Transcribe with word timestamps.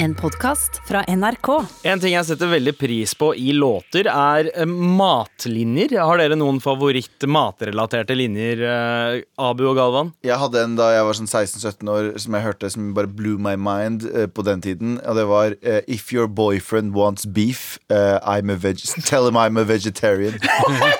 En 0.00 0.14
podkast 0.14 0.80
fra 0.88 1.00
NRK. 1.08 1.48
En 1.90 1.98
ting 1.98 2.12
jeg 2.12 2.26
setter 2.28 2.46
veldig 2.52 2.72
pris 2.78 3.10
på 3.18 3.32
i 3.34 3.50
låter, 3.50 4.06
er 4.06 4.46
eh, 4.52 4.62
matlinjer. 4.68 5.96
Har 5.98 6.20
dere 6.20 6.36
noen 6.38 6.60
favoritt-matrelaterte 6.62 8.14
linjer, 8.14 8.62
eh, 8.62 9.16
Abu 9.42 9.64
og 9.66 9.74
Galvan? 9.74 10.12
Jeg 10.22 10.38
hadde 10.38 10.62
en 10.62 10.76
da 10.78 10.92
jeg 10.94 11.06
var 11.08 11.18
sånn 11.18 11.26
16-17 11.26 11.90
år 11.90 12.10
som 12.22 12.36
jeg 12.38 12.46
hørte 12.46 12.70
som 12.70 12.92
bare 12.94 13.10
blew 13.10 13.40
my 13.42 13.56
mind 13.58 14.06
eh, 14.12 14.28
på 14.30 14.44
den 14.46 14.62
tiden. 14.62 15.00
Og 15.02 15.18
det 15.18 15.24
var 15.26 15.56
If 15.90 16.12
your 16.14 16.30
boyfriend 16.30 16.94
wants 16.94 17.26
beef, 17.26 17.80
I'm 17.90 18.54
a 18.54 18.58
veg 18.60 18.78
tell 19.02 19.26
him 19.26 19.34
I'm 19.34 19.58
a 19.58 19.64
vegetarian. 19.66 20.38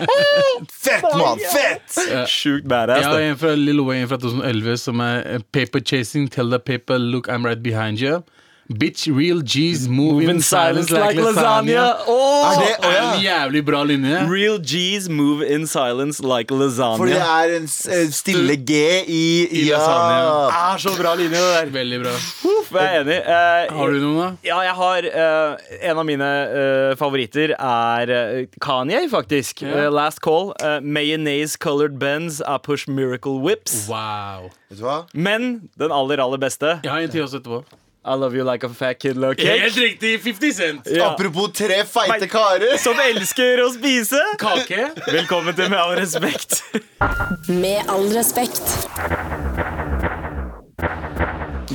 fett, 0.88 1.06
mann! 1.14 1.38
Fett! 1.52 2.26
Sjukt 2.26 2.66
badass. 2.66 3.06
Jeg 3.06 3.14
har 3.14 3.28
en 3.28 3.38
fra 3.38 3.54
Lil 3.54 3.84
Wayne 3.86 4.10
fra 4.10 4.18
2011 4.18 4.82
som 4.88 5.06
er 5.06 5.46
Paper 5.54 5.86
chasing, 5.86 6.26
tell 6.26 6.50
the 6.50 6.58
paper, 6.58 6.98
look 6.98 7.30
I'm 7.30 7.46
right 7.46 7.62
behind 7.62 8.02
you. 8.02 8.24
Bitch, 8.69 9.09
real 9.09 9.41
G's 9.41 9.89
move, 9.89 10.29
in 10.29 10.43
silence 10.43 10.90
like 10.90 11.17
lasagna. 11.17 12.04
Åh! 12.07 12.53
Er 12.53 12.59
det, 12.61 12.75
oh, 12.85 12.93
ja. 12.93 13.14
en 13.14 13.22
jævlig 13.22 13.63
bra 13.64 13.82
linje. 13.82 14.18
Real 14.29 14.59
G's 14.61 15.09
move 15.09 15.43
in 15.43 15.67
silence 15.67 16.21
like 16.21 16.53
lasagna. 16.53 16.99
For 17.00 17.09
det 17.09 17.17
er 17.17 17.54
en 17.57 17.68
stille 18.12 18.59
G 18.68 18.82
i, 19.09 19.49
I 19.49 19.62
ja. 19.71 19.79
lasagne. 19.79 20.59
er 20.75 20.85
så 20.85 20.93
bra 21.00 21.14
linje, 21.17 21.40
det 21.40 21.54
der. 21.54 21.73
Veldig 21.79 22.03
bra. 22.03 22.12
Uff, 22.50 22.68
jeg 22.76 22.85
er 22.85 23.00
enig. 23.07 23.18
Uh, 23.25 23.79
Har 23.79 23.96
du 23.96 23.99
noen, 24.04 24.21
da? 24.21 24.29
Ja, 24.50 24.61
jeg 24.68 24.76
har 24.82 25.11
uh, 25.17 25.75
En 25.89 26.04
av 26.04 26.09
mine 26.12 26.31
uh, 26.53 26.93
favoritter 27.00 27.57
er 27.57 28.14
Kanye, 28.61 29.07
faktisk. 29.09 29.64
Yeah. 29.64 29.89
Last 29.89 30.21
Call. 30.21 30.53
Uh, 30.61 30.76
mayonnaise 30.85 31.57
colored 31.57 31.96
Benz 31.98 32.42
I 32.45 32.61
push 32.61 32.84
miracle 32.84 33.41
whips. 33.41 33.87
Wow. 33.89 34.53
Vet 34.69 34.84
du 34.84 34.84
hva? 34.84 35.03
Men 35.17 35.70
den 35.81 35.89
aller, 35.89 36.20
aller 36.20 36.37
beste 36.37 36.83
Jeg 36.84 36.92
har 36.92 37.00
en 37.00 37.17
til 37.17 37.25
også 37.25 37.41
etterpå. 37.41 37.64
I 38.08 38.14
love 38.14 38.34
you 38.34 38.42
like 38.42 38.64
a 38.64 38.69
fat 38.70 38.98
kid 38.98 39.17
cake. 39.20 39.41
Helt 39.47 39.77
riktig! 39.77 40.22
50 40.22 40.53
Cent. 40.53 40.86
Ja. 40.91 41.11
Apropos 41.11 41.48
tre 41.53 41.84
feite 41.84 42.27
karer. 42.27 42.78
Som 42.84 42.97
elsker 43.05 43.61
å 43.61 43.67
spise. 43.75 44.20
Kake. 44.41 44.87
Velkommen 45.12 45.53
til 45.59 45.69
Med 45.69 45.77
all 45.83 45.92
respekt. 46.01 46.62
Med 47.53 47.84
all 47.92 48.09
respekt. 48.17 48.64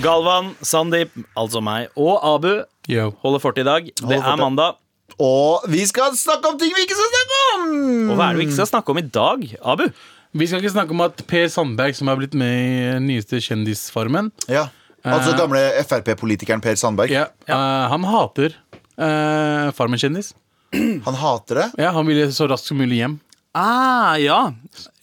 Galvan, 0.01 0.55
Sandeep, 0.65 1.13
altså 1.37 1.61
meg, 1.61 1.93
og 1.93 2.17
Abu 2.25 2.63
Yo. 2.89 3.11
holder 3.21 3.43
fort 3.45 3.61
i 3.61 3.67
dag. 3.67 3.93
Det 3.93 4.17
er 4.17 4.41
mandag. 4.41 4.81
Og 5.21 5.69
vi 5.69 5.85
skal 5.85 6.17
snakke 6.17 6.49
om 6.49 6.57
ting 6.57 6.73
vi 6.73 6.87
ikke 6.87 6.97
skal 6.97 7.13
snakke 7.13 7.41
om! 7.53 7.71
Og 8.09 8.17
hva 8.17 8.31
er 8.31 8.33
det 8.33 8.41
vi 8.41 8.47
ikke 8.49 8.57
skal 8.57 8.71
snakke 8.73 8.95
om 8.95 9.03
i 9.03 9.05
dag, 9.05 9.45
Abu? 9.61 9.85
Vi 10.33 10.49
skal 10.49 10.63
ikke 10.63 10.73
snakke 10.73 10.95
om 10.97 11.03
at 11.05 11.21
Per 11.29 11.45
Sandberg, 11.53 11.93
som 11.93 12.09
har 12.09 12.17
blitt 12.17 12.33
med 12.33 12.49
i 12.57 12.95
nyeste 13.05 13.37
Kjendisfarmen 13.45 14.33
Ja, 14.49 14.71
Altså 15.03 15.33
gamle 15.35 15.59
Frp-politikeren 15.83 16.61
Per 16.63 16.77
Sandberg. 16.79 17.11
ja, 17.11 17.27
eh, 17.47 17.83
Han 17.91 18.05
hater 18.07 18.55
uh, 18.95 19.71
Farmen-kjendis. 19.75 20.33
Han 21.07 21.17
hater 21.19 21.59
det. 21.59 21.67
Ja, 21.83 21.91
han 21.93 22.07
ville 22.07 22.31
så 22.33 22.47
raskt 22.49 22.71
som 22.71 22.79
mulig 22.81 22.97
hjem. 23.01 23.19
Ah, 23.53 24.15
ja. 24.17 24.39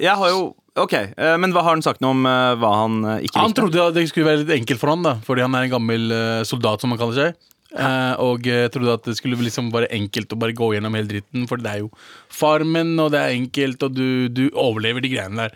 Jeg 0.00 0.16
har 0.18 0.32
jo 0.32 0.40
Ok, 0.80 0.92
eh, 0.94 1.36
Men 1.38 1.52
hva 1.54 1.62
har 1.66 1.76
han 1.76 1.82
sagt 1.82 2.00
noe 2.02 2.14
om 2.14 2.24
eh, 2.26 2.54
hva 2.58 2.70
han 2.80 2.96
eh, 3.04 3.24
ikke 3.26 3.42
Han 3.42 3.54
trodde 3.54 3.82
at 3.84 3.94
det 3.94 4.04
skulle 4.10 4.26
være 4.26 4.42
litt 4.44 4.52
enkelt 4.60 4.80
for 4.80 4.90
han 4.92 5.02
da 5.06 5.16
Fordi 5.26 5.42
han 5.44 5.54
er 5.58 5.66
en 5.66 5.72
gammel 5.74 6.14
eh, 6.14 6.42
soldat, 6.46 6.82
som 6.82 6.90
han 6.94 6.98
kaller 7.00 7.18
seg. 7.18 7.38
Eh, 7.70 8.14
og 8.18 8.46
eh, 8.50 8.66
trodde 8.74 8.96
at 8.98 9.04
det 9.06 9.14
skulle 9.14 9.38
liksom 9.38 9.68
være 9.70 9.90
enkelt 9.94 10.32
å 10.34 10.38
bare 10.40 10.54
gå 10.56 10.72
gjennom 10.74 10.96
hele 10.98 11.10
dritten. 11.10 11.46
For 11.50 11.60
det 11.62 11.70
er 11.70 11.82
jo 11.84 11.90
Farmen, 12.30 12.92
og 13.02 13.12
det 13.14 13.20
er 13.20 13.34
enkelt, 13.36 13.82
og 13.86 13.94
du, 13.94 14.28
du 14.32 14.42
overlever 14.58 15.04
de 15.04 15.12
greiene 15.12 15.46
der. 15.46 15.54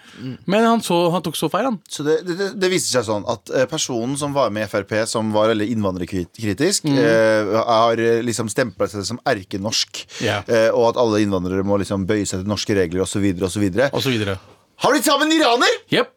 Men 0.50 0.66
han, 0.66 0.82
så, 0.84 0.98
han 1.14 1.24
tok 1.26 1.38
så 1.38 1.50
feil, 1.52 1.68
han. 1.70 1.78
Så 1.90 2.06
det, 2.06 2.20
det, 2.28 2.50
det 2.60 2.70
viste 2.72 2.92
seg 2.94 3.06
sånn 3.08 3.26
at 3.30 3.50
eh, 3.54 3.66
personen 3.70 4.16
som 4.20 4.34
var 4.36 4.52
med 4.54 4.66
i 4.66 4.70
Frp, 4.70 4.96
som 5.10 5.32
var 5.34 5.50
veldig 5.52 5.68
innvandrerkritisk, 5.74 6.90
eh, 6.92 7.54
har 7.66 8.02
liksom 8.26 8.50
stempla 8.52 8.90
seg 8.90 9.06
som 9.08 9.22
erkenorsk. 9.30 10.04
yeah. 10.22 10.42
Eh, 10.46 10.70
og 10.74 10.92
at 10.92 11.00
alle 11.02 11.22
innvandrere 11.24 11.66
må 11.66 11.78
liksom 11.82 12.06
bøye 12.08 12.26
seg 12.26 12.42
til 12.42 12.50
norske 12.50 12.76
regler 12.78 13.06
osv. 13.06 13.24
osv. 13.42 13.68
Og 13.90 14.02
så 14.02 14.12
videre. 14.12 14.38
Har 14.82 14.94
blitt 14.94 15.06
sammen 15.06 15.30
med 15.30 15.38
en 15.38 15.42
iraner! 15.42 15.76
Yep. 15.94 16.14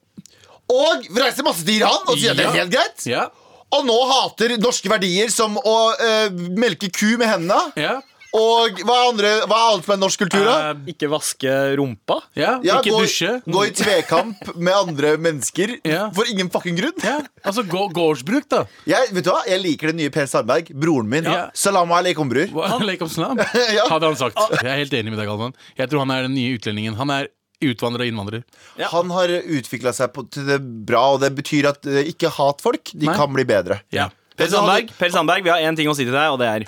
Og 0.68 1.06
reiser 1.16 1.46
masse 1.47 1.63
til 1.63 1.80
Iran 1.80 2.09
og 2.09 2.18
sier 2.18 2.34
at 2.34 2.40
det 2.41 2.47
er 2.50 2.57
helt 2.57 2.74
greit. 2.74 3.06
Ja. 3.07 3.28
Og 3.75 3.83
nå 3.88 3.95
hater 4.13 4.55
norske 4.61 4.88
verdier 4.91 5.31
som 5.33 5.57
å 5.59 5.78
eh, 6.00 6.29
melke 6.55 6.88
ku 6.94 7.17
med 7.19 7.28
hendene. 7.28 7.59
Ja. 7.75 7.97
Og 8.38 8.81
hva 8.83 8.94
er, 8.94 9.05
andre, 9.09 9.29
hva 9.47 9.55
er 9.57 9.69
annet 9.72 9.85
som 9.88 9.94
er 9.95 10.00
norsk 10.01 10.19
kultur, 10.22 10.44
da? 10.45 10.55
Eh, 10.73 10.89
Ikke 10.91 11.07
vaske 11.09 11.51
rumpa? 11.79 12.17
ja. 12.38 12.57
Ja, 12.61 12.75
Ikke 12.83 12.91
gå, 12.94 13.00
dusje. 13.06 13.29
gå 13.47 13.61
i 13.66 13.72
tvekamp 13.75 14.51
med 14.59 14.75
andre 14.75 15.13
mennesker 15.17 15.77
Ja. 15.88 16.09
for 16.13 16.27
ingen 16.29 16.50
fucking 16.53 16.75
grunn. 16.77 16.94
Ja. 17.03 17.22
Altså 17.44 17.63
gå, 17.66 17.85
gårdsbruk, 17.95 18.47
da. 18.51 18.66
Jeg, 18.85 19.09
vet 19.16 19.23
du 19.25 19.31
hva? 19.31 19.41
jeg 19.47 19.63
liker 19.63 19.91
den 19.91 19.97
nye 20.03 20.11
Per 20.13 20.27
Sandberg, 20.27 20.69
broren 20.75 21.07
min. 21.09 21.23
Ja. 21.25 21.47
Salam 21.56 21.89
aleikum, 21.95 22.29
bror. 22.29 22.51
Hva- 22.51 23.07
salam 23.09 23.39
om 23.39 23.44
Ja. 23.79 23.88
hadde 23.89 24.11
han 24.11 24.19
sagt. 24.19 24.38
Jeg 24.61 24.69
er 24.75 24.83
helt 24.83 24.94
enig 25.00 25.11
med 25.16 25.19
deg, 25.23 25.27
Galvan. 25.31 25.56
Jeg 25.79 25.89
tror 25.89 26.03
han 26.06 26.11
er 26.11 26.27
den 26.27 26.35
nye 26.35 26.59
utlendingen. 26.59 26.95
Han 27.00 27.09
er 27.16 27.31
utvandrer 27.63 28.06
og 28.06 28.12
innvandrer. 28.12 28.44
Ja. 28.78 28.90
Han 28.94 29.12
har 29.16 29.31
utvikla 29.31 29.94
seg 29.95 30.13
på, 30.13 30.28
til 30.34 30.47
det 30.50 30.59
bra, 30.62 31.03
og 31.16 31.22
det 31.23 31.31
betyr 31.38 31.69
at 31.72 31.88
eh, 31.90 32.09
ikke 32.13 32.31
hat 32.38 32.63
folk. 32.63 32.94
De 32.94 33.09
Nei. 33.09 33.18
kan 33.18 33.31
bli 33.34 33.45
bedre. 33.47 33.81
Ja. 33.94 34.09
Per 34.38 34.50
Sandberg, 34.51 34.91
per 35.00 35.09
Sandberg, 35.13 35.45
vi 35.45 35.50
har 35.50 35.63
én 35.66 35.78
ting 35.78 35.90
å 35.90 35.95
si 35.97 36.06
til 36.06 36.13
deg, 36.13 36.29
og 36.29 36.38
det 36.41 36.51
er 36.51 36.68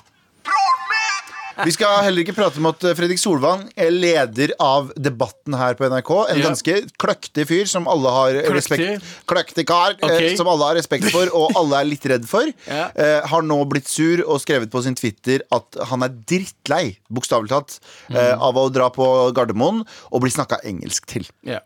Vi 1.66 1.74
skal 1.76 2.04
heller 2.06 2.24
ikke 2.24 2.36
prate 2.38 2.60
om 2.62 2.68
at 2.70 2.84
eh, 2.88 2.94
Fredrik 2.98 3.20
Solvang 3.22 3.66
er 3.80 3.92
leder 3.92 4.54
av 4.64 4.92
debatten 4.96 5.56
her 5.60 5.76
på 5.80 5.88
NRK. 5.92 6.12
En 6.34 6.42
ganske 6.44 6.76
kløktig 7.02 7.46
fyr 7.50 7.66
som 7.70 7.88
alle 7.92 8.14
har 8.16 8.38
Kløktig? 8.40 8.56
respekt 8.56 9.10
Kløktig 9.30 9.66
kar, 9.70 9.96
eh, 10.08 10.36
som 10.40 10.48
alle 10.52 10.70
har 10.72 10.78
respekt 10.80 11.10
for, 11.14 11.32
og 11.36 11.56
alle 11.60 11.82
er 11.84 11.90
litt 11.92 12.06
redd 12.12 12.28
for. 12.30 12.48
Ja. 12.70 12.90
Eh, 12.94 13.26
har 13.28 13.42
nå 13.44 13.58
blitt 13.72 13.90
sur 13.90 14.22
og 14.26 14.40
skrevet 14.44 14.70
på 14.72 14.82
sin 14.86 14.96
Twitter 14.98 15.42
at 15.56 15.78
han 15.90 16.04
er 16.06 16.14
drittlei, 16.30 16.98
bokstavelig 17.12 17.50
talt, 17.52 17.80
Mm. 18.10 18.42
av 18.42 18.58
å 18.58 18.64
dra 18.74 18.88
på 18.94 19.06
Gardermoen 19.38 19.84
og 20.12 20.22
bli 20.24 20.32
snakka 20.34 20.58
engelsk 20.66 21.06
til. 21.10 21.26
Ja. 21.46 21.60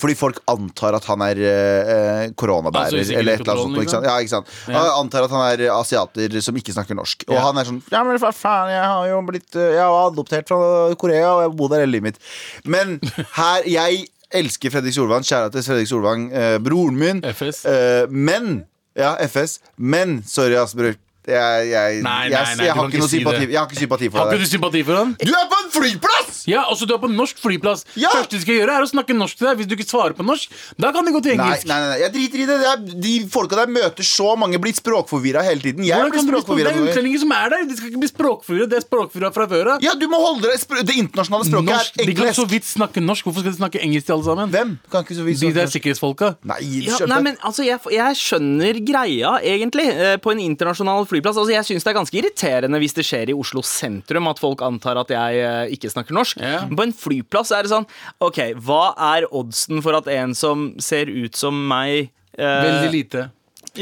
Fordi 0.00 0.14
folk 0.18 0.40
antar 0.52 0.96
at 0.98 1.04
han 1.10 1.22
er 1.26 1.40
eh, 1.40 2.24
koronabærer. 2.38 2.96
Altså, 2.98 3.16
eller 3.18 3.36
et 3.36 3.40
eller 3.44 3.52
annet 3.52 3.64
sånt. 3.66 3.80
Ikke 3.82 3.94
sant? 3.94 4.06
Ja, 4.08 4.16
ikke 4.22 4.34
sant? 4.34 4.52
Ja. 4.68 4.78
Han 4.78 4.90
antar 5.04 5.26
at 5.26 5.34
han 5.36 5.44
er 5.52 5.64
asiater 5.76 6.36
som 6.44 6.56
ikke 6.60 6.74
snakker 6.76 6.98
norsk. 6.98 7.24
Og 7.28 7.34
Ja. 7.34 7.44
han 7.48 7.58
er 7.58 7.64
sånn 7.70 7.82
Ja, 7.92 8.02
men 8.04 8.18
hva 8.22 8.32
faen, 8.34 8.70
jeg 8.74 8.82
har 8.84 9.08
jo 9.10 9.22
blitt 9.28 9.56
eh, 9.56 9.72
Jeg 9.76 9.82
har 9.84 10.10
adoptert 10.10 10.48
fra 10.48 10.60
Korea, 11.00 11.30
og 11.34 11.40
jeg 11.44 11.50
har 11.50 11.56
bodd 11.62 11.70
der 11.76 11.84
hele 11.86 11.92
livet 11.96 12.10
mitt. 12.12 12.20
Men 12.64 12.98
her 13.36 13.62
Jeg 13.66 14.06
elsker 14.34 14.70
Fredrik 14.74 14.92
Solvang. 14.96 15.22
Kjære 15.22 15.52
til 15.54 15.62
Fredrik 15.62 15.88
Solvang, 15.88 16.28
eh, 16.34 16.58
broren 16.58 16.96
min. 16.98 17.22
FS. 17.22 17.64
Eh, 17.64 18.06
men 18.10 18.64
Ja, 18.96 19.14
FS. 19.28 19.58
Men 19.76 20.22
sorry, 20.26 20.54
bror. 20.74 20.94
Jeg, 21.26 21.70
jeg, 21.72 22.02
Nei, 22.06 22.28
nei, 22.30 22.30
jeg, 22.30 22.56
nei, 22.56 22.66
jeg, 22.66 22.74
du 22.74 22.78
har 22.78 22.86
ikke 22.86 22.98
noe 23.02 23.10
sympati, 23.10 23.46
jeg 23.50 23.58
har 23.58 23.66
ikke 23.66 23.80
sympati 23.80 24.08
for 24.12 24.18
Har 24.22 24.28
ikke 24.30 24.36
deg. 24.38 24.46
du 24.46 24.50
sympati 24.52 24.82
for 24.86 24.94
han? 25.00 25.08
Du 25.18 25.32
er 25.34 25.48
på 25.50 25.56
flyplass! 25.80 26.42
Ja, 26.46 26.64
altså 26.70 26.86
Du 26.86 26.94
er 26.94 27.00
på 27.02 27.10
norsk 27.10 27.40
flyplass. 27.42 27.84
Ja. 27.98 28.10
Første 28.14 28.38
du 28.38 28.44
skal 28.44 28.60
gjøre, 28.60 28.76
er 28.78 28.86
å 28.86 28.90
snakke 28.90 29.16
norsk 29.16 29.38
til 29.40 29.48
deg. 29.48 29.60
Hvis 29.60 29.68
du 29.70 29.74
ikke 29.76 29.88
svarer 29.88 30.16
på 30.16 30.26
norsk, 30.26 30.52
da 30.80 30.92
kan 30.94 31.06
de 31.06 31.14
gå 31.14 31.22
til 31.24 31.34
engelsk. 31.36 31.66
nei, 31.66 31.78
nei, 31.80 31.88
nei, 31.92 31.98
jeg 32.04 32.12
driter 32.16 32.42
i 32.44 32.46
det. 32.50 32.58
det 32.62 32.70
er, 32.70 32.84
de 33.06 33.14
folka 33.32 33.58
der 33.58 33.72
møter 33.72 34.06
så 34.06 34.34
mange 34.38 34.60
blir 34.62 34.76
språkforvirra 34.76 35.42
hele 35.46 35.64
tiden. 35.64 35.84
Jeg 35.86 36.10
blir 36.12 36.24
språkforvirra. 36.26 36.72
Det 36.74 36.82
er 36.82 36.92
utlendinger 36.92 37.22
som 37.24 37.34
er 37.36 37.54
der. 37.54 37.66
De 37.70 37.78
skal 37.78 37.90
ikke 37.90 38.02
bli 38.04 38.10
språkforvirra. 38.12 38.68
Det 38.72 38.78
er 38.80 38.86
språkforvirra 38.86 39.32
fra 39.34 39.48
før 39.50 39.72
av. 39.74 39.84
Ja, 39.86 39.94
du 39.98 40.06
må 40.12 40.20
holde 40.22 40.52
deg 40.52 40.86
Det 40.86 40.96
internasjonale 41.00 41.48
språket 41.48 41.72
Norsk, 41.72 42.00
er 42.00 42.10
de 42.10 42.16
kan 42.16 42.34
så 42.36 42.46
vidt 42.50 42.68
snakke 42.68 43.02
norsk. 43.02 43.26
Hvorfor 43.26 43.44
skal 43.44 43.54
de 43.54 43.60
snakke 43.60 43.82
engelsk 43.82 44.06
til 44.08 44.16
alle 44.16 44.26
sammen? 44.28 44.52
Hvem? 44.54 44.72
Kan 44.92 45.06
ikke 45.06 45.18
så 45.18 45.26
vidt 45.26 45.42
De 45.42 45.52
der 45.56 45.70
sikkerhetsfolka. 45.72 46.32
Nei, 46.46 46.60
ja, 46.86 46.98
nei, 47.10 47.20
men 47.24 47.38
altså, 47.44 47.64
jeg, 47.66 47.80
jeg 47.92 48.18
skjønner 48.20 48.80
greia, 48.86 49.34
egentlig, 49.42 49.86
eh, 49.92 50.16
på 50.22 50.32
en 50.32 50.42
internasjonal 50.44 51.06
flyplass. 51.10 51.38
Altså, 51.40 51.54
Jeg 51.56 51.66
syns 51.68 51.86
det 51.86 51.92
er 51.92 51.98
ganske 51.98 52.18
irriterende 52.20 52.80
hvis 52.82 52.96
det 52.96 53.06
skjer 53.06 53.32
i 53.32 53.36
Oslo 53.36 53.62
sentrum 53.66 54.28
at 54.30 54.40
folk 54.42 54.62
antar 54.66 55.00
at 55.02 55.12
jeg 55.12 55.42
eh, 55.42 55.65
ikke 55.72 55.90
snakker 55.92 56.16
norsk. 56.16 56.40
Yeah. 56.42 56.68
På 56.70 56.86
en 56.86 56.94
flyplass 56.96 57.52
er 57.54 57.66
det 57.66 57.72
sånn 57.72 57.88
OK, 58.24 58.40
hva 58.66 58.94
er 59.14 59.28
oddsen 59.30 59.82
for 59.84 59.98
at 59.98 60.10
en 60.12 60.34
som 60.36 60.70
ser 60.82 61.10
ut 61.10 61.36
som 61.38 61.56
meg 61.68 62.10
eh, 62.38 62.62
Veldig 62.66 62.92
lite. 62.92 63.28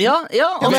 Ja, 0.01 0.17
ja, 0.35 0.49
også, 0.61 0.71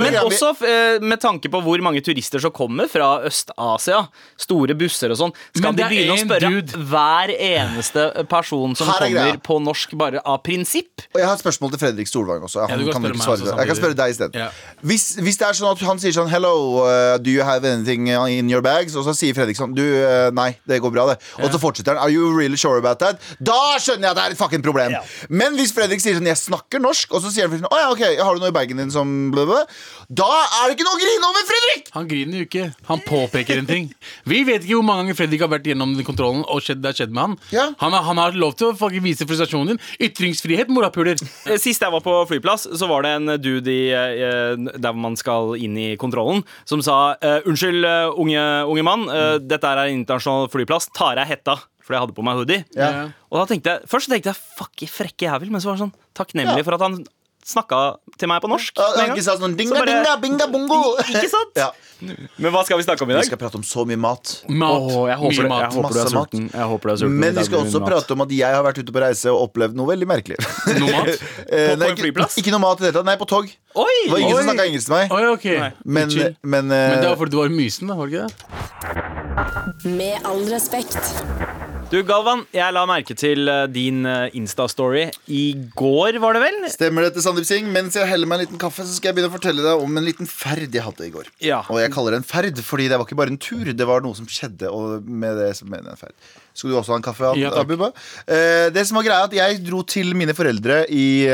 men 0.00 0.12
vi- 0.12 0.18
også 0.20 0.50
eh, 0.66 1.00
med 1.02 1.20
tanke 1.20 1.50
på 1.50 1.60
hvor 1.64 1.80
mange 1.82 2.00
turister 2.04 2.40
som 2.42 2.50
kommer 2.54 2.88
fra 2.90 3.20
Øst-Asia. 3.26 4.06
Store 4.40 4.74
busser 4.78 5.10
og 5.14 5.18
sånn. 5.18 5.32
Skal 5.56 5.74
de 5.74 5.84
begynne 5.90 6.14
å 6.14 6.20
spørre 6.22 6.50
dude. 6.50 6.72
hver 6.90 7.32
eneste 7.36 8.26
person 8.30 8.74
som 8.76 8.88
er 8.88 8.98
kommer 9.06 9.40
på 9.42 9.58
norsk, 9.62 9.94
bare 9.98 10.20
av 10.24 10.42
prinsipp? 10.42 11.04
Og 11.14 11.20
jeg 11.20 11.26
har 11.26 11.34
et 11.34 11.42
spørsmål 11.44 11.70
til 11.74 11.78
Fredrik 11.82 12.08
Solvang 12.10 12.42
også. 12.46 12.66
Han 12.68 12.78
Ja, 12.86 12.92
kan 12.92 13.02
kan 13.02 13.02
meg 13.02 13.16
svare 13.20 13.40
også. 13.40 13.56
Jeg 13.56 13.66
kan 13.66 13.76
spørre 13.76 13.96
deg 13.96 14.10
isteden. 14.14 14.34
Ja. 14.34 14.50
Hvis, 14.82 15.16
hvis 15.20 15.36
det 15.40 15.46
er 15.48 15.52
sånn 15.58 15.72
at 15.72 15.78
han 15.86 15.98
sier 15.98 16.12
sånn 16.12 16.28
Hello, 16.30 16.84
uh, 16.84 17.18
do 17.18 17.30
you 17.30 17.42
have 17.42 17.64
anything 17.64 18.08
in 18.08 18.48
your 18.50 18.60
bags? 18.62 18.94
Og 18.96 19.04
så 19.04 19.14
sier 19.16 19.34
Fredrik 19.34 19.56
sånn 19.56 19.74
Du, 19.74 19.82
uh, 19.82 20.30
nei, 20.30 20.56
det 20.68 20.80
går 20.80 20.92
bra, 20.92 21.06
det. 21.14 21.18
Og 21.42 21.50
så 21.50 21.58
fortsetter 21.58 21.96
han. 21.96 21.98
Are 22.04 22.10
you 22.10 22.30
really 22.36 22.56
sure 22.56 22.78
about 22.78 22.98
that? 23.00 23.18
Da 23.40 23.76
skjønner 23.78 24.08
jeg 24.08 24.10
at 24.10 24.16
det 24.16 24.24
er 24.24 24.30
et 24.30 24.38
fucking 24.38 24.62
problem. 24.62 24.94
Men 25.28 25.56
hvis 25.56 25.72
Fredrik 25.72 26.00
sier 26.00 26.14
sånn 26.14 26.26
Jeg 26.26 26.36
snakker 26.36 26.78
norsk, 26.80 27.12
og 27.14 27.22
så 27.22 27.30
sier 27.32 27.48
han 27.48 27.58
sånn 27.58 27.68
Å 27.70 27.78
ja, 27.80 27.88
ok, 27.90 28.02
har 28.22 28.34
du 28.34 28.40
noe 28.40 28.48
i 28.48 28.52
bagen 28.52 28.59
din 28.68 28.90
som 28.90 29.30
bla. 29.32 29.64
Da 30.10 30.26
er 30.28 30.68
det 30.68 30.76
ikke 30.76 30.84
noe 30.86 30.98
å 30.98 31.00
grine 31.00 31.28
over, 31.30 31.46
Fredrik! 31.48 31.88
Han 31.94 32.08
griner 32.10 32.38
jo 32.42 32.46
ikke. 32.48 32.66
Han 32.88 33.00
påpeker 33.06 33.58
en 33.58 33.66
ting. 33.66 33.88
Vi 34.28 34.42
vet 34.44 34.62
ikke 34.64 34.74
hvor 34.78 34.84
mange 34.84 35.04
ganger 35.04 35.14
Fredrik 35.16 35.40
har 35.40 35.48
vært 35.48 35.66
gjennom 35.70 35.94
den 35.96 36.04
kontrollen 36.04 36.44
og 36.50 36.60
skjedd, 36.62 36.82
det 36.82 36.90
har 36.92 36.98
skjedd 37.00 37.14
med 37.14 37.22
han. 37.22 37.36
Ja. 37.54 37.66
Han, 37.80 37.92
har, 37.92 38.02
han 38.02 38.18
har 38.18 38.32
lov 38.32 38.54
til 38.58 38.70
å 38.72 38.90
vise 39.02 39.26
frustrasjonen 39.26 39.72
din. 39.72 39.80
Ytringsfrihet, 40.08 40.68
morapuler. 40.68 41.16
Eh, 41.46 41.56
Sist 41.58 41.80
jeg 41.82 41.90
var 41.94 42.00
på 42.04 42.14
flyplass, 42.28 42.68
så 42.76 42.86
var 42.90 43.02
det 43.06 43.14
en 43.16 43.34
dude 43.40 43.70
i, 43.72 43.90
eh, 43.94 44.54
der 44.76 44.92
man 44.92 45.16
skal 45.16 45.54
inn 45.56 45.76
i 45.80 45.96
kontrollen, 46.00 46.42
som 46.68 46.82
sa 46.84 47.16
eh, 47.22 47.40
Unnskyld, 47.48 47.84
eh, 47.84 48.10
unge, 48.20 48.44
unge 48.70 48.84
mann, 48.86 49.08
eh, 49.10 49.38
dette 49.42 49.64
er 49.70 49.86
en 49.86 50.00
internasjonal 50.02 50.50
flyplass. 50.52 50.90
Tar 50.96 51.16
jeg 51.22 51.32
hetta? 51.36 51.56
Fordi 51.80 51.96
jeg 51.96 52.04
hadde 52.04 52.14
på 52.14 52.22
meg 52.22 52.36
hoodie. 52.38 52.64
Ja. 52.76 53.08
Og 53.32 53.40
da 53.40 53.46
tenkte 53.50 53.72
jeg, 53.72 53.88
Først 53.90 54.10
tenkte 54.12 54.30
jeg 54.30 54.38
fuck, 54.58 54.84
frekke 54.92 55.26
jævel, 55.26 55.50
men 55.50 55.62
så 55.62 55.70
var 55.72 55.78
det 55.78 55.82
sånn 55.88 55.94
takknemlig 56.14 56.60
Ja. 56.60 56.66
for 56.66 56.76
at 56.76 56.84
han 56.84 57.00
snakka 57.46 57.96
til 58.20 58.28
meg 58.30 58.42
på 58.44 58.48
norsk. 58.50 58.76
Ja, 58.76 59.06
ikke 59.08 59.22
sant? 59.24 59.40
sånn 59.40 59.54
Så 59.56 59.74
bare- 59.74 59.86
dinga, 59.86 60.16
binga, 60.20 60.46
bongo. 60.52 60.96
Ikke 61.04 61.28
sant? 61.30 61.56
Ja. 61.56 61.70
Men 62.00 62.52
hva 62.54 62.62
skal 62.64 62.78
vi 62.78 62.84
snakke 62.86 63.02
om 63.04 63.10
i 63.10 63.12
dag? 63.12 63.20
Vi 63.20 63.28
skal 63.28 63.36
prate 63.40 63.56
om 63.58 63.62
så 63.62 63.84
mye 63.84 63.98
mat. 64.00 64.42
Mat. 64.48 64.70
Åh, 64.88 65.08
jeg 65.10 65.18
håper, 65.20 65.42
Mye 65.42 65.48
mat. 65.50 65.60
jeg 65.60 65.70
håper 65.76 65.92
du 65.92 65.98
er 65.98 66.04
Masse 66.04 66.14
mat. 66.14 66.30
sulten. 66.30 66.46
Jeg 66.54 66.66
håper 66.70 66.88
du 66.88 66.92
er 66.92 66.96
sulten. 66.96 67.18
Men 67.20 67.34
vi 67.34 67.44
skal 67.44 67.58
også 67.60 67.80
prate 67.84 68.10
om 68.16 68.20
at 68.24 68.30
jeg 68.30 68.54
har 68.54 68.62
vært 68.64 68.78
ute 68.80 68.92
på 68.96 69.00
reise 69.04 69.26
og 69.28 69.42
opplevd 69.50 69.74
noe 69.76 69.86
veldig 69.90 70.08
merkelig. 70.08 70.38
Noe 70.80 70.90
mat? 70.94 71.26
Eh, 71.50 71.74
nei, 71.76 71.88
på 71.88 71.90
en 71.90 71.96
flyplass? 71.98 72.36
Ikke, 72.38 72.46
ikke 72.46 72.52
noe 72.54 72.62
mat 72.62 72.78
i 72.78 72.84
det 72.84 72.88
hele 72.92 72.98
tatt. 73.00 73.06
Nei, 73.10 73.16
på 73.20 73.26
tog. 73.28 73.44
Oi! 73.74 73.96
Det 74.06 74.12
var 74.12 74.18
ingen 74.22 74.36
som 74.36 74.38
Oi. 74.40 74.48
snakka 74.48 74.66
engelsk 74.70 74.86
til 74.86 74.94
meg. 74.94 75.10
Oi, 75.12 75.24
okay. 75.34 75.56
men, 75.58 75.74
Men, 75.84 76.36
men, 76.42 76.66
Men 76.70 76.96
det 77.00 77.04
eh, 77.04 77.10
var 77.10 77.16
fordi 77.20 77.30
du 77.34 77.40
var 77.42 77.48
mysen, 77.50 77.88
da? 77.90 77.94
var 77.98 78.06
det 78.06 78.12
ikke 78.14 78.28
det? 79.84 79.96
Med 79.98 80.24
all 80.24 80.44
respekt. 80.48 81.59
Du, 81.90 81.96
Galvan, 82.06 82.44
jeg 82.54 82.70
la 82.70 82.84
merke 82.86 83.16
til 83.18 83.50
eh, 83.50 83.64
din 83.66 84.04
eh, 84.06 84.36
Insta-story 84.38 85.08
i 85.34 85.56
går, 85.74 86.20
var 86.22 86.36
det 86.36 86.42
vel? 86.44 86.58
Stemmer 86.70 87.02
det 87.02 87.16
til 87.16 87.24
Sandeep 87.24 87.48
Singh? 87.48 87.66
Mens 87.74 87.96
jeg 87.98 88.06
heller 88.06 88.30
meg 88.30 88.38
en 88.38 88.44
liten 88.44 88.60
kaffe, 88.62 88.84
så 88.86 88.94
skal 88.94 89.10
jeg 89.10 89.16
begynne 89.16 89.32
å 89.32 89.34
fortelle 89.34 89.64
deg 89.64 89.82
om 89.82 89.98
en 89.98 90.06
liten 90.06 90.30
ferd 90.30 90.70
jeg 90.70 90.84
hadde 90.86 91.08
i 91.08 91.10
går. 91.10 91.32
Ja. 91.42 91.64
Og 91.66 91.80
jeg 91.82 91.90
kaller 91.90 92.14
det 92.14 92.20
en 92.20 92.28
ferd, 92.28 92.60
fordi 92.62 92.86
det 92.92 92.94
var 92.94 93.10
ikke 93.10 93.18
bare 93.18 93.34
en 93.34 93.40
tur, 93.42 93.72
det 93.74 93.88
var 93.90 94.06
noe 94.06 94.14
som 94.14 94.30
skjedde. 94.30 94.70
Og 94.70 95.02
med 95.02 95.34
det 95.42 95.48
som 95.58 95.66
mener 95.72 95.90
en 95.90 95.98
ferd. 95.98 96.14
Skal 96.54 96.70
du 96.70 96.78
også 96.78 96.94
ha 96.94 97.00
en 97.00 97.08
kaffe? 97.08 97.34
Ja. 97.42 97.50
Abuba? 97.58 97.90
Eh, 98.22 98.68
det 98.70 98.86
som 98.86 99.00
var 99.00 99.08
greia 99.08 99.26
at 99.26 99.34
Jeg 99.40 99.58
dro 99.66 99.82
til 99.82 100.14
mine 100.14 100.36
foreldre 100.38 100.84
i 100.94 101.26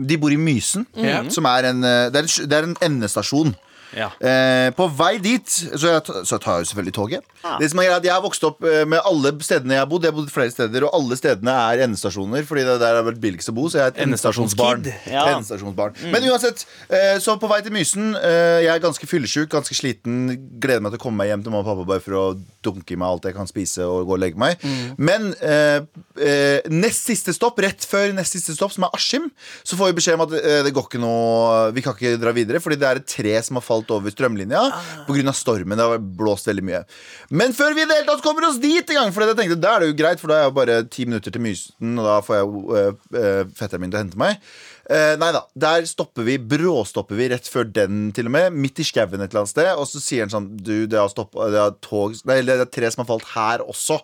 De 0.00 0.20
bor 0.22 0.32
i 0.32 0.40
Mysen, 0.40 0.88
mm. 0.96 1.28
som 1.34 1.44
er 1.52 1.74
en, 1.74 1.84
det 1.84 2.22
er 2.22 2.24
en, 2.24 2.34
det 2.48 2.56
er 2.56 2.72
en 2.72 2.76
endestasjon. 2.88 3.52
Ja. 3.94 4.10
Eh, 4.18 4.68
på 4.76 4.88
vei 4.98 5.16
dit 5.22 5.46
så, 5.48 5.78
jeg, 5.86 6.02
så 6.26 6.36
jeg 6.36 6.42
tar 6.42 6.58
jeg 6.58 6.66
jo 6.66 6.70
selvfølgelig 6.72 6.94
toget. 6.96 7.28
Det 7.60 7.68
som 7.70 7.80
er 7.82 7.88
greia 7.88 7.98
at 8.00 8.06
Jeg 8.08 8.14
har 8.14 8.22
vokst 8.24 8.44
opp 8.48 8.64
eh, 8.66 8.82
med 8.88 9.02
alle 9.06 9.34
stedene 9.44 9.76
jeg 9.76 9.84
har 9.84 9.90
bodd. 9.90 10.06
Jeg 10.06 10.14
har 10.14 10.18
bodd 10.18 10.32
flere 10.32 10.52
steder 10.54 10.86
Og 10.88 10.94
alle 10.96 11.18
stedene 11.20 11.54
er 11.70 11.84
endestasjoner, 11.86 12.46
fordi 12.48 12.64
det 12.66 12.78
der 12.82 12.98
er 13.00 13.06
vel 13.06 13.18
billigst 13.20 13.52
å 13.52 13.56
bo. 13.56 13.66
Så 13.70 13.80
jeg 13.80 13.86
er 13.86 13.94
et 13.94 14.02
endestasjonsbarn. 14.06 14.86
Ja. 15.10 15.26
Endestasjonsbarn. 15.34 15.98
Men 16.12 16.28
uansett, 16.30 16.64
eh, 16.88 17.16
så 17.22 17.36
på 17.40 17.50
vei 17.50 17.60
til 17.64 17.74
Mysen 17.74 18.14
eh, 18.18 18.64
Jeg 18.64 18.72
er 18.74 18.82
ganske 18.84 19.08
fyllesyk, 19.10 19.50
ganske 19.54 19.76
sliten. 19.76 20.26
Gleder 20.62 20.82
meg 20.84 20.94
til 20.94 21.02
å 21.02 21.04
komme 21.06 21.22
meg 21.22 21.32
hjem 21.32 21.44
til 21.46 21.54
mamma 21.54 21.64
og 21.64 21.70
pappa 21.72 21.88
bare 21.94 22.04
for 22.04 22.18
å 22.18 22.24
dunke 22.64 22.96
i 22.96 22.98
meg 23.00 23.10
alt 23.10 23.28
jeg 23.28 23.36
kan 23.36 23.48
spise 23.50 23.84
og 23.86 24.08
gå 24.08 24.16
og 24.16 24.22
legge 24.22 24.40
meg. 24.40 24.62
Men 24.98 25.30
eh, 25.44 25.84
eh, 26.20 26.66
nest 26.72 27.08
siste 27.10 27.34
stopp, 27.36 27.60
rett 27.62 27.84
før 27.88 28.12
nest 28.16 28.36
siste 28.36 28.54
stopp, 28.56 28.72
som 28.74 28.86
er 28.86 28.96
Askim, 28.96 29.28
så 29.66 29.78
får 29.78 29.92
vi 29.92 29.98
beskjed 30.00 30.18
om 30.18 30.24
at 30.26 30.34
eh, 30.40 30.60
det 30.66 30.72
går 30.74 30.88
ikke 30.88 31.02
noe 31.02 31.70
Vi 31.74 31.82
kan 31.84 31.96
ikke 31.96 32.16
dra 32.20 32.32
videre, 32.36 32.60
fordi 32.62 32.78
det 32.80 32.88
er 32.88 33.00
et 33.00 33.08
tre 33.10 33.34
som 33.44 33.58
har 33.58 33.64
falt 33.64 33.83
over 33.92 34.12
strømlinja 34.14 34.62
pga. 35.08 35.34
stormen. 35.36 35.78
Det 35.78 35.88
har 35.88 36.04
blåst 36.20 36.48
veldig 36.48 36.64
mye. 36.64 36.84
Men 37.30 37.52
før 37.56 37.74
vi 37.74 37.84
i 37.84 37.88
det 37.88 37.98
hele 37.98 38.08
tatt 38.08 38.24
kommer 38.24 38.48
oss 38.48 38.60
dit 38.62 38.94
engang, 38.94 39.12
for 39.12 39.24
jeg 39.24 39.36
tenkte 39.38 39.60
da 39.60 39.74
er 39.76 39.84
det 39.84 39.90
jo 39.92 39.98
greit, 39.98 40.22
for 40.22 40.32
da 40.32 40.38
er 40.38 40.46
jeg 40.46 40.56
bare 40.60 40.78
ti 40.88 41.08
minutter 41.08 41.34
til 41.34 41.44
Mysen, 41.44 41.98
og 41.98 42.06
da 42.08 42.20
får 42.24 42.40
jeg 42.40 42.86
eh, 43.20 43.42
fetteren 43.58 43.84
min 43.84 43.92
til 43.92 44.00
å 44.00 44.04
hente 44.04 44.20
meg. 44.20 44.40
Uh, 44.84 45.14
nei 45.16 45.30
da, 45.32 45.40
der 45.56 45.86
stopper 45.88 46.26
vi, 46.26 46.34
bråstopper 46.36 47.16
vi 47.16 47.30
rett 47.32 47.46
før 47.48 47.64
den, 47.64 48.10
til 48.16 48.28
og 48.28 48.34
med. 48.36 48.56
Midt 48.66 48.82
i 48.82 48.84
skauen 48.84 49.16
et 49.16 49.30
eller 49.30 49.44
annet 49.44 49.54
sted. 49.54 49.70
Og 49.80 49.88
så 49.88 50.02
sier 50.02 50.26
han 50.26 50.32
sånn 50.32 50.50
Du, 50.58 50.84
det 50.84 50.98
har, 51.00 51.08
stoppet, 51.12 51.40
det 51.54 51.60
er, 51.62 51.76
tog 51.84 52.16
Nei, 52.28 52.42
det 52.44 52.58
er 52.60 52.68
tre 52.68 52.90
som 52.92 53.04
har 53.04 53.08
falt 53.14 53.30
her 53.32 53.64
også. 53.64 54.02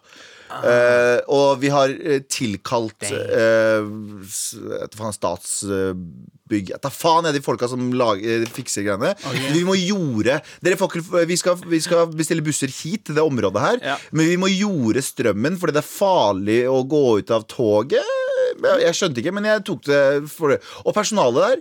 Eh, 0.51 1.21
og 1.31 1.61
vi 1.63 1.71
har 1.73 1.93
eh, 1.95 2.23
tilkalt 2.27 3.07
du 3.07 4.97
faen, 4.99 5.15
Statsbygg 5.15 6.73
Ta 6.83 6.91
faen 6.91 7.29
er 7.29 7.37
de 7.37 7.43
folka 7.45 7.69
som 7.71 7.93
lager, 7.95 8.43
fikser 8.51 8.85
greiene. 8.87 9.13
Vi 9.55 9.63
må 9.67 9.77
jorde 9.79 10.41
vi, 10.67 11.39
skal, 11.39 11.63
vi 11.71 11.81
skal 11.85 12.11
bestille 12.11 12.45
busser 12.47 12.73
hit 12.81 13.07
til 13.09 13.19
det 13.19 13.25
området 13.25 13.63
her, 13.63 13.81
Ja. 13.93 13.97
men 14.11 14.27
vi 14.29 14.39
må 14.41 14.51
jorde 14.51 15.03
strømmen 15.05 15.59
fordi 15.61 15.77
det 15.79 15.85
er 15.85 15.91
farlig 15.91 16.61
å 16.71 16.83
gå 16.91 17.05
ut 17.23 17.31
av 17.35 17.47
toget. 17.51 18.17
Jeg, 18.61 18.95
skjønte 18.99 19.23
ikke, 19.23 19.33
men 19.37 19.47
jeg 19.47 19.63
tok 19.65 19.85
det 19.87 20.01
for 20.33 20.53
det. 20.53 20.61
Og 20.85 20.97
personalet 20.97 21.47
der 21.47 21.61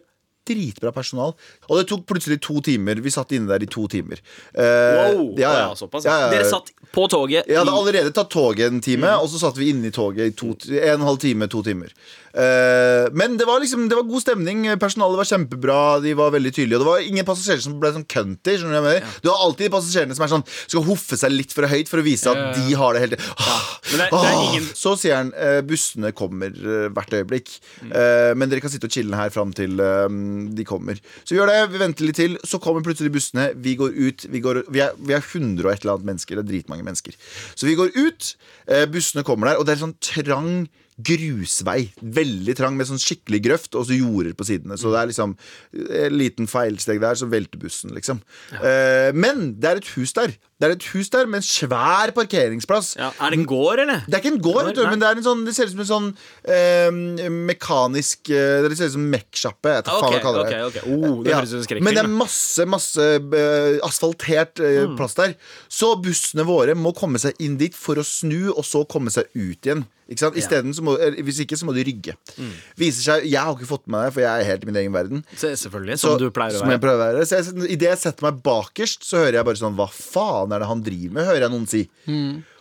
Dritbra 0.49 0.89
personal. 0.95 1.35
Og 1.69 1.77
det 1.77 1.85
tok 1.91 2.07
plutselig 2.09 2.39
to 2.41 2.57
timer. 2.65 2.97
Vi 3.03 3.11
satt 3.13 3.33
inne 3.37 3.51
der 3.51 3.61
i 3.61 3.69
to 3.69 3.85
timer. 3.91 4.17
Uh, 4.55 4.63
Wow! 4.97 5.19
Ja, 5.37 5.51
ja, 5.53 5.67
ja. 6.07 6.15
Dere 6.31 6.47
satt 6.49 6.71
på 6.95 7.05
toget 7.11 7.45
Jeg 7.47 7.59
hadde 7.59 7.75
allerede 7.75 8.13
tatt 8.15 8.31
toget 8.33 8.71
en 8.71 8.81
time, 8.81 9.11
og 9.21 9.29
så 9.29 9.39
satt 9.43 9.57
vi 9.59 9.69
inne 9.73 9.91
i 9.91 9.93
toget 9.95 10.31
i 10.31 10.35
to, 10.37 10.55
en 10.79 11.05
halv 11.05 11.19
time, 11.21 11.47
to 11.51 11.61
timer. 11.65 11.93
Eh, 12.29 13.07
men 13.17 13.37
det 13.39 13.45
var 13.49 13.57
liksom 13.59 13.87
Det 13.89 13.97
var 13.97 14.05
god 14.05 14.21
stemning. 14.21 14.61
Personalet 14.79 15.17
var 15.17 15.25
kjempebra. 15.25 15.77
De 16.03 16.13
var 16.17 16.29
veldig 16.35 16.51
tydelige. 16.53 16.77
Og 16.77 16.83
det 16.83 16.89
var 16.91 17.05
ingen 17.07 17.25
passasjerer 17.25 17.63
som 17.63 17.79
ble 17.81 17.89
sånn 17.95 18.05
cunty. 18.09 18.53
skjønner 18.59 18.77
Du 18.77 18.85
hva 18.85 18.93
jeg 18.93 19.01
mener? 19.01 19.15
Du 19.25 19.29
har 19.31 19.41
alltid 19.45 19.65
de 19.65 19.73
passasjerene 19.73 20.17
som 20.17 20.25
er 20.27 20.31
sånn 20.35 20.45
skal 20.69 20.85
hoffe 20.85 21.17
seg 21.17 21.33
litt 21.33 21.55
for 21.55 21.65
høyt 21.69 21.89
for 21.89 22.01
å 22.01 22.05
vise 22.05 22.29
at 22.29 22.53
de 22.59 22.75
har 22.77 22.93
det 22.93 23.01
helt 23.05 23.15
ah, 23.39 23.65
Men 23.89 23.97
det 23.97 24.05
er- 24.05 24.11
det 24.13 24.19
er 24.19 24.35
ah. 24.35 24.43
ingen- 24.45 24.69
Så 24.77 24.93
sier 25.01 25.15
han 25.17 25.33
eh, 25.33 25.61
bussene 25.65 26.11
kommer 26.13 26.53
eh, 26.53 26.89
hvert 26.93 27.13
øyeblikk. 27.17 27.49
Eh, 27.89 28.33
men 28.37 28.49
dere 28.49 28.61
kan 28.61 28.69
sitte 28.69 28.85
og 28.85 28.93
chille 28.93 29.15
her 29.17 29.29
fram 29.33 29.51
til 29.53 29.79
eh, 29.79 30.07
de 30.53 30.63
kommer. 30.69 31.01
Så 31.25 31.33
vi 31.33 31.39
gjør 31.41 31.49
det, 31.49 31.71
vi 31.73 31.81
venter 31.81 32.05
litt 32.05 32.15
til. 32.21 32.37
Så 32.45 32.61
kommer 32.61 32.85
plutselig 32.85 33.11
bussene. 33.11 33.49
Vi 33.57 33.75
går 33.79 33.89
ut. 33.97 34.25
Vi, 34.29 34.39
går, 34.39 34.63
vi, 34.69 34.79
er, 34.85 34.93
vi 35.01 35.13
er 35.17 35.23
100 35.25 35.65
og 35.65 35.73
et 35.73 35.81
eller 35.81 35.97
annet 35.97 36.05
mennesker. 36.13 36.37
Det 36.37 36.45
er 36.45 36.51
dritmange 36.53 36.78
mennesker. 36.85 37.15
Så 37.55 37.67
vi 37.69 37.77
går 37.79 37.93
ut. 37.95 38.35
Eh, 38.67 38.85
bussene 38.91 39.25
kommer 39.27 39.51
der, 39.51 39.59
og 39.59 39.67
det 39.67 39.75
er 39.75 39.83
sånn 39.83 39.97
trang 40.03 40.69
grusvei. 41.05 41.89
Veldig 42.01 42.55
trang 42.59 42.75
med 42.79 42.87
sånn 42.89 42.99
skikkelig 43.01 43.39
grøft 43.45 43.75
og 43.79 43.87
så 43.89 43.95
jorder 43.97 44.33
på 44.37 44.45
sidene. 44.47 44.77
Så 44.79 44.91
det 44.93 44.99
er 45.01 45.09
liksom 45.11 45.35
en 45.73 46.17
liten 46.19 46.49
feilsteg 46.49 46.99
der, 47.03 47.15
så 47.19 47.29
velter 47.31 47.59
bussen, 47.61 47.93
liksom. 47.95 48.21
Eh, 48.59 49.09
men 49.15 49.55
det 49.59 49.69
er 49.71 49.81
et 49.81 49.91
hus 49.95 50.13
der. 50.17 50.35
Det 50.59 50.67
er 50.67 50.73
et 50.75 50.87
hus 50.91 51.07
der 51.13 51.25
med 51.31 51.39
en 51.39 51.45
svær 51.47 52.11
parkeringsplass. 52.11 52.97
ja. 52.99 53.11
Er 53.23 53.31
det 53.31 53.39
en 53.39 53.45
gård, 53.47 53.79
eller? 53.79 54.01
Det 54.07 54.17
er 54.17 54.23
ikke 54.23 54.33
en 54.35 54.41
gård, 54.43 54.65
vet 54.67 54.75
du, 54.75 54.83
men 54.89 54.99
det, 54.99 55.07
er 55.07 55.21
en 55.21 55.23
sånn, 55.23 55.45
det 55.47 55.53
ser 55.55 55.69
ut 55.69 55.75
som 55.77 55.83
en 55.85 55.91
sånn 55.93 56.09
eh, 56.51 57.29
mekanisk 57.31 58.29
eh, 58.33 58.65
Det 58.67 58.75
ser 58.77 58.89
ut 58.91 58.95
som 58.97 59.05
Mekk-sjappe. 59.13 59.75
Jeg 59.77 59.85
tar 59.87 60.01
faen 60.01 60.09
hva 60.09 60.17
jeg 60.17 60.25
kaller 60.25 60.49
det. 60.49 60.57
det. 60.57 60.65
okay. 60.67 60.95
Oh, 60.97 61.21
det 61.23 61.31
Ja, 61.31 61.39
høres 61.39 61.53
ut 61.53 61.57
som 61.61 61.67
skrekkfilm. 61.69 61.87
men 61.87 61.95
det 61.99 62.03
er 62.03 62.11
masse 62.11 62.65
masse 62.69 63.07
eh, 63.15 63.79
asfaltert 63.87 64.59
eh, 64.59 64.77
Mm. 64.89 64.95
plass 64.99 65.15
der. 65.17 65.33
Så 65.71 65.93
bussene 66.01 66.45
våre 66.47 66.75
må 66.77 66.93
komme 66.95 67.19
seg 67.19 67.35
inn 67.43 67.57
dit 67.59 67.75
for 67.75 67.99
å 67.99 68.03
snu, 68.05 68.49
og 68.53 68.63
så 68.65 68.83
komme 68.87 69.11
seg 69.11 69.27
ut 69.35 69.65
igjen. 69.67 69.85
Ikke 70.09 70.19
sant? 70.23 70.35
Isteden 70.41 70.73
så 70.73 70.81
må, 70.81 70.95
hvis 71.21 71.39
ikke, 71.45 71.55
så 71.59 71.65
må 71.69 71.73
du 71.77 71.83
rygge. 71.85 72.15
Mm. 72.37 72.51
Viser 72.81 73.03
seg, 73.05 73.25
Jeg 73.29 73.39
har 73.45 73.53
ikke 73.53 73.67
fått 73.69 73.85
med 73.87 73.93
meg 73.99 74.07
det, 74.07 74.13
for 74.15 74.21
jeg 74.25 74.41
er 74.41 74.47
helt 74.49 74.63
i 74.63 74.69
min 74.71 74.79
egen 74.81 74.91
verden. 74.95 75.23
Se- 75.37 75.53
Selvfølgelig, 75.55 75.99
Så- 75.99 76.09
som 76.15 76.17
du 76.17 76.31
pleier 76.31 76.55
å 76.55 76.59
som 76.63 76.69
jeg 76.69 76.79
være. 76.79 76.85
pleier 76.87 76.97
å 76.97 77.03
være. 77.13 77.25
Så 77.29 77.37
jeg, 77.37 77.69
Idet 77.77 77.89
jeg 77.91 77.97
setter 77.99 78.23
meg 78.31 78.41
bakerst, 78.43 79.03
så 79.05 79.17
hører 79.21 79.33
jeg 79.37 79.45
bare 79.45 79.61
sånn 79.61 79.75
Hva 79.77 79.87
faen 79.93 80.51
er 80.51 80.59
det 80.59 80.67
han 80.67 80.81
driver 80.81 81.13
med? 81.13 81.25
Hører 81.29 81.41
jeg 81.45 81.51
noen 81.51 81.67
si. 81.69 81.83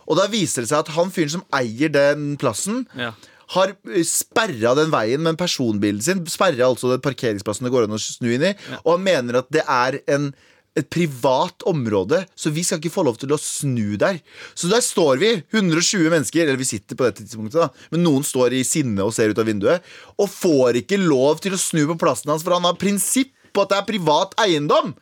Og 0.09 0.17
da 0.17 0.27
viser 0.27 0.63
det 0.63 0.69
seg 0.71 0.79
at 0.79 0.89
han 0.89 1.11
fyren 1.11 1.31
som 1.31 1.45
eier 1.53 1.89
den 1.93 2.37
plassen, 2.37 2.87
Ja. 2.97 3.13
har 3.49 3.73
sperra 4.05 4.75
den 4.77 4.91
veien 4.93 5.21
med 5.25 5.39
personbilen 5.41 6.03
sin. 6.03 6.25
Sperra 6.27 6.69
altså 6.69 6.91
den 6.93 7.01
parkeringsplassen 7.01 7.65
det 7.65 7.73
går 7.73 7.85
an 7.89 7.97
å 7.97 8.01
snu 8.01 8.29
inn 8.35 8.43
i. 8.45 8.55
Og 8.85 8.97
han 8.99 9.05
mener 9.05 9.39
at 9.39 9.51
det 9.51 9.65
er 9.67 10.01
en 10.09 10.35
et 10.79 10.89
privat 10.93 11.65
område, 11.69 12.23
så 12.39 12.53
vi 12.55 12.65
skal 12.67 12.81
ikke 12.81 12.95
få 12.95 13.05
lov 13.07 13.19
til 13.21 13.33
å 13.35 13.41
snu 13.41 13.97
der. 14.01 14.21
Så 14.59 14.71
der 14.71 14.83
står 14.85 15.21
vi, 15.23 15.33
120 15.55 16.09
mennesker, 16.13 16.45
eller 16.47 16.61
vi 16.61 16.69
sitter 16.69 16.99
på 16.99 17.09
dette 17.09 17.25
tidspunktet, 17.25 17.61
da, 17.61 17.89
men 17.95 18.05
noen 18.07 18.27
står 18.27 18.57
i 18.59 18.65
sinne 18.67 19.05
og 19.05 19.15
ser 19.17 19.33
ut 19.33 19.43
av 19.43 19.49
vinduet, 19.49 19.85
og 20.19 20.31
får 20.33 20.83
ikke 20.83 21.01
lov 21.03 21.43
til 21.45 21.57
å 21.57 21.61
snu 21.61 21.85
på 21.93 21.99
plassen 22.05 22.33
hans, 22.33 22.47
for 22.47 22.57
han 22.57 22.69
har 22.69 22.79
prinsipp 22.81 23.35
på 23.53 23.65
at 23.65 23.73
det 23.73 23.81
er 23.81 23.89
privat 23.89 24.37
eiendom. 24.43 24.95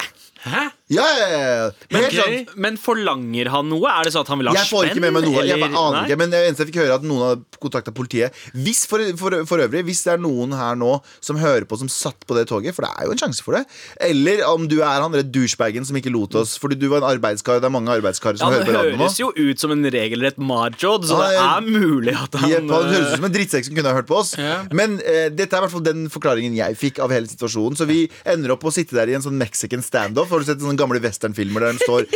Hæ? 0.46 0.68
Ja, 0.86 1.02
ja, 1.18 1.26
ja. 1.34 1.70
Men 1.90 2.04
helt 2.04 2.12
Ok, 2.14 2.18
sant. 2.46 2.50
Men 2.62 2.76
forlanger 2.78 3.48
han 3.50 3.66
noe? 3.72 3.88
Er 3.90 4.06
det 4.06 4.12
sånn 4.14 4.22
at 4.22 4.28
han 4.30 4.38
vil 4.38 4.46
ha 4.46 4.52
spenn? 4.54 4.62
Jeg 4.62 4.70
får 4.70 4.90
ikke 4.92 5.02
med 5.02 5.14
meg 5.16 5.24
noe. 5.26 5.42
Jeg 5.42 5.58
aner 5.66 5.96
Nei? 5.96 6.02
ikke 6.06 6.18
Men 6.20 6.30
det 6.30 6.42
eneste 6.46 6.62
jeg 6.62 6.70
fikk 6.70 6.78
høre, 6.84 6.98
at 7.00 7.06
noen 7.10 7.24
har 7.24 7.40
kontakta 7.58 7.90
politiet. 7.96 8.36
Hvis 8.54 8.84
for, 8.86 9.02
for, 9.18 9.34
for 9.50 9.64
øvrig, 9.64 9.82
hvis 9.88 10.04
det 10.06 10.12
er 10.14 10.20
noen 10.22 10.54
her 10.54 10.76
nå 10.78 10.92
som 11.24 11.40
hører 11.42 11.66
på, 11.66 11.78
som 11.80 11.90
satt 11.90 12.22
på 12.28 12.36
det 12.38 12.44
toget, 12.52 12.76
for 12.76 12.86
det 12.86 12.92
er 12.94 13.08
jo 13.08 13.16
en 13.16 13.22
sjanse 13.24 13.42
for 13.42 13.58
det, 13.58 13.64
eller 14.10 14.44
om 14.46 14.68
du 14.70 14.76
er 14.78 15.02
han 15.02 15.10
der 15.16 15.26
douchebagen 15.26 15.88
som 15.88 15.98
ikke 15.98 16.12
lot 16.14 16.36
oss 16.38 16.54
fordi 16.62 16.78
du 16.78 16.86
var 16.92 17.02
en 17.02 17.08
arbeidskar, 17.10 17.58
det 17.58 17.66
er 17.66 17.74
mange 17.74 17.90
arbeidskarer 17.96 18.38
som 18.38 18.52
Ja, 18.52 18.60
hører 18.60 18.68
på 18.70 18.76
radioen 18.78 18.98
nå. 19.00 19.08
høres 19.08 19.18
jo 19.18 19.32
ut 19.34 19.58
som 19.64 19.74
en 19.74 19.82
regelrett 19.96 20.38
marjod, 20.38 21.08
så 21.10 21.18
Ja, 21.18 21.26
det 21.34 21.42
er 21.42 21.66
mulig 21.82 22.14
at 22.14 22.38
han 22.38 22.50
Jepp, 22.52 22.70
han 22.70 22.86
høres 22.92 23.02
ut 23.02 23.10
eh, 23.10 23.16
som 23.18 23.26
en 23.26 23.34
drittsekk 23.34 23.66
som 23.72 23.74
kunne 23.80 23.90
ha 23.90 23.98
hørt 23.98 24.06
på 24.12 24.20
oss. 24.22 24.36
Ja. 24.38 24.60
Men 24.70 25.00
eh, 25.02 25.26
dette 25.34 25.50
er 25.58 25.64
i 25.64 25.66
hvert 25.66 25.74
fall 25.74 25.84
den 25.90 26.06
forklaringen 26.14 26.54
jeg 26.60 26.78
fikk 26.78 27.02
av 27.02 27.10
hele 27.16 27.26
situasjonen. 27.30 27.74
Så 27.80 27.88
vi 27.90 28.04
ender 28.28 28.54
opp 28.54 28.62
å 28.68 28.72
sitte 28.74 28.94
der 29.00 29.10
i 29.10 29.16
en 29.18 29.24
sånn 29.24 29.36
mexican 29.40 29.82
standoff. 29.82 30.30
Har 30.30 30.44
du 30.44 30.48
sett 30.48 30.62
sånne 30.76 30.84
gamle 30.84 31.00
westernfilmer 31.02 31.64
der 31.64 31.72
de 31.72 31.84
står 31.84 32.06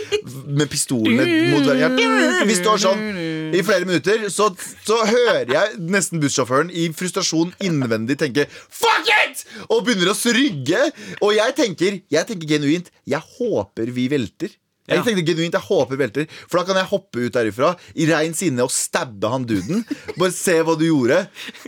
med 0.47 0.69
pistolene 0.71 1.27
mot 1.51 1.65
hverandre? 1.65 2.47
Vi 2.47 2.57
står 2.59 2.81
sånn. 2.83 3.03
i 3.51 3.63
flere 3.67 3.87
minutter, 3.89 4.29
så, 4.31 4.51
så 4.87 5.01
hører 5.09 5.51
jeg 5.51 5.81
nesten 5.91 6.21
bussjåføren 6.23 6.71
i 6.71 6.91
frustrasjon 6.95 7.53
innvendig 7.65 8.19
tenke 8.21 8.47
'fuck 8.47 9.09
it!' 9.27 9.45
og 9.69 9.85
begynner 9.87 10.13
å 10.13 10.35
rygge. 10.35 10.83
Og 11.21 11.35
jeg 11.35 11.57
tenker, 11.57 12.01
jeg 12.11 12.27
tenker 12.27 12.47
genuint 12.47 12.91
Jeg 13.07 13.23
håper 13.39 13.91
vi 13.91 14.09
velter. 14.09 14.51
Jeg 14.91 15.05
tenkte 15.07 15.25
genuint, 15.27 15.55
jeg 15.57 15.65
håper 15.67 15.99
velter 16.01 16.27
For 16.51 16.61
da 16.61 16.65
kan 16.69 16.79
jeg 16.81 16.89
hoppe 16.91 17.25
ut 17.27 17.35
derifra 17.37 17.71
i 17.95 18.07
rein 18.11 18.35
sinne 18.37 18.65
og 18.67 18.73
stabbe 18.75 19.31
han 19.31 19.45
duden. 19.49 19.85
Bare 20.19 20.33
se 20.35 20.57
hva 20.67 20.75
du 20.79 20.85
gjorde. 20.89 21.21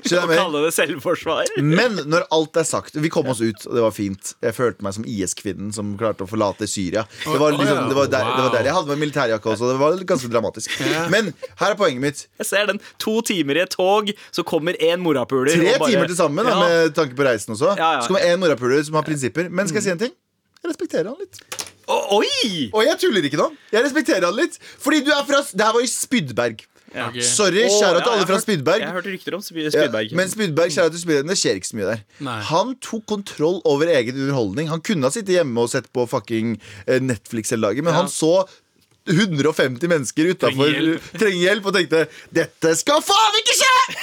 Og 0.02 0.32
kalle 0.34 0.62
det 0.66 0.72
selvforsvar. 0.76 1.52
Men 1.62 2.00
når 2.10 2.26
alt 2.34 2.58
er 2.60 2.66
sagt 2.68 2.98
Vi 3.02 3.10
kom 3.12 3.28
oss 3.32 3.40
ut, 3.42 3.66
og 3.68 3.76
det 3.78 3.84
var 3.84 3.94
fint. 3.96 4.34
Jeg 4.42 4.56
følte 4.56 4.84
meg 4.86 4.96
som 4.96 5.06
IS-kvinnen 5.08 5.72
som 5.74 5.94
klarte 6.00 6.26
å 6.26 6.30
forlate 6.30 6.68
Syria. 6.70 7.04
Det 7.24 7.38
var, 7.40 7.54
liksom, 7.56 7.88
det 7.90 7.96
var, 7.98 8.10
der, 8.12 8.30
det 8.36 8.42
var 8.46 8.52
der 8.56 8.68
Jeg 8.70 8.76
hadde 8.78 8.92
med 8.92 9.02
militærjakke 9.06 9.52
også. 9.54 9.70
Det 9.72 9.78
var 9.80 9.98
ganske 10.12 10.30
dramatisk. 10.32 10.76
Men 11.12 11.32
her 11.60 11.70
er 11.72 11.78
poenget 11.78 12.02
mitt. 12.04 12.24
Jeg 12.42 12.48
ser 12.50 12.68
den. 12.72 12.80
To 13.02 13.18
timer 13.26 13.60
i 13.60 13.64
et 13.64 13.72
tog, 13.76 14.10
så 14.34 14.44
kommer 14.46 14.76
én 14.82 15.02
morapuler. 15.04 15.52
Tre 15.54 15.76
bare- 15.78 15.90
timer 15.92 16.10
til 16.10 16.18
sammen, 16.18 16.46
da, 16.48 16.58
med 16.62 16.94
tanke 16.98 17.16
på 17.18 17.26
reisen 17.26 17.54
også. 17.56 17.74
Så 17.76 18.10
kommer 18.10 18.26
en 18.26 18.40
morapuler 18.42 18.82
som 18.86 18.98
har 18.98 19.06
prinsipper. 19.06 19.50
Men 19.50 19.68
skal 19.70 19.82
jeg 19.82 19.88
si 19.90 19.94
en 19.96 20.02
ting? 20.06 20.14
Jeg 20.62 20.70
respekterer 20.74 21.10
han 21.10 21.18
litt. 21.18 21.40
Oi! 21.88 22.68
Og 22.72 22.84
jeg 22.86 22.98
tuller 23.02 23.24
ikke 23.26 23.40
nå. 23.40 23.48
Jeg 23.72 23.84
respekterer 23.86 24.28
han 24.28 24.36
litt. 24.38 24.58
Fordi 24.82 25.02
du 25.06 25.10
er 25.14 25.24
fra 25.26 25.42
Det 25.42 25.66
her 25.66 25.74
var 25.74 25.82
i 25.82 25.90
Spydberg. 25.90 26.62
Ja. 26.92 27.06
Okay. 27.08 27.24
Sorry, 27.24 27.62
kjære 27.72 28.02
til 28.04 28.12
alle 28.12 28.26
fra 28.28 28.38
Spydberg. 28.42 28.82
Jeg 28.82 28.88
har 28.90 28.98
hørt 28.98 29.06
rykter 29.08 29.36
om 29.38 29.42
Spydberg. 29.44 30.10
Ja, 30.10 30.16
men 30.18 30.28
Spydberg, 30.28 30.72
kjære 30.74 30.92
til 30.92 31.00
Spydberg, 31.00 31.30
det 31.32 31.38
skjer 31.40 31.60
ikke 31.60 31.70
så 31.70 31.78
mye 31.78 31.88
der. 31.88 32.02
Nei. 32.26 32.34
Han 32.50 32.74
tok 32.84 33.06
kontroll 33.08 33.62
over 33.68 33.88
egen 33.94 34.18
underholdning. 34.26 34.68
Han 34.72 34.82
kunne 34.84 35.08
ha 35.08 35.14
sittet 35.14 35.38
hjemme 35.38 35.64
og 35.64 35.72
sett 35.72 35.88
på 35.96 36.04
fucking 36.10 36.58
eh, 36.84 37.00
Netflix 37.00 37.54
hele 37.54 37.70
dagen, 37.70 37.88
men 37.88 37.96
Ja. 37.96 38.02
han 38.02 38.12
så 38.12 38.44
150 39.08 39.88
mennesker 39.90 40.28
utafor 40.30 40.68
Trenger 40.70 41.00
trenger 41.18 41.40
hjelp 41.40 41.64
og 41.66 41.74
tenkte 41.74 42.04
'Dette 42.30 42.76
skal 42.78 43.00
faen 43.02 43.40
ikke 43.40 43.56
skje!' 43.58 43.96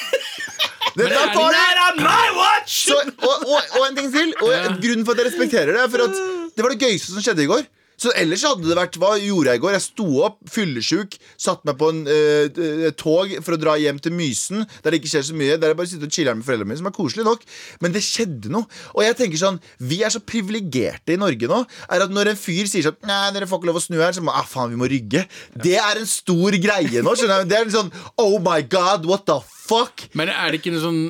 Dette 1.00 1.14
er 1.16 2.34
watch! 2.36 2.90
Så, 2.90 2.98
og, 2.98 3.46
og, 3.48 3.62
og 3.78 3.86
en 3.88 3.96
ting 3.96 4.12
til. 4.12 4.34
Og 4.42 4.52
Ja. 4.52 4.66
Grunnen 4.74 5.06
for 5.06 5.14
at 5.14 5.22
jeg 5.22 5.30
respekterer 5.30 5.72
det, 5.72 5.82
er 5.86 5.90
for 5.94 6.04
at 6.10 6.18
det 6.56 6.66
var 6.66 6.74
det 6.74 6.82
gøyeste 6.84 7.14
som 7.14 7.24
skjedde 7.26 7.46
i 7.46 7.52
går. 7.52 7.68
Så 8.00 8.12
ellers 8.18 8.46
hadde 8.48 8.68
det 8.68 8.78
vært 8.78 8.98
Hva 9.00 9.14
gjorde 9.20 9.54
jeg 9.54 9.60
i 9.60 9.64
går? 9.64 9.76
Jeg 9.76 9.86
sto 9.86 10.08
opp, 10.24 10.40
fyllesjuk, 10.50 11.18
satte 11.40 11.68
meg 11.68 11.80
på 11.80 11.90
en 11.92 12.02
eh, 12.10 12.90
tog 13.00 13.34
for 13.44 13.56
å 13.56 13.60
dra 13.60 13.76
hjem 13.80 14.00
til 14.04 14.16
Mysen, 14.16 14.64
der 14.84 14.94
det 14.94 15.02
ikke 15.02 15.12
skjer 15.14 15.26
så 15.30 15.38
mye. 15.38 15.58
Der 15.60 15.74
jeg 15.74 15.80
bare 15.80 15.92
sitter 15.92 16.10
og 16.10 16.16
chiller 16.16 16.38
med 16.38 16.48
foreldrene 16.48 16.72
mine, 16.72 16.80
som 16.80 16.90
er 16.90 16.96
koselig 16.96 17.28
nok. 17.28 17.44
Men 17.84 17.96
det 17.96 18.04
skjedde 18.06 18.52
noe. 18.54 18.70
Og 18.96 19.04
jeg 19.04 19.18
tenker 19.20 19.42
sånn 19.42 19.60
Vi 19.84 20.02
er 20.06 20.14
så 20.14 20.24
privilegerte 20.24 21.16
i 21.16 21.20
Norge 21.20 21.50
nå. 21.52 21.64
Er 21.90 22.06
at 22.06 22.14
Når 22.14 22.34
en 22.34 22.40
fyr 22.40 22.70
sier 22.72 22.88
sånn 22.88 23.00
Nei, 23.10 23.34
dere 23.36 23.50
får 23.50 23.62
ikke 23.62 23.72
lov 23.72 23.82
å 23.82 23.84
snu 23.84 24.00
her, 24.00 24.16
så 24.16 24.24
må 24.24 24.34
ah, 24.36 24.48
faen, 24.48 24.72
vi 24.72 24.80
må 24.80 24.88
rygge. 24.90 25.26
Det 25.56 25.76
er 25.82 26.00
en 26.00 26.10
stor 26.10 26.56
greie 26.62 27.04
nå. 27.04 27.16
Skjønner 27.18 27.44
jeg? 27.44 27.52
Det 27.52 27.60
er 27.60 27.68
en 27.68 27.76
sånn 27.76 27.92
Oh 28.22 28.40
my 28.44 28.62
god, 28.64 29.08
what 29.10 29.28
the 29.28 29.40
fuck? 29.44 30.08
Men 30.16 30.32
er 30.32 30.54
det 30.54 30.64
ikke 30.64 30.74
noe 30.76 30.86
sånn 30.86 31.04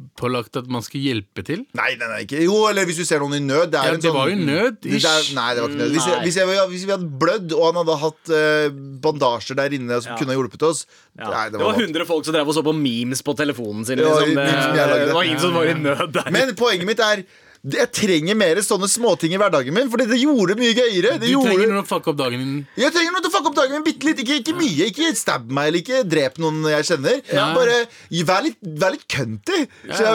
lovpålagt 0.00 0.56
at 0.56 0.68
man 0.72 0.82
skal 0.84 1.00
hjelpe 1.04 1.42
til? 1.46 1.64
Nei, 1.76 1.90
nei, 2.00 2.08
nei, 2.08 2.20
ikke 2.24 2.40
Jo, 2.44 2.56
eller 2.70 2.86
hvis 2.88 3.00
du 3.00 3.04
ser 3.04 3.20
noen 3.22 3.36
i 3.36 3.40
nød. 3.44 3.70
Det, 3.72 3.78
er 3.80 3.84
Ja, 3.90 3.94
en 3.94 4.00
det 4.00 4.08
sånn, 4.08 4.16
var 4.16 4.30
jo 4.30 4.36
nød, 4.40 4.78
Det 4.80 5.00
er, 5.00 5.26
nei, 5.36 5.48
det 5.54 5.62
var 5.64 5.68
ikke 5.74 5.80
nød. 5.82 5.92
Hvis, 5.94 6.06
jeg, 6.08 6.20
hvis, 6.24 6.36
jeg, 6.40 6.68
hvis 6.72 6.84
vi 6.86 6.94
hadde 6.94 7.10
blødd, 7.20 7.52
og 7.56 7.64
han 7.68 7.80
hadde 7.82 7.98
hatt 8.04 8.32
eh, 8.40 8.78
bandasjer 9.04 9.56
der 9.60 9.76
inne 9.76 10.00
som 10.00 10.12
Ja. 10.12 10.18
kunne 10.18 10.32
ha 10.34 10.38
hjulpet 10.40 10.62
oss 10.70 10.86
Ja. 11.18 11.28
nei, 11.30 11.44
det, 11.50 11.60
var 11.60 11.74
100 11.78 12.06
folk 12.08 12.24
som 12.24 12.34
drev 12.34 12.48
og 12.48 12.54
så 12.56 12.64
på 12.64 12.74
memes 12.76 13.22
på 13.22 13.36
telefonen 13.36 13.84
sin. 13.84 13.98
Liksom. 14.00 14.34
det 14.34 15.12
var 15.12 15.22
ingen 15.24 15.40
som 15.40 15.54
var 15.54 15.64
i 15.68 15.74
nød 15.74 16.12
der. 16.16 16.30
Men 16.30 16.54
poenget 16.56 16.86
mitt 16.88 17.00
er 17.04 17.24
jeg 17.60 17.90
trenger 17.92 18.36
mer 18.40 18.56
sånne 18.64 18.88
småting 18.88 19.34
i 19.36 19.38
hverdagen 19.40 19.74
min, 19.76 19.88
Fordi 19.92 20.06
det 20.08 20.16
gjorde 20.22 20.54
det 20.54 20.62
mye 20.62 20.76
gøyere. 20.78 21.10
Det 21.20 21.28
Du 21.28 21.34
gjorde, 21.34 21.50
trenger 21.50 21.74
noe 21.74 21.84
å 21.84 21.88
fucke 21.90 22.08
opp 22.12 22.16
dagen 22.16 22.40
din. 22.40 22.54
Jeg 22.80 22.94
trenger 22.94 23.12
noe 23.12 23.20
til 23.20 23.28
å 23.28 23.34
fucke 23.34 23.50
opp 23.50 23.58
dagen 23.58 23.74
min 23.76 23.84
bitte 23.84 24.08
litt. 24.08 24.22
Ikke, 24.24 24.38
ikke 24.40 24.54
mye. 24.56 24.86
Ikke 24.88 25.10
stab 25.18 25.50
meg 25.52 25.68
eller 25.68 25.82
ikke 25.82 26.00
drep 26.08 26.40
noen 26.40 26.62
jeg 26.72 26.88
kjenner. 26.88 27.20
Ja. 27.28 27.50
Bare 27.56 27.82
vær 28.30 28.46
litt, 28.46 28.56
vær 28.64 28.94
litt 28.96 29.04
cunty. 29.12 29.66
ja. 29.90 30.14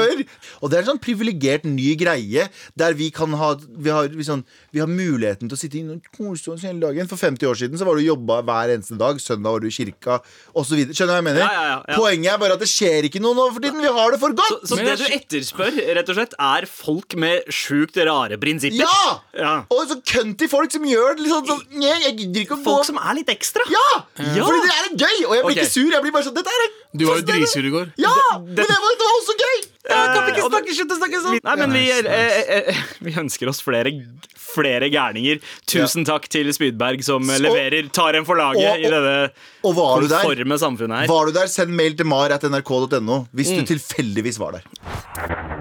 Og 0.62 0.72
det 0.72 0.80
er 0.80 0.82
en 0.86 0.90
sånn 0.96 1.02
privilegert 1.04 1.68
ny 1.70 1.94
greie 2.00 2.48
der 2.78 2.98
vi 2.98 3.12
kan 3.14 3.34
ha 3.38 3.52
Vi 3.56 3.92
har, 3.94 4.10
vi 4.10 4.26
sånn, 4.26 4.42
vi 4.74 4.82
har 4.82 4.90
muligheten 4.90 5.46
til 5.50 5.54
å 5.56 5.60
sitte 5.60 5.78
inne 5.80 6.00
og 6.00 6.10
kose 6.18 6.56
oss 6.56 6.66
hele 6.66 6.82
dagen. 6.82 7.06
For 7.12 7.22
50 7.22 7.46
år 7.46 7.60
siden 7.62 7.78
så 7.78 7.86
var 7.86 8.00
du 8.00 8.06
jobba 8.08 8.42
hver 8.42 8.74
eneste 8.74 8.98
dag. 8.98 9.22
Søndag 9.22 9.54
var 9.54 9.62
du 9.62 9.70
i 9.70 9.76
kirka 9.76 10.18
osv. 10.58 10.82
Skjønner 10.90 10.98
du 10.98 11.14
hva 11.14 11.22
jeg 11.22 11.28
mener? 11.30 11.44
Ja, 11.46 11.54
ja, 11.54 11.66
ja, 11.70 11.78
ja. 11.94 12.00
Poenget 12.00 12.34
er 12.34 12.42
bare 12.42 12.58
at 12.58 12.66
det 12.66 12.72
skjer 12.74 13.06
ikke 13.12 13.22
noe 13.22 13.38
nå 13.38 13.48
for 13.54 13.62
tiden. 13.62 13.86
Vi 13.86 13.94
har 14.00 14.16
det 14.16 14.22
for 14.24 14.34
godt. 14.34 14.66
så 14.66 14.74
så 14.74 14.82
det 14.82 14.98
du 14.98 15.06
etterspør, 15.14 15.80
rett 16.00 16.10
og 16.10 16.18
slett, 16.18 16.36
er 16.42 16.66
folk 16.70 17.16
med 17.22 17.35
sjukt 17.52 17.98
rare 18.08 18.38
prinsipper? 18.42 18.84
Ja! 18.84 19.12
Ja. 19.36 19.54
Og 19.74 19.84
så 19.90 20.00
cunty 20.02 20.48
folk 20.52 20.72
som 20.72 20.86
gjør 20.88 21.18
det 21.18 21.26
Liksom, 21.26 21.48
sånn 21.50 21.80
«Nei, 21.82 21.92
Jeg 22.06 22.16
gidder 22.22 22.46
ikke 22.46 22.56
å 22.56 22.62
gå 22.62 22.68
Folk 22.70 22.88
som 22.88 23.00
er 23.02 23.18
litt 23.20 23.32
ekstra. 23.34 23.66
Ja! 23.72 23.86
Ja. 24.22 24.46
Fordi 24.46 24.64
det 24.64 24.74
er 24.76 24.90
gøy! 24.96 25.18
Og 25.28 25.34
jeg 25.36 25.44
blir 25.44 25.52
okay. 25.52 25.62
ikke 25.64 25.74
sur. 25.74 25.90
Jeg 25.92 26.06
blir 26.06 26.16
bare 26.16 26.28
sånn 26.30 26.38
Dette 26.38 26.54
er 26.56 26.68
Du 26.96 27.06
var 27.10 27.20
jo 27.20 27.28
dritsur 27.28 27.68
i 27.68 27.74
går. 27.74 27.90
Ja! 28.00 28.16
Men 28.40 28.56
det 28.62 28.68
var, 28.70 29.00
det 29.00 29.10
var 29.10 29.18
også 29.22 29.40
gøy! 29.40 29.58
kan 29.86 30.24
vi 30.26 30.32
ikke 30.34 30.48
snakke 30.50 30.76
slutte 30.78 30.96
å 30.96 31.00
snakke 31.00 31.20
sånn? 31.24 31.40
Nei, 31.46 31.56
men 31.62 31.76
vi, 31.76 31.84
er, 31.94 32.08
eh, 32.10 32.56
eh, 32.58 32.84
vi 33.06 33.14
ønsker 33.22 33.52
oss 33.52 33.62
flere, 33.62 33.92
flere 34.36 34.90
gærninger. 34.94 35.42
Tusen 35.70 36.08
takk 36.08 36.28
til 36.32 36.50
Spydberg, 36.56 37.04
som 37.06 37.24
Så- 37.24 37.42
leverer, 37.44 37.92
tar 37.94 38.16
en 38.16 38.26
for 38.26 38.36
laget 38.36 38.66
Og- 38.72 38.80
i 38.80 38.90
dette 38.90 39.32
Og 39.64 39.76
var 39.76 40.02
du 40.02 40.08
der? 40.08 40.24
konforme 40.24 40.58
samfunnet 40.60 41.00
her. 41.02 41.08
Var 41.08 41.26
du 41.26 41.32
der, 41.32 41.48
send 41.48 41.70
mail 41.70 41.94
til 41.94 42.06
mar.nrk.no 42.06 43.28
hvis 43.36 43.52
Mm. 43.52 43.66
du 43.66 43.76
tilfeldigvis 43.76 44.40
var 44.40 44.54
der. 44.54 45.55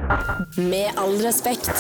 Med 0.59 0.99
all 1.01 1.17
respekt. 1.23 1.71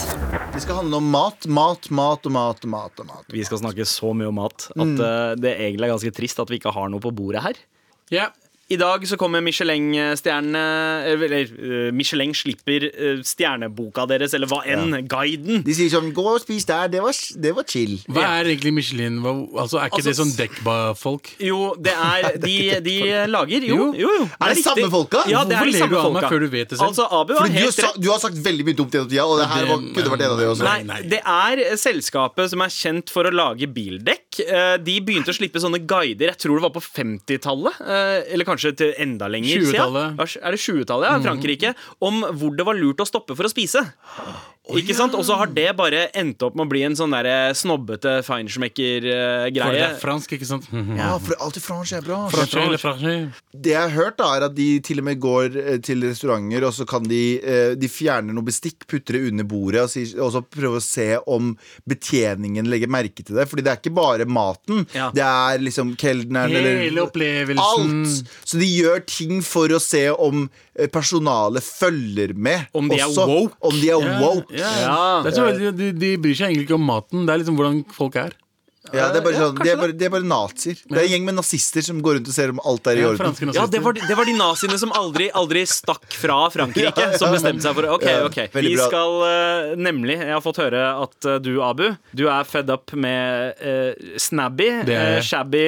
Det 0.54 0.62
skal 0.62 0.78
handle 0.80 0.96
om 1.00 1.08
mat, 1.12 1.46
mat, 1.50 1.88
mat 1.94 2.26
og 2.26 2.32
mat 2.34 2.64
og 2.64 2.70
mat. 2.72 3.00
og 3.02 3.06
mat. 3.10 3.24
Vi 3.32 3.44
skal 3.44 3.58
snakke 3.60 3.84
så 3.88 4.12
mye 4.16 4.28
om 4.30 4.38
mat 4.40 4.68
at 4.70 4.86
Mm. 4.86 5.00
eh, 5.00 5.34
det 5.36 5.52
egentlig 5.58 5.84
er 5.88 5.94
ganske 5.94 6.14
trist 6.14 6.40
at 6.40 6.48
vi 6.48 6.58
ikke 6.58 6.72
har 6.72 6.88
noe 6.88 7.00
på 7.00 7.12
bordet 7.14 7.42
her. 7.42 7.54
Ja. 8.10 8.28
I 8.73 8.76
dag 8.80 9.02
så 9.06 9.16
kommer 9.21 9.42
Michelin-stjerne 9.44 10.61
Eller 11.12 11.35
eh, 11.44 11.90
Michelin 11.92 12.33
slipper 12.35 12.87
eh, 12.88 13.18
stjerneboka 13.26 14.06
deres, 14.09 14.33
eller 14.35 14.49
hva 14.49 14.62
enn, 14.64 14.94
guiden. 15.11 15.61
De 15.66 15.75
sier 15.76 15.90
sånn 15.92 16.12
'gå 16.16 16.25
og 16.35 16.40
spis 16.40 16.64
der', 16.68 16.88
det 16.88 17.02
var, 17.04 17.12
det 17.12 17.52
var 17.54 17.66
chill. 17.68 17.99
Hva 18.09 18.23
Ja. 18.25 18.30
er 18.40 18.49
egentlig 18.54 18.73
Michelin? 18.73 19.21
Hva, 19.21 19.35
altså, 19.61 19.78
er 19.83 19.90
ikke 19.90 20.00
Altså, 20.00 20.09
det 20.09 20.16
sånn 20.16 20.33
Dekba-folk? 20.38 21.28
Jo, 21.44 21.75
det 21.76 21.92
er 21.92 22.38
De, 22.47 22.56
de 22.80 22.97
lager 23.28 23.61
Jo, 23.68 23.76
Jo. 23.76 23.92
jo. 24.00 24.12
Er 24.40 24.49
det 24.49 24.56
riktig. 24.56 24.64
samme 24.64 24.90
folka? 24.90 25.23
Ja, 25.28 25.44
det 25.44 25.52
er 25.52 25.61
Hvorfor 25.61 25.68
de 25.68 25.73
ler 25.73 25.78
samme 25.85 25.90
du 25.90 25.99
av 25.99 26.12
meg 26.12 26.23
folka. 26.23 26.28
før 26.33 26.40
du 26.40 26.49
vet 26.49 26.68
det 26.71 26.78
selv? 26.78 26.88
Altså, 26.88 27.04
Abu 27.21 27.35
har 27.37 27.49
helt 27.49 27.75
sa, 27.75 27.83
rett. 27.88 28.00
du 28.00 28.09
har 28.11 28.18
sagt 28.25 28.37
veldig 28.49 28.64
mye 28.64 28.76
dumt 28.80 28.90
gjennom 28.97 29.11
tida, 29.12 29.25
og 29.28 29.38
det 29.40 29.49
her 29.52 29.64
var, 29.68 29.78
kunne 29.94 30.11
vært 30.16 30.25
en 30.25 30.33
av 30.33 30.38
de 30.40 30.47
også. 30.54 30.64
Nei, 30.64 30.83
nei. 30.88 31.00
det 31.12 31.21
er 31.25 31.76
selskapet 31.76 32.50
som 32.50 32.61
er 32.64 32.73
kjent 32.73 33.11
for 33.12 33.25
å 33.28 33.33
lage 33.35 33.68
bildekk. 33.68 34.23
Eh, 34.40 34.76
De 34.82 34.96
begynte 35.04 35.30
å 35.30 35.36
slippe 35.36 35.60
sånne 35.62 35.82
guider, 35.86 36.32
jeg 36.32 36.38
tror 36.44 36.58
det 36.58 36.66
var 36.66 36.74
på 36.74 36.82
50-tallet. 36.84 37.80
eh, 37.84 38.32
Eller 38.34 38.44
kanskje 38.48 38.74
til 38.76 38.94
enda 38.98 39.28
lenger 39.28 39.60
siden. 39.70 40.18
Er 40.18 40.50
det 40.56 40.60
20-tallet, 40.64 41.06
ja? 41.10 41.20
Frankrike. 41.20 41.74
Om 42.00 42.24
hvor 42.34 42.56
det 42.56 42.66
var 42.66 42.74
lurt 42.74 43.00
å 43.00 43.06
stoppe 43.06 43.36
for 43.36 43.44
å 43.44 43.52
spise. 43.52 43.84
Ikke 44.64 44.94
sant? 44.96 45.12
Og 45.12 45.26
så 45.28 45.36
har 45.36 45.50
det 45.52 45.76
bare 45.76 46.06
endt 46.16 46.40
opp 46.42 46.54
med 46.56 46.64
å 46.64 46.70
bli 46.70 46.80
en 46.86 46.94
sånn 46.96 47.12
der 47.12 47.52
snobbete 47.52 48.22
For 48.24 48.40
det 48.40 48.48
feinschmecker-greie. 48.48 49.82
er 49.90 49.98
fransk, 50.00 50.32
ikke 50.38 50.46
sant? 50.48 50.64
Ja, 50.96 51.18
for 51.20 51.36
alltid 51.44 51.62
fransk 51.66 51.92
er 51.98 52.06
bra. 52.06 52.22
Fransk 52.32 52.56
eller 52.56 52.80
fransk? 52.80 53.42
Det 53.52 53.74
jeg 53.74 53.80
har 53.82 53.92
hørt, 53.92 54.16
da 54.16 54.30
er 54.38 54.46
at 54.48 54.54
de 54.56 54.68
til 54.80 55.02
og 55.02 55.04
med 55.10 55.20
går 55.20 55.58
eh, 55.60 55.76
til 55.84 56.00
restauranter, 56.08 56.64
og 56.64 56.72
så 56.72 56.86
kan 56.88 57.04
de 57.04 57.20
eh, 57.44 57.74
De 57.76 57.90
fjerner 57.92 58.32
noe 58.32 58.46
bestikk, 58.46 58.86
putter 58.88 59.18
det 59.18 59.34
under 59.34 59.44
bordet, 59.44 59.84
og 59.84 60.32
så 60.32 60.40
prøver 60.40 60.80
å 60.80 60.84
se 60.84 61.10
om 61.28 61.52
betjeningen 61.84 62.64
legger 62.72 62.88
merke 62.88 63.20
til 63.20 63.36
det. 63.36 63.44
Fordi 63.50 63.66
det 63.66 63.74
er 63.74 63.82
ikke 63.82 63.92
bare 64.00 64.23
maten. 64.30 64.84
Ja. 64.94 65.10
Det 65.14 65.24
er 65.24 65.58
liksom 65.64 65.94
kelneren 66.00 66.52
Hele 66.54 66.74
eller 66.88 67.06
opplevelsen. 67.08 68.04
Alt! 68.04 68.32
Så 68.44 68.60
de 68.60 68.68
gjør 68.68 69.02
ting 69.08 69.42
for 69.44 69.72
å 69.74 69.80
se 69.82 70.06
om 70.12 70.46
eh, 70.78 70.88
personalet 70.92 71.64
følger 71.64 72.34
med. 72.36 72.66
Om 72.74 72.88
de 72.92 73.00
er 73.00 73.12
woke. 73.18 73.56
Om 73.60 73.80
de 73.80 73.90
er 73.94 74.08
woke. 74.22 74.54
ja. 74.56 74.72
Ja. 74.84 75.02
Det 75.24 75.32
er 75.32 75.38
så 75.38 75.72
de, 75.76 75.92
de 75.96 76.14
bryr 76.20 76.34
seg 76.38 76.50
egentlig 76.52 76.68
ikke 76.68 76.78
om 76.78 76.88
maten. 76.88 77.26
Det 77.26 77.34
er 77.34 77.42
liksom 77.44 77.58
hvordan 77.60 77.84
folk 77.94 78.16
er. 78.20 78.34
Ja, 78.92 79.06
det 79.08 79.22
er 79.22 79.24
bare, 79.24 79.32
Ja, 79.32 79.46
sånn, 79.46 79.54
kanskje 79.56 79.64
de 79.64 79.72
er 79.72 79.78
bare, 79.80 79.94
de 79.96 80.04
er 80.04 80.10
bare 80.12 80.26
nazier. 80.28 80.80
Det 80.84 80.98
er 80.98 81.06
en 81.06 81.12
gjeng 81.14 81.24
med 81.24 81.36
nazister 81.38 81.84
som 81.86 82.00
går 82.04 82.18
rundt 82.18 82.28
og 82.28 82.34
ser 82.36 82.50
om 82.52 82.58
alt 82.68 82.90
er 82.90 82.98
i 83.00 83.04
orden. 83.08 83.52
Ja, 83.56 83.64
det 83.70 83.80
var, 83.80 83.96
det 83.96 84.16
var 84.18 84.28
de 84.28 84.34
naziene 84.36 84.76
som 84.80 84.92
aldri, 84.92 85.30
aldri 85.32 85.62
stakk 85.68 86.04
fra 86.20 86.36
Frankrike. 86.52 86.92
Ja, 86.92 87.06
ja, 87.14 87.20
Som 87.20 87.32
bestemte 87.32 87.64
seg 87.64 87.78
for 87.78 87.88
Ok, 87.94 88.04
ok 88.28 88.38
Vi 88.58 88.74
skal 88.76 89.16
uh, 89.24 89.72
nemlig 89.80 90.18
Jeg 90.18 90.32
har 90.34 90.42
fått 90.44 90.60
høre 90.60 90.82
at 91.00 91.28
uh, 91.28 91.38
du, 91.40 91.54
Abu, 91.64 91.86
du 92.12 92.26
er 92.28 92.44
fed 92.48 92.68
up 92.74 92.92
med 92.92 93.56
uh, 93.64 94.12
snabby, 94.20 94.68
shabby 95.24 95.64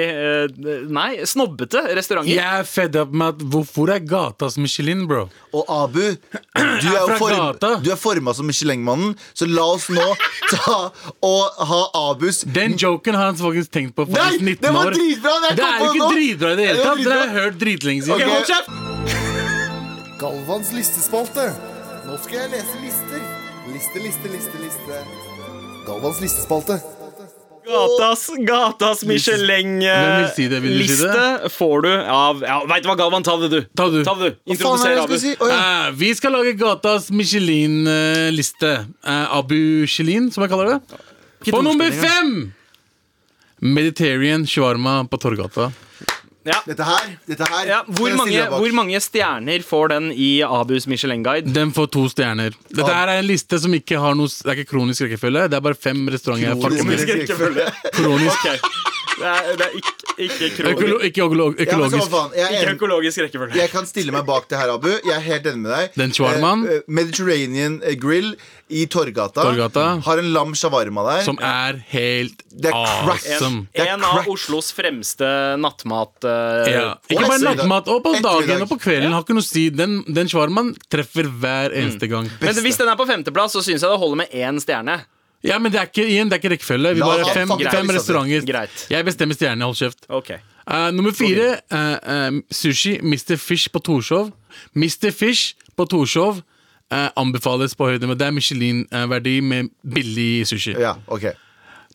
Nei, 0.92 1.08
snobbete 1.28 1.86
restauranter. 1.96 2.34
Jeg 2.36 2.60
er 2.60 2.68
fed 2.68 2.98
up 3.00 3.14
med 3.16 3.32
at 3.32 3.44
hvor, 3.48 3.64
hvor 3.72 3.92
er 3.94 4.04
gatas 4.04 4.58
Michelin, 4.60 5.06
bro? 5.08 5.26
Og 5.56 5.64
Abu, 5.72 6.02
du 6.04 6.88
er, 6.92 7.00
jo 7.00 7.16
form, 7.16 7.56
du 7.80 7.90
er 7.94 8.00
forma 8.00 8.34
som 8.36 8.48
Michelin-mannen, 8.48 9.16
så 9.36 9.48
la 9.48 9.64
oss 9.72 9.88
nå 9.92 10.04
ta 10.52 10.76
og 11.24 11.66
ha 11.70 11.80
Abus 12.10 12.42
Den 12.52 12.76
joken 12.80 13.05
har 13.14 13.24
han 13.30 13.36
faktisk 13.36 13.70
tenkt 13.70 13.94
på 13.94 14.06
for 14.08 14.16
Nei, 14.16 14.38
19 14.40 14.62
det 14.64 14.72
var 14.74 14.90
dritbra! 14.90 15.34
Det, 15.44 15.56
Det 15.56 15.68
er 15.68 15.78
jo 15.84 15.92
ikke 15.92 16.10
dritbra 16.14 16.52
i 16.52 16.56
det 16.56 16.66
hele 16.66 16.82
tatt. 16.82 17.04
Dere 17.04 17.20
har 17.20 17.26
jeg 17.26 17.36
hørt 17.44 17.60
dritlenge 17.60 18.02
siden. 18.02 18.16
Okay, 18.16 18.28
Hold 18.34 18.46
kjeft! 18.50 18.68
Galvans 20.22 20.72
listespalte. 20.72 21.46
Nå 22.06 22.18
skal 22.24 22.42
jeg 22.42 22.52
lese 22.56 22.82
lister. 22.82 23.24
Liste, 23.70 24.02
liste, 24.02 24.34
liste, 24.34 24.62
liste. 24.64 25.00
Galvans 25.86 26.20
listespalte. 26.24 26.80
Gatas, 27.66 28.30
gatas 28.38 29.04
Michelin-liste 29.04 30.34
si 30.36 30.44
det? 30.48 30.60
Vil 30.62 30.78
du 30.78 30.86
si? 30.86 31.08
Får 31.50 31.80
du 31.82 31.88
av 31.98 32.44
ja, 32.46 32.60
Veit 32.70 32.84
du 32.84 32.90
hva, 32.92 32.94
Galvan? 32.98 33.26
Ta 33.26 33.34
det, 33.40 33.48
du. 33.50 33.58
Ta 33.74 33.88
du. 33.90 33.98
Ta 34.06 34.14
det, 34.20 34.30
du. 34.30 34.36
Er 34.46 34.54
Introduser 34.54 35.00
Abu. 35.02 35.16
si? 35.18 35.32
Oh, 35.40 35.50
ja. 35.50 35.88
uh, 35.88 35.96
vi 35.98 36.12
skal 36.14 36.36
lage 36.36 36.54
gatas 36.60 37.10
Michelin-liste. 37.10 38.72
Uh, 39.02 39.38
Abu 39.40 39.58
Chelin, 39.90 40.30
som 40.30 40.46
jeg 40.46 40.54
kaller 40.54 40.76
det. 40.76 41.02
På 41.50 41.62
nummer 41.66 41.90
fem! 41.90 42.52
Mediterranean 43.62 44.46
shawarma 44.46 45.04
på 45.10 45.18
Torgata. 45.20 45.70
Ja. 46.46 46.60
Dette 46.62 46.84
her, 46.86 47.06
dette 47.26 47.46
her 47.50 47.66
Ja, 47.66 47.78
hvor, 47.90 48.12
mange, 48.14 48.42
hvor 48.52 48.74
mange 48.76 49.00
stjerner 49.02 49.64
får 49.66 49.88
den 49.90 50.04
i 50.14 50.28
Abus 50.46 50.86
Michelin-guide? 50.86 51.50
Den 51.50 51.72
får 51.74 51.88
to 51.96 52.04
stjerner. 52.12 52.54
Dette 52.70 52.86
her 52.86 53.10
er 53.10 53.18
en 53.18 53.26
liste 53.26 53.58
som 53.58 53.74
ikke 53.74 53.98
har 53.98 54.14
noe 54.14 54.30
Det 54.30 54.52
er 54.52 54.60
ikke 54.60 54.70
kronisk 54.76 55.08
rekkefølge. 55.08 55.48
Det 55.50 55.58
er 55.58 55.64
bare 55.64 55.74
fem 55.74 56.04
restauranter 56.12 56.54
Kronisk 56.54 56.86
faktisk 56.86 57.14
rekkefølge. 57.16 57.66
Kronisk. 57.98 58.94
Det 59.16 59.24
er, 59.24 59.46
det 59.56 59.64
er 59.66 59.76
ikke, 59.80 59.94
ikke, 60.26 60.64
Økolo, 60.70 60.96
ikke 61.06 61.22
økolo- 61.24 61.46
Ja, 61.56 61.76
men 61.78 61.88
så 61.90 61.96
hva 61.96 62.04
økologisk. 62.04 62.10
faen, 62.12 62.34
jeg, 62.36 62.48
ikke 62.52 62.72
økologisk 62.76 63.22
rekkefølge. 63.24 63.56
jeg 63.56 63.70
kan 63.72 63.86
stille 63.88 64.12
meg 64.12 64.26
bak 64.28 64.48
det 64.50 64.58
her, 64.60 64.72
Abu. 64.74 64.88
Jeg 64.92 65.14
er 65.16 65.24
helt 65.24 65.46
enig 65.46 65.62
med 65.62 65.72
deg. 65.72 65.96
Den 65.96 66.12
shawarmaen. 66.12 66.66
Eh, 66.68 66.74
eh, 66.76 66.82
Mediterranean 66.98 67.78
Grill 68.02 68.34
i 68.68 68.84
Torgata. 68.92 69.40
Torgata. 69.46 69.86
Har 70.04 70.18
en 70.20 70.28
lam 70.34 70.52
shawarma 70.58 71.04
der. 71.08 71.22
Som 71.24 71.38
er 71.40 71.80
helt 71.94 72.42
Det 72.52 72.68
er 72.74 72.76
crack. 73.06 73.24
En, 73.40 73.68
Det 73.72 73.86
er 73.86 73.94
En 73.94 74.04
av. 74.04 74.26
Oslos 74.28 74.72
fremste 74.76 75.32
nattmat... 75.64 76.12
eh, 76.24 76.72
Ja. 76.76 76.94
Ikke 77.08 77.24
bare 77.28 77.40
nattmat, 77.56 77.88
og 77.88 78.02
på 78.04 78.14
dagen 78.20 78.62
og 78.62 78.68
på 78.68 78.80
kvelden. 78.84 79.12
Har 79.16 79.22
ikke 79.24 79.36
noe 79.38 79.44
å 79.44 79.48
si. 79.48 79.68
Den, 79.70 80.02
den 80.12 80.28
shawarmaen 80.28 80.74
treffer 80.92 81.24
hver 81.40 81.72
eneste 81.72 82.08
gang. 82.10 82.28
Men 82.40 82.54
hvis 82.64 82.76
den 82.76 82.88
er 82.92 82.96
på 83.00 83.06
femteplass, 83.08 83.52
så 83.56 83.64
syns 83.64 83.80
jeg 83.80 83.88
det 83.88 83.98
holder 83.98 84.16
med 84.26 84.28
én 84.36 84.60
stjerne. 84.60 85.00
Ja, 85.44 85.58
men 85.58 85.72
det 85.72 85.78
er 85.80 85.86
ikke, 85.90 86.04
igjen, 86.08 86.28
det 86.30 86.36
er 86.38 86.42
ikke 86.42 86.52
rekkefølge. 86.56 86.94
Vi 86.94 87.00
bare 87.04 87.24
han 87.24 87.34
fem, 87.34 87.48
fucking 87.48 87.70
fem 87.70 87.86
det. 87.86 87.96
restauranter. 87.96 88.46
Greit. 88.48 88.86
Jeg 88.90 89.04
bestemmer 89.04 89.34
stjernene, 89.34 89.64
Hold 89.64 89.76
kjeft. 89.76 90.06
Ok 90.08 90.30
Eh, 90.66 90.90
nummer 90.90 91.12
fire, 91.14 91.60
eh, 91.70 91.98
eh, 92.26 92.32
sushi. 92.50 92.96
Mr. 93.02 93.36
Fish 93.38 93.68
på 93.70 93.78
Torshov. 93.78 94.32
Mr. 94.74 95.12
Fish 95.14 95.54
på 95.76 95.84
Torshov 95.86 96.40
eh, 96.90 97.08
anbefales 97.16 97.74
på 97.78 97.86
høyde, 97.86 98.06
med 98.10 98.18
det 98.18 98.26
er 98.26 98.34
Michelin-verdi 98.34 99.40
med 99.46 99.68
billig 99.94 100.46
sushi. 100.50 100.74
Ja, 100.74 100.96
ok 101.06 101.28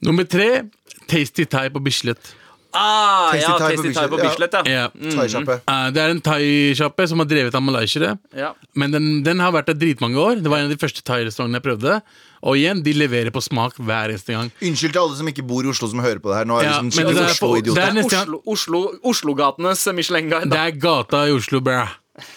Nummer 0.02 0.24
tre, 0.24 0.64
Tasty 1.08 1.44
Thai 1.44 1.68
på 1.70 1.80
Bislett. 1.84 2.32
Ah, 2.74 3.32
Tasty 3.32 3.44
ja, 3.44 3.58
Thai 3.58 3.76
Tasty 3.76 3.94
Thai 3.94 4.08
på 4.08 4.20
Bislett, 4.22 4.54
ja. 4.54 4.64
Ja. 4.66 5.14
Thaisjappe. 5.16 5.60
Uh, 5.68 5.88
det 5.92 6.02
er 6.04 6.14
en 6.16 6.22
thaisjappe 6.24 7.08
som 7.12 7.20
har 7.24 7.30
drevet 7.30 7.56
av 7.58 7.64
malaysiere. 7.66 8.18
ja. 8.38 8.54
Men 8.76 8.92
den, 8.96 9.08
den 9.24 9.40
har 9.44 9.52
vært 9.52 9.68
der 9.72 9.80
dritmange 9.80 10.16
år. 10.22 10.42
Det 10.42 10.52
var 10.52 10.62
en 10.62 10.70
av 10.70 10.76
de 10.76 10.80
første 10.80 11.04
thai-restaurantene 11.04 11.60
jeg 11.60 11.66
prøvde. 11.68 11.98
Og 12.42 12.58
igjen, 12.58 12.82
de 12.86 12.94
leverer 12.98 13.30
på 13.36 13.42
smak 13.44 13.76
hver 13.78 14.14
eneste 14.14 14.34
gang. 14.34 14.50
Unnskyld 14.64 14.96
til 14.96 15.02
alle 15.04 15.18
som 15.20 15.28
ikke 15.30 15.44
bor 15.46 15.66
i 15.68 15.70
Oslo, 15.70 15.90
som 15.92 16.02
hører 16.02 16.22
på 16.24 16.32
det 16.32 16.40
her. 16.40 16.48
Nå 16.50 16.58
er 16.58 16.64
Ja, 16.66 16.78
liksom 16.80 16.92
skikkelig 16.96 17.18
det 17.20 17.26
er 17.26 17.36
Oslo-idiot. 17.36 17.78
er 17.78 18.00
Oslo, 18.06 18.42
Oslo, 18.56 18.82
Oslogatenes 19.12 19.84
Michelin-guide. 19.94 20.50
Det 20.50 20.62
er 20.62 20.80
gata 20.82 21.26
i 21.28 21.36
Oslo, 21.36 21.62
bra. 21.62 21.84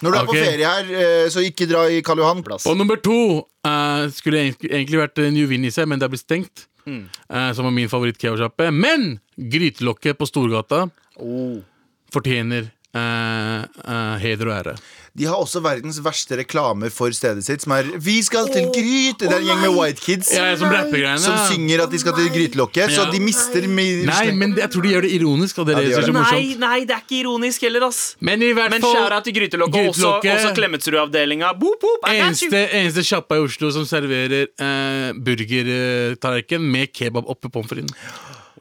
Når 0.03 0.11
du 0.11 0.19
er 0.19 0.27
på 0.29 0.37
ferie 0.37 0.67
her, 0.69 0.91
eh, 0.93 1.29
så 1.33 1.43
ikke 1.45 1.67
dra 1.71 1.87
i 1.91 2.01
Karl 2.05 2.19
Johan. 2.23 2.43
Plass. 2.47 2.67
Og 2.67 2.77
nummer 2.77 2.97
to 2.97 3.47
uh, 3.67 4.07
skulle 4.15 4.53
egentlig- 4.63 5.01
vært 5.01 5.19
New 5.33 5.71
seg, 5.71 5.89
men 5.89 5.99
det 5.99 6.07
har 6.07 6.13
blitt 6.13 6.27
stengt. 6.27 6.67
Mm. 6.87 7.05
Eh, 7.29 7.53
som 7.57 7.65
var 7.65 7.73
min 7.73 7.89
favoritt-keosjappe. 7.89 8.71
Men 8.71 9.19
grytelokket 9.37 10.19
på 10.19 10.27
Storgata 10.27 10.89
Oh. 11.17 11.61
fortjener 12.13 12.71
eh, 12.95 13.61
eh, 13.63 14.17
heder 14.23 14.49
og 14.51 14.55
ære. 14.59 14.77
De 15.15 15.29
har 15.31 15.39
også 15.39 15.61
verdens 15.63 16.01
verste 16.03 16.35
reklamer 16.41 16.91
for 16.91 17.15
stedet 17.15 17.45
sitt, 17.47 17.63
som 17.63 17.73
er 17.77 17.87
'Vi 17.87 18.17
skal 18.27 18.49
til 18.51 18.65
Gryte'. 18.75 19.23
Det 19.23 19.31
er 19.31 19.39
en 19.39 19.47
gjeng 19.47 19.61
med 19.61 19.75
white 19.79 20.01
kids 20.03 20.33
Ja, 20.35 20.57
som 20.57 20.67
som 21.23 21.37
synger 21.55 21.85
at 21.85 21.91
de 21.91 21.99
skal 21.99 22.13
til 22.15 22.31
Grytelokket, 22.35 22.91
så 22.91 23.13
de 23.13 23.21
mister 23.21 23.63
mi- 23.63 24.05
Nei, 24.05 24.33
men 24.33 24.57
jeg 24.57 24.69
tror 24.71 24.83
de 24.83 24.89
gjør 24.89 25.03
det 25.03 25.13
ironisk. 25.13 25.59
Og 25.59 25.67
det 25.67 25.77
Ja, 25.77 25.81
de 25.81 25.87
det 25.87 26.05
som 26.05 26.15
gjør 26.15 26.25
så 26.25 26.33
Nei, 26.33 26.57
nei, 26.59 26.81
det 26.81 26.91
er 26.91 27.03
ikke 27.07 27.21
ironisk 27.23 27.61
heller, 27.61 27.87
ass. 27.87 28.17
Men 28.21 28.43
i 28.43 28.53
hvert 28.53 28.81
fall 28.81 28.97
skjæra 28.97 29.23
til 29.23 29.35
Grytelokket, 29.35 29.89
også, 29.89 30.21
også 30.21 30.55
Klemetsrud-avdelinga. 30.55 31.53
Eneste, 32.09 32.69
eneste 32.73 33.05
sjappa 33.05 33.37
i 33.37 33.39
Oslo 33.39 33.71
som 33.71 33.85
serverer 33.85 34.49
eh, 34.59 35.13
burgertallerken 35.15 36.61
med 36.61 36.93
kebab 36.93 37.25
oppi 37.29 37.49
pommes 37.49 37.69
fritesen. 37.69 37.95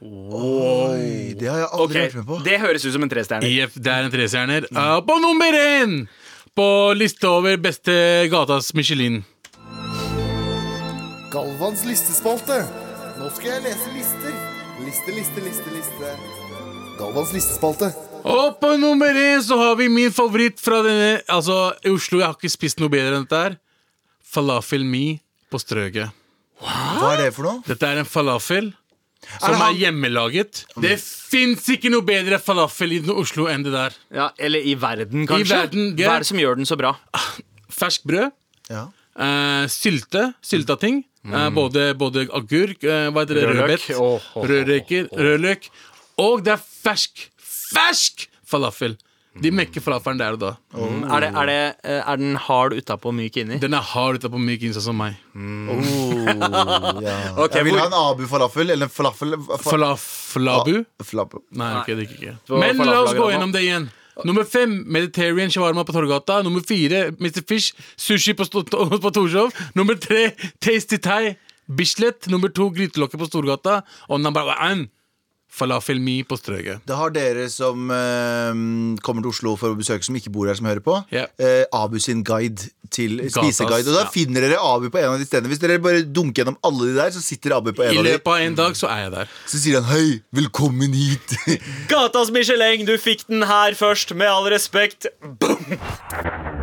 Oi, 0.04 1.34
Det 1.40 1.48
har 1.48 1.58
jeg 1.64 1.68
aldri 1.72 1.84
okay. 1.84 2.02
vært 2.02 2.16
med 2.16 2.26
på. 2.26 2.44
Det 2.44 2.60
høres 2.60 2.86
ut 2.86 2.94
som 2.94 3.04
en 3.04 3.10
trestjerner. 3.10 3.48
Yep, 3.48 3.72
det 3.74 3.92
er 3.94 4.04
en 4.04 4.12
trestjerner. 4.12 4.68
Uh, 4.76 5.00
på 5.02 5.18
nummer 5.24 5.52
én 5.54 6.08
på 6.56 6.94
liste 6.94 7.28
over 7.28 7.58
beste 7.58 7.94
gatas 8.32 8.74
Michelin. 8.78 9.24
Galvans 11.34 11.82
listespalte. 11.90 12.60
Nå 13.18 13.30
skal 13.34 13.56
jeg 13.56 13.64
lese 13.66 13.94
lister. 13.96 14.36
Liste, 14.84 15.16
liste, 15.16 15.42
liste, 15.42 15.74
liste. 15.74 16.12
Galvans 17.00 17.34
listespalte. 17.34 17.90
Og 18.24 18.60
på 18.62 18.76
nummer 18.80 19.18
én 19.18 19.42
så 19.44 19.58
har 19.60 19.76
vi 19.80 19.90
min 19.92 20.14
favoritt 20.14 20.62
fra 20.62 20.80
denne 20.86 21.18
Altså, 21.28 21.74
i 21.84 21.92
Oslo, 21.92 22.22
jeg 22.22 22.30
har 22.30 22.38
ikke 22.38 22.54
spist 22.54 22.80
noe 22.80 22.94
bedre 22.94 23.18
enn 23.18 23.26
dette 23.26 23.42
her. 23.42 23.58
Falafel 24.24 24.86
Mi 24.86 25.18
på 25.52 25.60
Strøget. 25.60 26.14
Hva 26.64 27.16
er 27.16 27.26
det 27.26 27.34
for 27.36 27.50
noe? 27.50 27.66
Dette 27.68 27.90
er 27.90 28.00
en 28.00 28.08
falafel 28.08 28.72
som 29.40 29.56
er, 29.56 29.78
hjemmelaget. 29.80 30.64
Det 30.84 30.98
fins 31.02 31.68
ikke 31.74 31.92
noe 31.94 32.06
bedre 32.08 32.40
falafel 32.44 32.98
i 32.98 33.00
Oslo 33.14 33.48
enn 33.52 33.66
det 33.66 33.74
der. 33.76 33.96
Ja, 34.14 34.28
eller 34.38 34.64
i 34.64 34.76
verden, 34.80 35.28
kanskje. 35.30 35.56
verden, 35.56 35.94
Hva 36.00 36.18
er 36.18 36.26
det 36.26 36.30
som 36.30 36.42
gjør 36.42 36.60
den 36.60 36.70
så 36.70 36.78
bra? 36.80 36.94
Ferskt 37.74 38.06
brød. 38.10 38.30
Ja. 38.70 38.88
Uh, 39.14 39.66
sylte. 39.70 40.32
Sylta 40.46 40.78
ting. 40.82 41.04
Uh, 41.24 41.48
både, 41.56 41.94
både 41.96 42.26
agurk, 42.36 42.84
uh, 42.84 43.08
hva 43.14 43.24
heter 43.24 43.40
det, 43.40 43.44
Rødløk. 43.48 43.70
rødbet, 43.70 43.90
oh, 43.96 44.26
oh, 44.36 44.48
rødreker, 44.50 45.08
rødløk. 45.16 45.70
Og 46.20 46.44
det 46.44 46.58
er 46.58 46.64
fersk, 46.84 47.30
fersk 47.40 48.28
falafel. 48.50 48.98
De 49.42 49.50
mekker 49.50 49.82
falafelen 49.82 50.20
der 50.22 50.36
og 50.36 50.42
da. 50.44 50.50
Er, 50.78 51.24
det, 51.24 51.30
er, 51.34 51.48
det, 51.50 51.56
eh, 51.90 52.02
er 52.06 52.20
den 52.22 52.36
hard 52.38 52.76
utapå 52.78 53.10
og 53.10 53.16
myk 53.18 53.40
inni? 53.42 53.58
Den 53.64 53.74
er 53.74 53.82
hard 53.82 54.20
utapå 54.22 54.38
myk 54.38 54.62
inni, 54.62 54.76
sånn 54.76 54.86
som 54.92 55.00
meg. 55.02 55.16
Oh, 55.34 55.80
yeah. 57.02 57.34
okay, 57.42 57.64
jeg 57.64 57.66
vil 57.66 57.74
hvor- 57.74 57.82
ha 57.82 57.88
en 57.90 57.98
Abu-falafel. 57.98 58.70
Eller 58.76 58.86
en 58.86 58.94
falafel 58.94 59.34
Falaflabu? 59.64 60.84
Falafelabu? 61.02 61.42
Nei, 61.58 61.72
ok, 61.82 61.90
det 61.98 62.06
gikk 62.06 62.16
ikke. 62.20 62.36
Men 62.62 62.84
la 62.86 63.00
oss 63.02 63.16
gå 63.18 63.32
gjennom 63.34 63.54
det 63.56 63.66
igjen. 63.66 63.90
Nummer 64.24 64.46
fem, 64.46 64.76
Mediterranean 64.94 65.50
shawarma 65.50 65.82
på 65.88 65.96
Torgata. 65.96 66.44
Nummer 66.46 66.62
fire, 66.62 67.08
Mr. 67.18 67.42
Fish, 67.50 67.74
sushi 67.98 68.36
på, 68.38 68.46
på 68.54 69.12
Torshov. 69.16 69.50
Nummer 69.74 69.98
tre, 69.98 70.28
Tasty 70.62 71.00
Thai, 71.02 71.34
Bislett. 71.66 72.28
Nummer 72.30 72.54
to, 72.54 72.70
Grytelokket 72.70 73.18
på 73.24 73.26
Storgata. 73.32 73.80
Og 74.10 74.22
number 74.22 74.46
one, 74.54 74.92
Falafel 75.54 76.00
Mi 76.02 76.24
på 76.26 76.34
Strøget. 76.40 76.82
Da 76.90 76.96
har 76.98 77.12
dere 77.14 77.46
som 77.54 77.92
eh, 77.94 78.54
kommer 79.06 79.22
til 79.22 79.30
Oslo 79.30 79.54
for 79.60 79.74
å 79.74 79.78
besøke, 79.78 80.02
som 80.08 80.16
ikke 80.18 80.32
bor 80.34 80.48
her, 80.50 80.58
som 80.58 80.66
hører 80.66 80.82
på, 80.82 80.96
Ja. 81.14 81.28
eh, 81.38 81.64
Abu 81.78 82.00
sin 82.02 82.24
guide 82.26 82.72
til 82.94 83.20
spiseguide. 83.30 83.86
Og 83.90 83.94
da 83.98 84.02
ja. 84.06 84.10
finner 84.14 84.42
dere 84.48 84.58
Abu 84.62 84.90
på 84.94 84.98
en 85.02 85.12
av 85.14 85.20
de 85.22 85.26
stedene. 85.30 85.50
Hvis 85.54 85.62
dere 85.62 85.78
bare 85.82 86.02
dunker 86.06 86.44
gjennom 86.44 86.58
alle 86.66 86.90
de 86.90 86.98
der, 86.98 87.14
så 87.14 87.22
sitter 87.22 87.56
Abu 87.58 87.72
på 87.74 87.86
I 87.86 87.92
en 87.92 87.98
av 87.98 88.04
de. 88.04 88.10
I 88.10 88.18
løpet 88.18 88.34
av 88.34 88.48
en 88.48 88.56
dag 88.64 88.78
så 88.82 88.90
er 88.90 89.04
jeg 89.06 89.12
der. 89.16 89.32
Så 89.50 89.62
sier 89.62 89.82
han 89.82 89.90
'hei, 89.94 90.22
velkommen 90.34 90.94
hit'. 90.94 91.38
Gatas 91.90 92.32
Michelin, 92.34 92.86
du 92.86 92.98
fikk 92.98 93.28
den 93.30 93.44
her 93.44 93.74
først, 93.78 94.16
med 94.16 94.28
all 94.28 94.50
respekt. 94.50 95.06
Boom! 95.22 96.62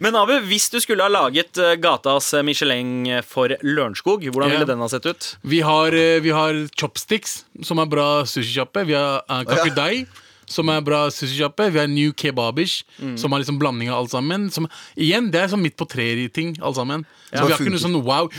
Men 0.00 0.16
Abu, 0.18 0.34
hvis 0.48 0.68
du 0.72 0.78
skulle 0.82 1.04
ha 1.04 1.10
laget 1.12 1.58
eh, 1.58 1.74
Gatas 1.82 2.30
Michelin 2.46 3.20
for 3.26 3.52
Lørenskog, 3.62 4.22
hvordan 4.28 4.50
Ja. 4.50 4.58
ville 4.58 4.66
den 4.70 4.78
ha 4.82 4.88
sett 4.88 5.06
ut? 5.06 5.36
Vi 5.42 5.60
har, 5.60 5.92
eh, 5.92 6.20
vi 6.20 6.30
har 6.30 6.54
Chopsticks, 6.78 7.44
som 7.62 7.78
er 7.78 7.86
bra 7.86 8.24
sushisjappe. 8.24 8.86
Vi 8.86 8.94
har 8.94 9.22
uh, 9.28 9.44
Kakudai. 9.44 10.06
Som 10.48 10.70
er 10.72 10.80
bra 10.80 11.10
sushisjappe. 11.12 11.66
Vi 11.70 11.78
har 11.78 11.86
New 11.92 12.12
Kebabish, 12.16 12.82
som 13.20 13.32
har 13.32 13.42
liksom 13.42 13.58
blanding 13.60 13.90
av 13.90 13.98
alt 13.98 14.10
sammen. 14.14 14.50
Som, 14.50 14.64
igjen, 14.96 15.30
det 15.30 15.42
er 15.42 15.50
sånn 15.52 15.60
midt 15.60 15.76
på 15.76 15.84
treet-ting, 15.84 16.54
alt 16.64 16.78
sammen. 16.78 17.04
Så 17.28 17.44
vi 17.44 17.52
har 17.52 17.60
ikke 17.60 17.74
noe 17.74 17.82
sånn 17.82 17.98
wow. 18.02 18.30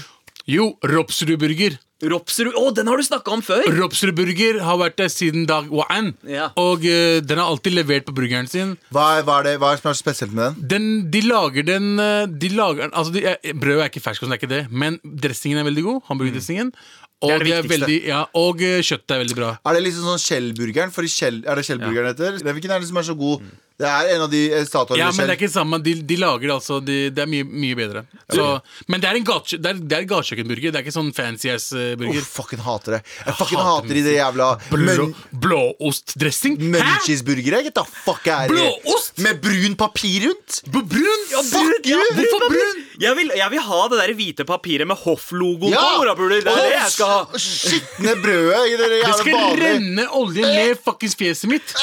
Jo, 0.50 0.72
Ropsrud-burger. 0.82 1.78
Ropsrud 2.00 2.56
Å, 2.56 2.70
den 2.78 2.88
har 2.88 2.96
du 3.02 3.04
snakka 3.04 3.34
om 3.36 3.42
før! 3.44 3.66
Ropsrud-burger 3.76 4.62
har 4.64 4.78
vært 4.80 4.96
der 5.02 5.10
siden 5.12 5.44
dag 5.50 5.68
one. 5.76 6.14
Ja. 6.30 6.50
Og 6.60 6.86
eh, 6.88 7.20
den 7.26 7.42
har 7.42 7.50
alltid 7.52 7.76
levert 7.76 8.08
på 8.08 8.16
burgeren 8.16 8.48
sin. 8.48 8.78
Hva 8.96 9.18
er, 9.18 9.26
hva 9.28 9.42
er 9.42 9.50
det 9.50 9.58
hva 9.60 9.74
er 9.74 9.80
det 9.80 9.84
som 9.84 9.92
er 9.92 10.00
spesielt 10.00 10.32
med 10.38 10.46
den? 10.62 10.70
Den, 10.72 10.88
de 11.12 11.24
lager 11.28 11.68
den 11.68 11.92
eh, 12.00 12.24
de 12.32 12.54
lager, 12.56 12.86
den- 12.88 12.96
altså 12.96 13.16
de, 13.18 13.26
eh, 13.34 13.54
Brødet 13.60 13.84
er 13.84 13.92
ikke 13.92 14.06
fersk, 14.08 14.24
det 14.24 14.38
er 14.38 14.42
ikke 14.44 14.54
det 14.56 14.64
men 14.72 15.00
dressingen 15.04 15.60
er 15.60 15.68
veldig 15.68 15.86
god. 15.92 16.02
Hamburgerdressingen. 16.10 16.72
Og, 17.20 17.28
Det 17.28 17.36
er 17.36 17.40
det 17.40 17.48
de 17.50 17.52
er 17.52 17.64
viktigste. 17.66 17.80
veldig, 17.84 17.96
ja, 18.08 18.20
og 18.40 18.62
eh, 18.64 18.78
kjøttet 18.80 19.12
er 19.12 19.20
veldig 19.26 19.36
bra. 19.36 19.48
Er 19.68 19.76
det 19.76 19.82
liksom 19.90 20.06
sånn 20.08 20.22
Shell-burgeren? 20.24 20.94
For 20.96 21.04
i 21.04 21.10
Shell, 21.12 21.42
er 21.44 21.60
det 21.60 21.66
Shell-burgeren 21.68 22.14
heter? 22.14 22.38
Det 22.40 22.48
er 22.48 22.56
Hvilken 22.56 22.72
er 22.72 22.80
det 22.80 22.88
som 22.88 23.00
er 23.02 23.08
så 23.10 23.16
god? 23.20 23.44
Det 23.80 23.88
er 23.88 24.10
en 24.14 24.22
av 24.26 24.32
de 24.32 24.40
eh, 24.52 24.64
statuene 24.68 25.00
Ja, 25.00 25.10
men 25.16 25.24
det 25.28 25.34
er 25.34 25.38
ikke 25.38 25.48
ikke 25.50 25.56
samme. 25.56 25.78
De, 25.84 25.94
de 26.04 26.16
lager 26.20 26.48
det 26.50 26.56
altså 26.56 26.80
de, 26.84 26.96
Det 27.16 27.22
er 27.24 27.30
mye, 27.32 27.46
mye 27.48 27.76
bedre. 27.80 28.02
Så, 28.32 28.48
men 28.92 29.04
det 29.04 29.08
er 29.12 29.20
en 29.20 29.28
gate, 29.28 29.60
det 29.60 29.70
er, 29.74 29.78
det 29.92 29.98
er 30.00 30.08
gatekjøkkenburger. 30.14 30.72
Det 30.76 30.80
er 30.82 30.84
ikke 30.88 30.96
sånn 30.96 31.12
fancy 31.16 31.52
ass 31.52 31.70
eh, 31.76 31.89
Uff, 31.94 32.02
burger. 32.04 32.22
fucking 32.22 32.60
hater 32.66 32.98
det. 32.98 33.02
Jeg 33.26 33.36
fucking 33.40 33.60
hater 33.60 33.82
hater 33.82 33.94
de 34.00 34.04
det 34.06 34.16
jævla 34.18 34.48
Blå, 34.70 35.06
blåostdressing? 35.44 36.58
Munchiesburgere. 36.74 37.64
Get 37.64 37.76
the 37.76 37.84
fuck 38.06 38.28
out. 38.28 38.50
Blåost? 38.52 39.18
Med 39.24 39.42
brun 39.42 39.76
papir 39.80 40.28
rundt. 40.28 40.62
B- 40.66 40.84
Brun? 40.90 41.26
Fuck 41.50 41.86
you! 41.88 42.00
Hvorfor 42.16 42.46
brun? 42.50 42.84
Jeg 43.00 43.16
vil, 43.16 43.32
jeg 43.38 43.52
vil 43.54 43.62
ha 43.64 43.80
det 43.92 44.00
der 44.02 44.14
hvite 44.18 44.46
papiret 44.48 44.88
med 44.90 44.98
Hoff-logoen 45.06 45.72
Ja! 45.72 45.80
på 45.84 46.02
morapuler. 46.04 46.42
Det 46.44 46.52
er 46.52 46.64
det 46.66 46.74
jeg 46.76 46.92
skal 46.96 47.12
ha. 47.14 47.20
Skitne 47.40 48.16
brødet 48.20 48.62
i 48.74 48.76
det 48.80 48.90
Det 49.06 49.14
skal 49.22 49.60
renne 49.62 50.06
olje 50.20 50.44
ned 50.44 50.82
fuckings 50.84 51.16
fjeset 51.20 51.48
mitt. 51.52 51.74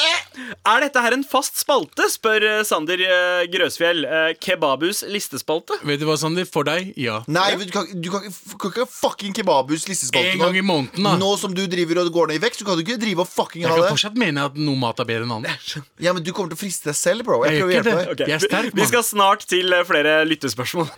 Er 0.67 0.83
dette 0.85 1.01
her 1.01 1.15
en 1.15 1.23
fast 1.27 1.57
spalte, 1.61 2.05
spør 2.13 2.45
eh, 2.45 2.63
Sander 2.67 3.01
eh, 3.01 3.45
Grøsfjell. 3.51 4.05
Kebabhus 4.43 5.03
listespalte. 5.09 5.77
Vet 5.87 6.01
du 6.01 6.05
hva, 6.09 6.17
Sander? 6.21 6.45
For 6.47 6.67
deg, 6.67 6.91
ja. 6.99 7.21
Nei, 7.27 7.49
du 7.59 7.65
kan, 7.73 7.87
du 7.93 8.09
kan, 8.13 8.27
ikke- 8.29 8.59
kan 8.61 8.71
ikke 8.75 8.87
fucking 8.91 9.33
kebabhus 9.35 9.87
listespalte 9.89 9.96
En 10.13 10.39
gang 10.41 10.57
i 10.57 10.63
måneden, 10.65 11.03
da. 11.03 11.13
Nå 11.19 11.29
som 11.41 11.53
du 11.57 11.63
driver 11.69 12.01
og 12.03 12.11
går 12.15 12.27
ned 12.31 12.39
i 12.39 12.43
vekt, 12.45 12.59
så 12.61 12.65
kan 12.67 12.77
du 12.77 12.83
ikke 12.85 12.97
drive 13.01 13.23
og 13.23 13.29
fucking 13.29 13.63
ha 13.65 13.71
det. 13.71 13.75
Jeg 13.77 13.83
kan 13.87 13.95
fortsatt 13.95 14.17
mene 14.21 14.45
at 14.49 14.55
noe 14.59 14.77
mat 14.79 14.99
er 15.03 15.07
bedre 15.09 15.27
enn 15.27 15.35
annet. 15.39 15.77
Ja, 16.05 16.13
men 16.13 16.23
du 16.25 16.31
kommer 16.33 16.53
til 16.53 16.59
å 16.59 16.61
friste 16.61 16.91
deg 16.91 16.97
selv, 16.99 17.25
bro. 17.27 17.41
Jeg 17.45 17.57
Jeg 17.57 17.61
prøver 17.61 17.71
å 17.71 17.77
hjelpe 17.77 17.93
det. 17.93 18.17
deg. 18.23 18.27
Jeg 18.31 18.39
er 18.39 18.45
sterk, 18.47 18.75
Vi 18.77 18.85
skal 18.91 19.03
snart 19.07 19.45
til 19.49 19.73
eh, 19.73 19.83
flere 19.87 20.17
lyttespørsmål. 20.29 20.91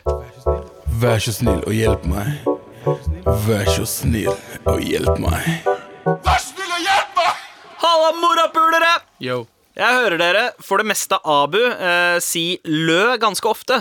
Vær 1.00 1.22
så 1.24 1.32
snill 1.36 1.62
og 1.64 1.74
hjelp 1.74 2.04
meg. 2.12 2.50
Vær 3.48 3.70
så 3.72 3.86
snill 3.88 4.34
og 4.68 4.82
hjelp 4.84 5.16
meg. 5.24 5.70
Halla, 7.80 8.10
morapulere! 8.20 8.92
Yo. 9.24 9.46
Jeg 9.80 9.96
hører 9.96 10.20
dere 10.20 10.42
for 10.66 10.82
det 10.82 10.90
meste 10.92 11.16
Abu 11.24 11.60
eh, 11.62 12.18
si 12.24 12.60
lø 12.68 13.16
ganske 13.22 13.48
ofte. 13.48 13.78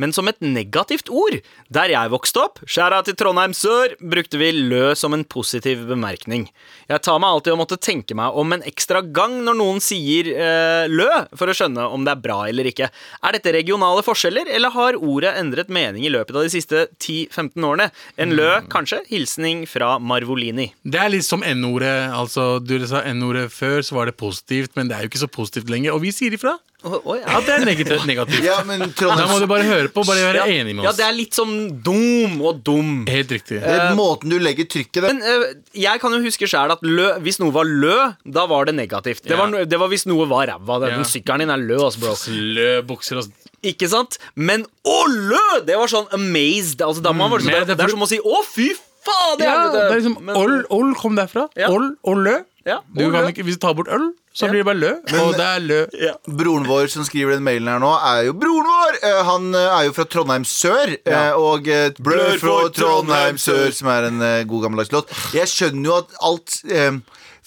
Men 0.00 0.14
som 0.14 0.28
et 0.30 0.40
negativt 0.40 1.10
ord. 1.12 1.38
Der 1.72 1.92
jeg 1.92 2.12
vokste 2.12 2.42
opp, 2.42 2.60
skjæra 2.68 3.02
til 3.06 3.16
Trondheim 3.18 3.54
sør, 3.56 3.94
brukte 4.00 4.40
vi 4.40 4.50
lø 4.56 4.92
som 4.98 5.14
en 5.16 5.24
positiv 5.24 5.84
bemerkning. 5.88 6.48
Jeg 6.90 7.02
tar 7.04 7.20
meg 7.22 7.36
alltid 7.36 7.54
å 7.54 7.60
måtte 7.60 7.80
tenke 7.80 8.16
meg 8.18 8.36
om 8.38 8.54
en 8.56 8.64
ekstra 8.68 9.02
gang 9.04 9.38
når 9.46 9.58
noen 9.58 9.82
sier 9.84 10.30
eh, 10.32 10.90
lø, 10.90 11.08
for 11.38 11.50
å 11.50 11.56
skjønne 11.56 11.86
om 11.92 12.06
det 12.06 12.14
er 12.14 12.24
bra 12.24 12.38
eller 12.50 12.68
ikke. 12.70 12.88
Er 13.22 13.36
dette 13.36 13.54
regionale 13.54 14.04
forskjeller, 14.06 14.50
eller 14.52 14.74
har 14.74 14.98
ordet 14.98 15.34
endret 15.40 15.72
mening 15.72 16.06
i 16.06 16.12
løpet 16.12 16.36
av 16.36 16.46
de 16.46 16.52
siste 16.52 16.86
10-15 16.98 17.68
årene? 17.68 17.90
En 18.20 18.34
lø, 18.36 18.50
kanskje? 18.72 19.02
Hilsning 19.12 19.64
fra 19.70 19.94
Marvolini. 20.02 20.70
Det 20.82 21.00
er 21.00 21.12
litt 21.12 21.26
som 21.28 21.44
N-ordet. 21.46 21.94
Altså, 22.16 22.56
du 22.62 22.76
sa 22.88 23.04
N-ordet 23.12 23.48
før, 23.54 23.80
så 23.84 23.98
var 23.98 24.10
det 24.10 24.18
positivt, 24.20 24.76
men 24.78 24.90
det 24.90 24.96
er 24.96 25.06
jo 25.06 25.12
ikke 25.12 25.24
så 25.24 25.32
positivt 25.32 25.72
lenger. 25.72 25.96
Og 25.96 26.04
vi 26.04 26.14
sier 26.14 26.34
ifra 26.36 26.56
at 26.84 27.46
det 27.46 27.54
er 27.54 27.64
negativt. 27.64 28.06
negativt. 28.06 28.42
Ja, 28.44 28.62
men 28.66 28.80
Da 28.96 29.26
må 29.30 29.38
du 29.40 29.46
bare 29.46 29.62
høre 29.66 29.88
på, 29.88 30.04
bare 30.06 30.24
være 30.32 30.40
Ja, 30.42 30.46
enig 30.60 30.74
med 30.74 30.84
oss. 30.84 30.96
ja, 30.98 31.04
det 31.04 31.06
er 31.08 31.16
litt 31.16 31.34
som 31.34 31.52
dum 31.82 32.40
og 32.42 32.62
dum. 32.64 33.04
Helt 33.06 33.28
riktig. 33.30 33.60
det 33.62 33.68
er 33.76 33.94
Måten 33.94 34.28
du 34.30 34.38
legger 34.38 34.66
trykket 34.66 35.00
der. 35.02 35.12
Men 35.12 35.22
eh, 35.22 35.54
jeg 35.74 36.00
kan 36.00 36.12
jo 36.12 36.20
huske 36.24 36.48
selv 36.48 36.72
at 36.72 36.82
lø, 36.82 37.18
hvis 37.22 37.38
noe 37.40 37.52
var 37.54 37.64
lø, 37.64 38.14
da 38.26 38.46
var 38.46 38.64
det 38.66 38.74
negativt. 38.74 39.22
Det, 39.22 39.30
Ja. 39.30 39.36
var, 39.36 39.48
no- 39.48 39.64
det 39.64 39.78
var 39.78 39.88
hvis 39.88 40.06
noe 40.06 40.26
var 40.26 40.46
ræva. 40.46 40.80
Den 40.80 40.98
Ja. 40.98 41.04
sykkelen 41.04 41.38
din 41.46 41.50
er 41.50 41.56
lø, 41.58 41.78
altså, 41.78 42.00
bro. 42.00 42.14
Slø 42.14 42.82
bukser 42.82 43.18
og 43.18 43.30
Ikke 43.62 43.86
sant? 43.88 44.18
Men 44.34 44.64
å, 44.84 45.06
lø! 45.06 45.60
Det 45.64 45.76
var 45.78 45.86
sånn 45.86 46.08
amazed. 46.12 46.80
Altså, 46.82 47.00
da 47.00 47.12
man 47.12 47.30
var 47.30 47.38
sånn, 47.38 47.52
men 47.52 47.60
det, 47.62 47.66
det 47.68 47.70
er 47.70 47.76
det 47.76 47.84
er 47.84 47.88
for- 47.88 47.94
som 47.94 48.02
å 48.02 48.08
si 48.08 48.18
å, 48.18 48.42
fy 48.44 48.74
faen! 49.06 49.38
Det 49.38 49.44
Ja, 49.46 49.70
det 49.70 49.80
er 49.82 50.00
liksom 50.00 50.16
Men- 50.20 50.34
Ål, 50.36 50.64
oll 50.68 50.94
kom 50.96 51.14
derfra. 51.14 51.48
Ja. 51.56 51.68
Oll 51.70 51.94
og 52.02 52.16
lø. 52.18 52.44
Ja, 52.66 52.80
Du 52.94 53.04
kan 53.10 53.26
ikke, 53.30 53.42
hvis 53.46 53.56
du 53.58 53.62
tar 53.66 53.74
bort 53.78 53.88
øl, 53.90 54.10
så 54.32 54.48
blir 54.48 54.62
det 54.62 54.66
bare 54.68 54.78
lø. 54.80 54.90
og 55.20 55.32
det 55.36 55.46
er 55.46 55.60
lø. 55.60 55.80
Ja. 55.98 56.12
Broren 56.26 56.64
vår 56.68 56.86
som 56.92 57.04
skriver 57.04 57.34
den 57.36 57.42
mailen 57.44 57.68
her 57.68 57.80
nå, 57.82 57.90
er 57.98 58.28
jo 58.28 58.36
broren 58.38 58.68
vår! 58.70 59.00
Eh, 59.02 59.22
Han 59.28 59.50
eh, 59.54 59.66
er 59.78 59.88
jo 59.88 59.96
fra 59.96 60.06
Trondheim 60.08 60.44
sør. 60.48 60.94
eh, 61.04 61.32
Og 61.36 61.68
eh, 61.68 61.90
Blør 61.98 62.38
fra 62.40 62.60
Trondheim 62.76 63.40
sør, 63.42 63.72
som 63.76 63.90
er 63.92 64.08
en 64.12 64.22
eh, 64.22 64.44
god 64.48 64.62
gammeldags 64.68 64.92
låt. 64.94 65.10
Jeg 65.34 65.50
skjønner 65.52 65.90
jo 65.90 65.98
at 66.04 66.16
alt 66.30 66.56
eh, 66.70 67.02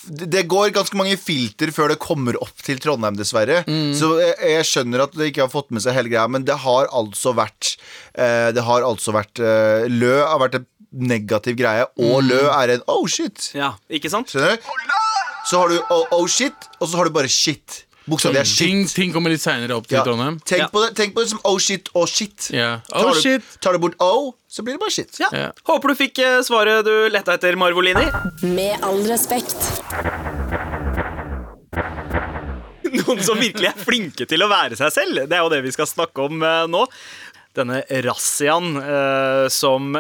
det 0.06 0.28
det 0.30 0.44
går 0.52 0.70
ganske 0.76 0.94
mange 1.00 1.16
filter 1.18 1.72
før 1.74 1.90
det 1.90 1.98
kommer 2.04 2.36
opp 2.38 2.60
til 2.62 2.78
Trondheim, 2.84 3.16
dessverre. 3.18 3.64
Så 3.98 4.12
jeg, 4.22 4.36
jeg 4.52 4.68
skjønner 4.70 5.02
at 5.08 5.16
det 5.18 5.32
ikke 5.32 5.48
har 5.48 5.50
fått 5.50 5.72
med 5.74 5.82
seg 5.82 5.96
hele 5.98 6.12
greia, 6.12 6.28
men 6.30 6.46
det 6.46 6.60
har 6.62 6.92
altså 6.94 7.34
vært 7.34 7.72
eh, 8.14 8.52
Det 8.54 8.62
har 8.68 8.86
altså 8.86 9.16
vært 9.16 9.42
eh, 9.42 9.88
Lø 9.90 10.20
har 10.22 10.38
vært 10.44 10.60
en 10.60 10.68
negativ 10.96 11.58
greie, 11.60 11.88
og 12.00 12.22
lø 12.24 12.38
er 12.54 12.76
en 12.78 12.84
oh 12.88 13.08
shit. 13.10 13.50
ja, 13.58 13.74
ikke 13.92 14.08
sant? 14.14 14.30
Skjønner 14.32 14.62
du? 14.62 14.70
Så 15.50 15.60
har 15.62 15.70
du 15.70 15.80
oh, 15.94 16.06
oh 16.16 16.26
shit, 16.28 16.70
og 16.82 16.88
så 16.90 16.98
har 16.98 17.06
du 17.10 17.14
bare 17.16 17.30
shit. 17.30 17.84
Bokstavelig 18.06 18.40
er 18.44 18.46
shit. 18.50 18.68
Ting, 18.68 18.82
ting 18.90 19.14
kommer 19.14 19.32
litt 19.34 19.42
seinere 19.42 19.74
opp 19.80 19.88
til 19.90 19.98
Ja. 19.98 20.04
Trondheim. 20.06 20.36
Tenk, 20.46 20.60
Ja. 20.62 20.68
på 20.70 20.82
det, 20.84 20.92
tenk 20.98 21.16
på 21.16 21.24
det 21.24 21.30
som 21.32 21.40
oh 21.50 21.58
shit 21.62 21.90
og 21.98 22.08
shit. 22.10 22.50
Ja. 22.54 22.80
Tar 22.90 23.06
Oh 23.10 23.14
du- 23.14 23.22
shit. 23.22 23.42
Tar 23.62 23.74
du 23.74 23.80
bort 23.82 23.96
oh, 24.00 24.34
så 24.50 24.62
blir 24.66 24.78
det 24.78 24.82
bare 24.84 24.94
shit. 24.94 25.18
Ja. 25.22 25.30
Ja. 25.34 25.52
Håper 25.66 25.90
du 25.90 25.96
fikk 26.02 26.20
eh, 26.22 26.42
svaret 26.46 26.86
du 26.86 27.10
letta 27.10 27.34
etter, 27.38 27.58
Marvolini. 27.58 28.06
Med 28.44 28.78
all 28.86 29.02
respekt. 29.10 29.58
Noen 32.96 33.22
som 33.26 33.38
virkelig 33.42 33.68
er 33.72 33.80
flinke 33.82 34.26
til 34.30 34.44
å 34.46 34.50
være 34.52 34.78
seg 34.80 34.94
selv. 34.94 35.26
Det 35.30 35.36
er 35.36 35.42
jo 35.44 35.50
det 35.52 35.64
vi 35.66 35.74
skal 35.76 35.90
snakke 35.90 36.30
om 36.30 36.42
eh, 36.46 36.66
nå. 36.72 36.86
Denne 37.56 37.82
razziaen 38.06 38.76
eh, 38.82 39.46
som 39.54 39.96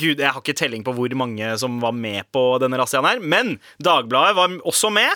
Gud, 0.00 0.20
jeg 0.20 0.30
har 0.32 0.40
ikke 0.40 0.56
telling 0.56 0.84
på 0.86 0.94
hvor 0.96 1.12
mange 1.18 1.50
som 1.60 1.80
var 1.82 1.92
med 1.96 2.24
på 2.32 2.44
denne 2.62 2.78
razziaen 2.80 3.08
her, 3.08 3.20
men 3.20 3.58
Dagbladet 3.82 4.36
var 4.38 4.54
også 4.68 4.92
med. 4.94 5.10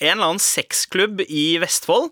En 0.00 0.16
eller 0.16 0.32
annen 0.32 0.42
sexklubb 0.42 1.20
i 1.28 1.58
Vestfold. 1.62 2.10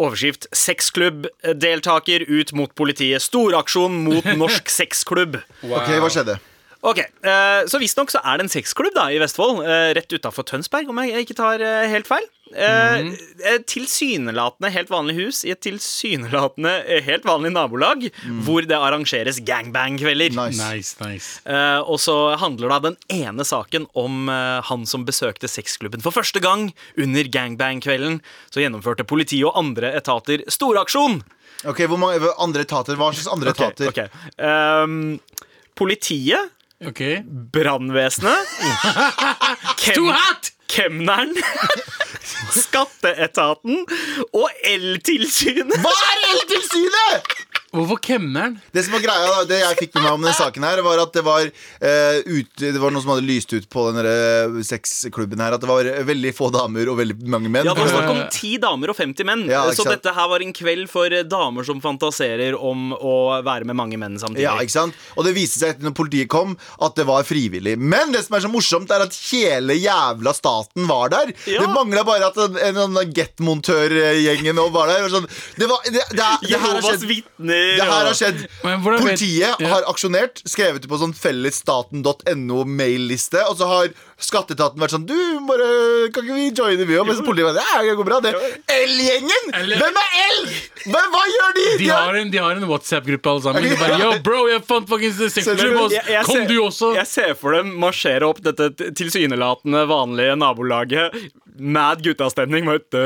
Overskrift 0.00 0.46
'Sexklubbdeltaker 0.56 2.24
ut 2.24 2.52
mot 2.56 2.70
politiet'. 2.78 3.20
Storaksjon 3.20 3.98
mot 4.06 4.24
norsk 4.40 4.70
sexklubb. 4.72 5.36
Ok, 5.66 5.90
hva 6.00 6.08
skjedde? 6.12 6.38
Ok, 6.82 6.98
eh, 6.98 7.62
Så 7.70 7.78
visstnok 7.78 8.10
så 8.10 8.18
er 8.26 8.38
det 8.40 8.48
en 8.48 8.50
sexklubb 8.50 8.94
da 8.96 9.04
i 9.14 9.18
Vestfold, 9.22 9.60
eh, 9.62 9.92
rett 9.94 10.10
utafor 10.10 10.42
Tønsberg, 10.48 10.88
om 10.90 10.98
jeg 10.98 11.22
ikke 11.22 11.36
tar 11.38 11.62
eh, 11.62 11.86
helt 11.92 12.08
feil. 12.10 12.24
Eh, 12.52 13.04
eh, 13.46 13.58
Tilsynelatende 13.70 14.68
helt 14.74 14.90
vanlig 14.90 15.14
hus 15.20 15.44
i 15.46 15.52
et 15.54 15.62
tilsynelatende 15.62 16.72
helt 17.06 17.22
vanlig 17.24 17.52
nabolag, 17.54 18.08
hvor 18.44 18.66
det 18.66 18.76
arrangeres 18.76 19.38
gangbang-kvelder. 19.46 20.34
Nice. 20.34 20.58
Nice, 20.58 20.96
nice. 21.00 21.28
Eh, 21.46 21.78
og 21.86 22.00
så 22.02 22.16
handler 22.42 22.74
da 22.74 22.80
den 22.90 22.98
ene 23.14 23.46
saken 23.46 23.86
om 23.94 24.26
han 24.28 24.82
som 24.86 25.06
besøkte 25.06 25.48
sexklubben 25.48 26.02
for 26.02 26.10
første 26.12 26.42
gang 26.42 26.72
under 26.98 27.30
gangbang-kvelden. 27.30 28.18
Så 28.50 28.60
gjennomførte 28.64 29.06
politiet 29.06 29.46
og 29.46 29.54
andre 29.62 29.94
etater 29.96 30.42
storaksjon. 30.50 31.22
Ok, 31.62 31.84
hvor 31.86 32.00
mange 32.00 32.18
andre 32.42 32.66
etater? 32.66 32.98
Hva 32.98 33.12
slags 33.14 33.30
andre 33.30 33.54
Ok, 33.54 33.62
etater? 33.62 33.92
Okay. 33.92 34.10
Um, 34.42 35.20
politiet, 35.78 36.50
Ok. 36.88 37.02
brannvesenet 37.52 38.48
Kem! 39.82 40.08
Kemneren, 40.72 41.34
Skatteetaten 42.62 43.82
og 44.32 44.48
Eltilsynet. 44.64 45.74
Hva 45.84 45.92
er 45.92 46.22
Eltilsynet?! 46.30 47.34
Hvorfor 47.72 47.96
kemneren? 48.04 48.58
Det 48.68 48.82
som 48.84 48.92
var 48.92 49.00
greia 49.00 49.28
da, 49.32 49.44
det 49.48 49.58
jeg 49.62 49.76
fikk 49.78 49.94
med 49.96 50.04
meg 50.04 50.16
om 50.18 50.24
denne 50.26 50.36
saken, 50.36 50.64
her 50.68 50.80
var 50.84 51.00
at 51.00 51.14
det 51.16 51.22
var, 51.24 51.46
eh, 51.80 52.18
ut, 52.28 52.50
det 52.60 52.76
var 52.76 52.92
noen 52.92 53.00
som 53.00 53.12
hadde 53.14 53.24
lyst 53.24 53.54
ut 53.56 53.64
på 53.72 53.86
den 53.88 54.04
der 54.04 54.58
sexklubben 54.68 55.40
her. 55.40 55.56
At 55.56 55.62
det 55.64 55.70
var 55.70 55.88
veldig 56.04 56.32
få 56.36 56.50
damer 56.52 56.90
og 56.92 56.98
veldig 57.00 57.16
mange 57.32 57.48
menn. 57.48 57.64
Ja, 57.64 57.72
Det 57.72 57.86
var 57.86 57.94
snakk 57.94 58.10
om 58.12 58.20
ti 58.34 58.50
damer 58.60 58.92
og 58.92 58.98
50 58.98 59.24
menn. 59.24 59.46
Ja, 59.48 59.62
ikke 59.70 59.78
så 59.78 59.86
sant? 59.86 59.96
dette 59.96 60.12
her 60.18 60.28
var 60.28 60.44
en 60.44 60.52
kveld 60.52 60.90
for 60.92 61.16
eh, 61.16 61.24
damer 61.24 61.64
som 61.64 61.80
fantaserer 61.80 62.58
om 62.58 62.92
å 62.92 63.14
være 63.46 63.64
med 63.70 63.78
mange 63.80 63.96
menn 63.96 64.20
samtidig. 64.20 64.44
Ja, 64.44 64.58
ikke 64.60 64.76
sant? 64.76 65.00
Og 65.16 65.24
det 65.24 65.32
viste 65.38 65.62
seg 65.62 65.72
etter 65.72 65.88
når 65.88 65.96
politiet 65.96 66.28
kom 66.32 66.52
at 66.84 67.00
det 67.00 67.08
var 67.08 67.24
frivillig. 67.24 67.78
Men 67.80 68.12
det 68.12 68.26
som 68.26 68.36
er 68.36 68.44
så 68.44 68.52
morsomt, 68.52 68.92
er 68.92 69.06
at 69.06 69.16
hele 69.30 69.78
jævla 69.80 70.36
staten 70.36 70.84
var 70.92 71.08
der. 71.16 71.32
Ja. 71.48 71.64
Det 71.64 71.72
mangla 71.72 72.04
bare 72.04 72.28
at 72.28 72.36
en, 72.36 72.60
en, 72.68 73.00
en 73.00 73.16
Get-montør-gjengen 73.16 74.60
var 74.76 74.92
der. 74.92 75.08
Og 75.08 75.16
Sånn. 75.16 75.26
Det, 75.56 75.66
var, 75.68 75.80
det, 75.88 76.04
det, 76.12 76.20
det, 76.20 76.28
her 76.52 76.60
har 76.60 76.76
Jehovas 76.76 76.86
skjedd. 77.00 77.08
vitner 77.08 77.61
Det 77.78 77.88
her 77.88 78.08
har 78.08 78.16
skjedd. 78.16 78.44
Politiet 78.62 79.62
har 79.72 79.86
aksjonert, 79.90 80.42
skrevet 80.48 80.84
det 80.84 80.90
på 80.90 80.98
sånn 81.00 81.14
fellesstaten.no 81.16 82.64
mailliste, 82.68 83.42
og 83.48 83.58
så 83.60 83.70
har 83.70 83.92
skatteetaten 84.26 84.80
vært 84.82 84.94
sånn 84.94 85.06
Du, 85.08 85.16
bare, 85.48 85.66
kan 86.14 86.24
ikke 86.26 86.36
vi 86.36 86.48
joine, 86.54 86.86
vi 86.88 86.98
òg? 86.98 87.08
Mens 87.08 87.22
politiet 87.24 87.48
sånn, 87.50 87.60
ja, 87.60 87.82
det 87.86 87.96
går 87.98 88.08
bra, 88.08 88.20
det. 88.24 88.32
L-gjengen! 88.76 89.50
Hvem 89.52 90.00
er 90.02 90.16
L? 90.22 90.40
Men 90.92 91.10
hva 91.14 91.22
gjør 91.30 91.56
de? 91.58 91.66
De 91.82 91.88
har 91.90 92.18
en, 92.20 92.32
en 92.62 92.68
WhatsApp-gruppe 92.70 93.32
alle 93.32 93.44
sammen. 93.46 93.66
De 93.66 93.78
bare, 93.80 93.98
Yo, 94.02 94.10
bro, 94.24 94.40
jeg 94.50 94.64
fant 94.68 94.88
fucking 94.90 95.14
sexklubb! 95.20 95.96
Kom 96.28 96.46
du 96.50 96.56
også? 96.64 96.92
Jeg 96.98 97.10
ser 97.10 97.36
for 97.38 97.58
dem 97.58 97.74
marsjere 97.82 98.28
opp 98.28 98.42
dette 98.44 98.72
tilsynelatende 98.98 99.84
vanlige 99.90 100.36
nabolaget. 100.40 101.18
Mad 101.58 102.00
guttastemning. 102.04 102.64
Burde 102.64 103.02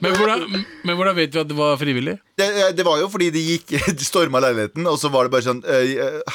Men 0.00 0.16
hvordan, 0.18 0.66
Men 0.86 0.96
hvordan 0.98 1.16
vet 1.18 1.34
vi 1.34 1.40
at 1.42 1.48
det 1.50 1.56
var 1.58 1.76
frivillig? 1.80 2.16
Det, 2.36 2.46
det 2.76 2.84
var 2.84 2.98
jo 3.00 3.06
fordi 3.08 3.30
de 3.32 3.40
gikk 3.40 3.70
De 3.98 4.04
storma 4.04 4.42
leiligheten, 4.44 4.84
og 4.90 4.98
så 5.00 5.08
var 5.12 5.24
det 5.26 5.32
bare 5.32 5.46
sånn 5.46 5.62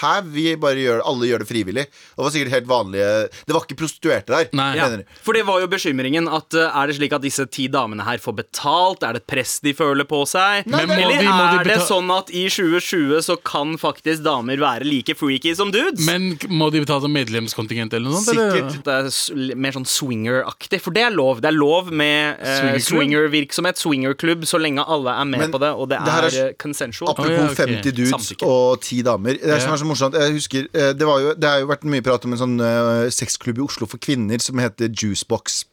Hæ? 0.01 0.13
Vi 0.33 0.45
bare 0.59 0.81
gjør 0.81 1.03
Alle 1.05 1.27
gjør 1.29 1.43
det 1.43 1.47
frivillig. 1.51 1.83
Det 1.91 2.23
var 2.25 2.33
sikkert 2.33 2.55
helt 2.55 2.69
vanlige 2.71 3.09
Det 3.45 3.53
var 3.55 3.65
ikke 3.67 3.77
prostituerte 3.83 4.33
der. 4.33 4.49
Nei. 4.57 4.69
Ja, 4.79 4.87
mener 4.89 5.03
du? 5.05 5.19
for 5.21 5.37
det 5.37 5.43
var 5.47 5.61
jo 5.61 5.69
bekymringen 5.71 6.25
at 6.33 6.57
Er 6.57 6.89
det 6.89 6.97
slik 6.97 7.13
at 7.17 7.21
disse 7.25 7.45
ti 7.53 7.67
damene 7.71 8.05
her 8.07 8.17
får 8.23 8.37
betalt? 8.41 9.05
Er 9.05 9.13
det 9.17 9.23
et 9.23 9.29
press 9.29 9.59
de 9.63 9.75
føler 9.77 10.07
på 10.09 10.23
seg? 10.29 10.65
Nei, 10.65 10.81
Men 10.85 10.89
må 10.95 10.97
Eller 11.05 11.21
de- 11.21 11.29
må 11.29 11.45
de 11.51 11.59
er 11.61 11.69
det 11.69 11.77
sånn 11.87 12.09
at 12.17 12.33
i 12.33 12.47
2020 12.51 13.21
så 13.29 13.37
kan 13.45 13.75
faktisk 13.81 14.25
damer 14.25 14.57
være 14.61 14.87
like 14.89 15.13
freaky 15.19 15.53
som 15.57 15.69
dudes? 15.73 16.01
Men 16.07 16.31
må 16.49 16.71
de 16.73 16.81
betale 16.83 17.05
som 17.05 17.13
medlemskontingent 17.13 17.93
eller 17.97 18.09
noe 18.09 18.23
sånt? 18.25 18.33
eller? 18.33 18.57
Sikkert. 18.73 18.83
det 18.89 18.97
er 18.97 19.55
mer 19.61 19.75
sånn 19.77 19.87
swinger-aktig, 19.87 20.81
for 20.81 20.95
det 20.97 21.05
er 21.05 21.13
lov. 21.15 21.41
Det 21.45 21.51
er 21.51 21.57
lov 21.57 21.91
med 21.93 22.41
eh, 22.41 22.79
swingervirksomhet, 22.81 23.79
swingerklubb, 23.81 24.40
så 24.47 24.59
lenge 24.61 24.83
alle 24.83 25.13
er 25.21 25.27
med 25.29 25.39
Men 25.39 25.51
på 25.53 25.59
det, 25.61 25.69
og 25.71 25.89
det, 25.89 25.99
det 26.05 26.13
er, 26.13 26.27
er- 26.27 26.47
eh, 26.49 26.55
consensual. 26.61 27.11
Apropos 27.11 27.31
oh, 27.31 27.37
ja, 27.37 27.49
okay. 27.51 27.75
50 27.81 27.95
dudes 27.97 28.13
Samtykke. 28.15 28.45
og 28.45 28.81
10 28.81 29.01
damer. 29.07 29.39
Det 29.41 29.53
er 29.55 29.59
som 29.63 29.73
er 29.73 29.81
så 29.81 29.87
morsomt 29.89 30.17
Jeg 30.17 30.35
husker 30.35 30.67
eh, 30.73 30.91
Det, 30.97 31.07
var 31.07 31.19
jo, 31.23 31.33
det 31.33 31.49
har 31.49 31.63
jo 31.63 31.69
vært 31.71 31.85
mye 31.89 32.05
prat 32.05 32.25
om 32.27 32.35
en 32.35 32.41
sånn 32.41 32.55
uh, 32.61 33.09
sexklubb 33.13 33.61
i 33.61 33.65
Oslo 33.65 33.89
for 33.89 34.01
kvinner 34.01 34.41
som 34.43 34.59
heter 34.61 34.89
Juicebox. 34.91 35.65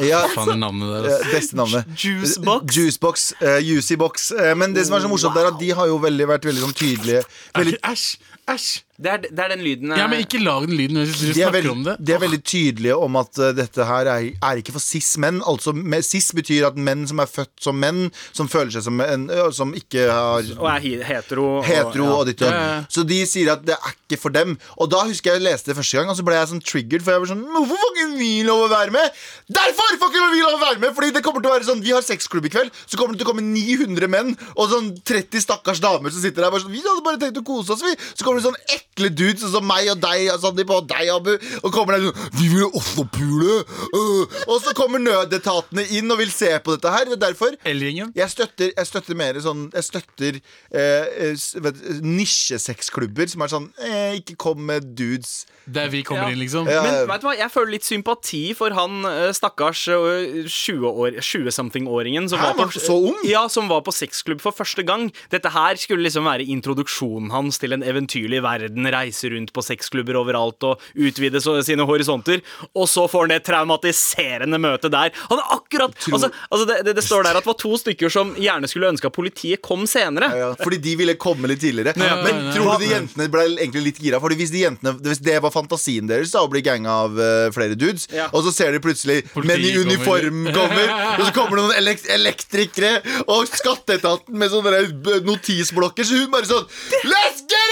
Ja, 0.00 0.22
Faen, 0.32 0.56
navnet 0.62 0.88
der, 0.92 1.10
eh, 1.18 1.32
beste 1.34 1.58
navnet. 1.58 1.88
Juicebox? 1.98 2.76
Juicebox, 2.76 3.26
uh, 3.42 3.58
Juicy 3.60 3.98
Box. 4.00 4.30
Men 4.56 4.74
det 4.76 4.86
som 4.88 4.96
er 4.96 5.04
så 5.04 5.10
morsomt, 5.12 5.36
er 5.36 5.50
at 5.52 5.60
de 5.60 5.72
har 5.76 5.90
jo 5.90 5.98
veldig, 6.02 6.28
vært 6.32 6.48
veldig 6.48 6.64
sånn 6.66 6.78
tydelige. 6.78 7.24
Æsj! 7.60 8.16
Æsj! 8.50 8.70
Det 9.02 9.10
er, 9.12 9.22
det 9.28 9.42
er 9.44 9.52
den 9.54 9.62
lyden 9.66 9.92
eh, 9.92 9.98
Ja, 9.98 10.06
men 10.10 10.22
ikke 10.24 10.40
lag 10.42 10.66
den 10.68 10.76
lyden 10.78 10.98
mens 11.00 11.16
du 11.18 11.24
de, 11.26 11.30
er 11.30 11.34
snakker 11.40 11.56
veldig, 11.58 11.72
om 11.72 11.82
det. 11.88 11.96
de 12.00 12.14
er 12.16 12.20
veldig 12.22 12.40
tydelige 12.44 12.96
om 13.02 13.16
at 13.20 13.40
uh, 13.42 13.48
dette 13.58 13.86
her 13.88 14.10
er, 14.12 14.28
er 14.38 14.60
ikke 14.62 14.74
for 14.76 14.84
cis-menn. 14.84 15.40
Altså, 15.48 15.72
med- 15.74 16.04
cis 16.06 16.30
betyr 16.36 16.68
at 16.70 16.76
menn 16.78 17.06
som 17.10 17.20
er 17.22 17.30
født 17.30 17.52
som 17.66 17.78
menn, 17.82 18.06
som 18.32 18.48
føler 18.52 18.70
seg 18.76 18.86
som 18.86 19.00
en 19.04 19.28
ø, 19.32 19.50
Som 19.52 19.74
ikke 19.78 20.06
har 20.10 20.46
Og 20.58 20.68
er 20.70 20.80
he- 20.86 21.02
hetero. 21.02 21.48
og- 21.58 21.64
hetero 21.66 22.04
ja. 22.08 22.16
og 22.20 22.26
ditt 22.30 22.42
og 22.46 22.48
Ja, 22.52 22.62
ja. 22.62 22.80
Så 22.88 23.04
de 23.08 23.20
sier 23.26 23.52
at 23.52 23.64
det 23.66 23.74
er 23.76 23.92
ikke 23.96 24.20
for 24.22 24.30
dem. 24.34 24.56
Og 24.78 24.90
da 24.92 25.02
husker 25.08 25.32
jeg 25.32 25.42
jeg 25.42 25.46
leste 25.50 25.70
det 25.72 25.76
første 25.78 25.96
gang, 25.98 26.10
og 26.12 26.16
så 26.18 26.24
ble 26.26 26.34
jeg 26.36 26.48
sånn 26.52 26.60
triggered. 26.62 27.02
For 27.02 27.12
jeg 27.16 27.20
var 27.24 27.30
sånn 27.32 27.44
Hvorfor 27.48 27.78
får 27.82 27.92
ikke 27.96 28.18
vi 28.18 28.30
lov 28.46 28.66
å 28.66 28.70
være 28.70 28.92
med? 28.92 29.20
Derfor 29.48 29.96
får 29.98 30.10
ikke 30.12 30.26
vi 30.34 30.42
lov 30.44 30.54
å 30.58 30.60
være 30.62 30.78
med! 30.84 30.94
Fordi 30.94 31.10
det 31.16 31.22
kommer 31.24 31.40
til 31.42 31.50
å 31.50 31.54
være 31.56 31.66
sånn 31.68 31.82
Vi 31.82 31.90
har 31.96 32.04
sexklubb 32.04 32.46
i 32.46 32.52
kveld, 32.52 32.70
så 32.86 32.98
kommer 33.00 33.16
det 33.16 33.22
til 33.22 33.28
å 33.28 33.30
komme 33.32 33.44
900 33.46 34.08
menn 34.12 34.34
og 34.56 34.68
sånn 34.70 34.90
30 35.08 35.40
stakkars 35.46 35.80
damer 35.82 36.12
som 36.12 36.20
sitter 36.22 36.44
der 36.44 36.52
bare 36.52 36.62
sånn 36.66 36.74
Vi 36.76 36.82
hadde 36.84 37.04
bare 37.06 37.20
tenkt 37.22 37.40
å 37.40 37.44
kose 37.48 37.72
oss, 37.74 37.82
vi. 37.86 37.94
Så 38.14 38.24
kommer 38.26 38.40
det 38.42 38.46
sånn 38.50 38.60
ekle 38.92 39.08
dudes 39.10 39.40
sånn 39.42 39.54
som 39.56 39.66
meg 39.66 39.88
og 39.92 40.00
deg 40.02 40.28
og 40.34 40.40
Sandeep 40.42 40.70
og 40.70 40.86
deg, 40.90 41.08
Abu, 41.14 41.32
og 41.62 41.72
kommer 41.72 41.96
der 41.96 42.10
sånn 42.10 42.30
Vi 42.38 42.48
vil 42.52 42.66
også 42.68 43.04
pule! 43.12 43.58
øh». 43.96 44.38
Og 44.52 44.60
så 44.62 44.74
kommer 44.76 44.98
nødetatene 45.00 45.84
inn 45.96 46.10
og 46.12 46.18
vil 46.18 46.30
se 46.32 46.50
på 46.64 46.76
dette 46.76 46.90
her. 46.92 47.04
Det 47.08 47.16
er 47.18 47.22
derfor 47.32 47.56
jeg 47.62 48.28
støtter, 48.30 48.72
jeg 48.76 48.86
støtter 48.86 49.14
mer 49.18 49.38
sånn 49.40 49.70
Jeg 49.74 49.84
støtter 49.86 50.40
eh, 50.74 51.32
vet- 51.64 51.82
nisjesexklubber 52.02 53.28
som 53.32 53.42
er 53.44 53.50
sånn 53.52 53.68
eh, 53.82 54.18
Ikke 54.20 54.36
kom 54.40 54.60
med 54.66 54.92
dudes. 54.98 55.46
Der 55.66 55.88
vi 55.92 56.02
kommer 56.02 56.26
Ja. 56.28 56.32
inn, 56.34 56.40
liksom. 56.42 56.66
Ja. 56.68 56.82
Men 56.82 57.06
vet 57.08 57.20
du 57.22 57.26
hva, 57.28 57.36
jeg 57.38 57.50
føler 57.54 57.70
litt 57.76 57.86
sympati 57.86 58.42
for 58.58 58.74
han 58.74 59.04
eh, 59.06 59.30
stakkars 59.32 59.84
eh, 59.94 60.42
20-år- 60.50 61.20
20-something-åringen 61.22 62.28
som, 62.28 62.38
Hæ, 62.42 62.48
var 62.52 62.64
var 62.66 62.72
på- 62.72 62.82
så 62.82 62.96
ung? 63.10 63.18
Ja, 63.24 63.46
som 63.48 63.68
var 63.70 63.80
på 63.86 63.92
sexklubb 63.94 64.40
for 64.42 64.52
første 64.52 64.82
gang. 64.84 65.12
Dette 65.30 65.50
her 65.54 65.76
skulle 65.76 66.02
liksom 66.02 66.24
være 66.26 66.46
introduksjonen 66.50 67.30
hans 67.30 67.58
til 67.62 67.72
en 67.72 67.82
eventyrlig 67.86 68.42
verden. 68.42 68.81
Reise 68.92 69.30
rundt 69.32 69.52
på 69.54 69.62
sexklubber 69.64 70.16
overalt 70.18 70.64
og 70.66 70.82
utvide 70.98 71.40
sine 71.42 71.86
horisonter. 71.88 72.42
Og 72.74 72.88
så 72.90 73.06
får 73.10 73.26
han 73.26 73.34
det 73.36 73.40
traumatiserende 73.46 74.58
møtet 74.62 74.92
der. 74.94 75.12
Han 75.30 75.38
er 75.40 75.54
akkurat 75.56 75.94
altså, 76.10 76.30
altså 76.48 76.66
det, 76.68 76.78
det, 76.88 76.96
det 76.98 77.04
står 77.06 77.26
der 77.26 77.38
at 77.38 77.44
det 77.46 77.52
var 77.52 77.58
to 77.62 77.76
stykker 77.80 78.12
som 78.12 78.34
gjerne 78.40 78.68
skulle 78.70 78.90
ønske 78.92 79.08
at 79.10 79.16
politiet 79.16 79.62
kom 79.64 79.86
senere. 79.90 80.30
Ja, 80.38 80.50
fordi 80.62 80.80
de 80.82 80.96
ville 81.00 81.14
komme 81.20 81.50
litt 81.50 81.62
tidligere. 81.62 81.94
Ja, 81.98 82.18
Men 82.24 82.48
ja, 82.48 82.54
tror 82.56 82.70
ja. 82.72 82.76
du 82.78 82.84
de 82.86 82.90
jentene 82.94 83.28
ble 83.32 83.46
egentlig 83.56 83.84
litt 83.90 84.02
gira? 84.02 84.20
Fordi 84.22 84.38
hvis, 84.40 84.52
de 84.54 84.64
jentene, 84.64 84.94
hvis 85.02 85.22
det 85.22 85.38
var 85.44 85.54
fantasien 85.54 86.08
deres 86.10 86.32
da, 86.34 86.42
å 86.44 86.50
bli 86.52 86.62
ganga 86.64 86.98
av 87.06 87.18
uh, 87.18 87.48
flere 87.54 87.76
dudes, 87.78 88.08
Ja. 88.12 88.28
og 88.32 88.44
så 88.46 88.52
ser 88.54 88.72
de 88.74 88.80
plutselig 88.82 89.22
Politiet 89.32 89.48
menn 89.52 89.64
i 89.66 89.72
uniform 89.78 90.42
kommer, 90.58 90.90
og 91.18 91.24
så 91.26 91.32
kommer 91.36 91.58
det 91.58 91.64
noen 91.66 91.78
elekt 91.78 92.08
elektrikere 92.12 93.22
og 93.26 93.46
skatteetaten 93.50 94.36
med 94.38 94.52
sånne 94.52 94.82
notisblokker, 95.26 96.06
så 96.06 96.22
hun 96.22 96.32
bare 96.32 96.48
sånn 96.50 96.66
Let's 97.08 97.44
get 97.48 97.58
it! 97.68 97.71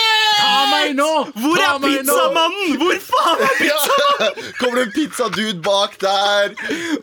Meg 0.70 0.94
nå! 0.98 1.08
Hvor 1.40 1.60
er 1.64 1.78
pizzamannen?! 1.82 2.76
Hvor 2.80 3.00
faen 3.06 3.44
er 3.46 3.54
pizzamannen? 3.62 4.50
Kommer 4.60 4.80
det 4.80 4.84
en 4.86 4.92
pizzadude 4.96 5.60
bak 5.64 5.96
der? 6.02 6.54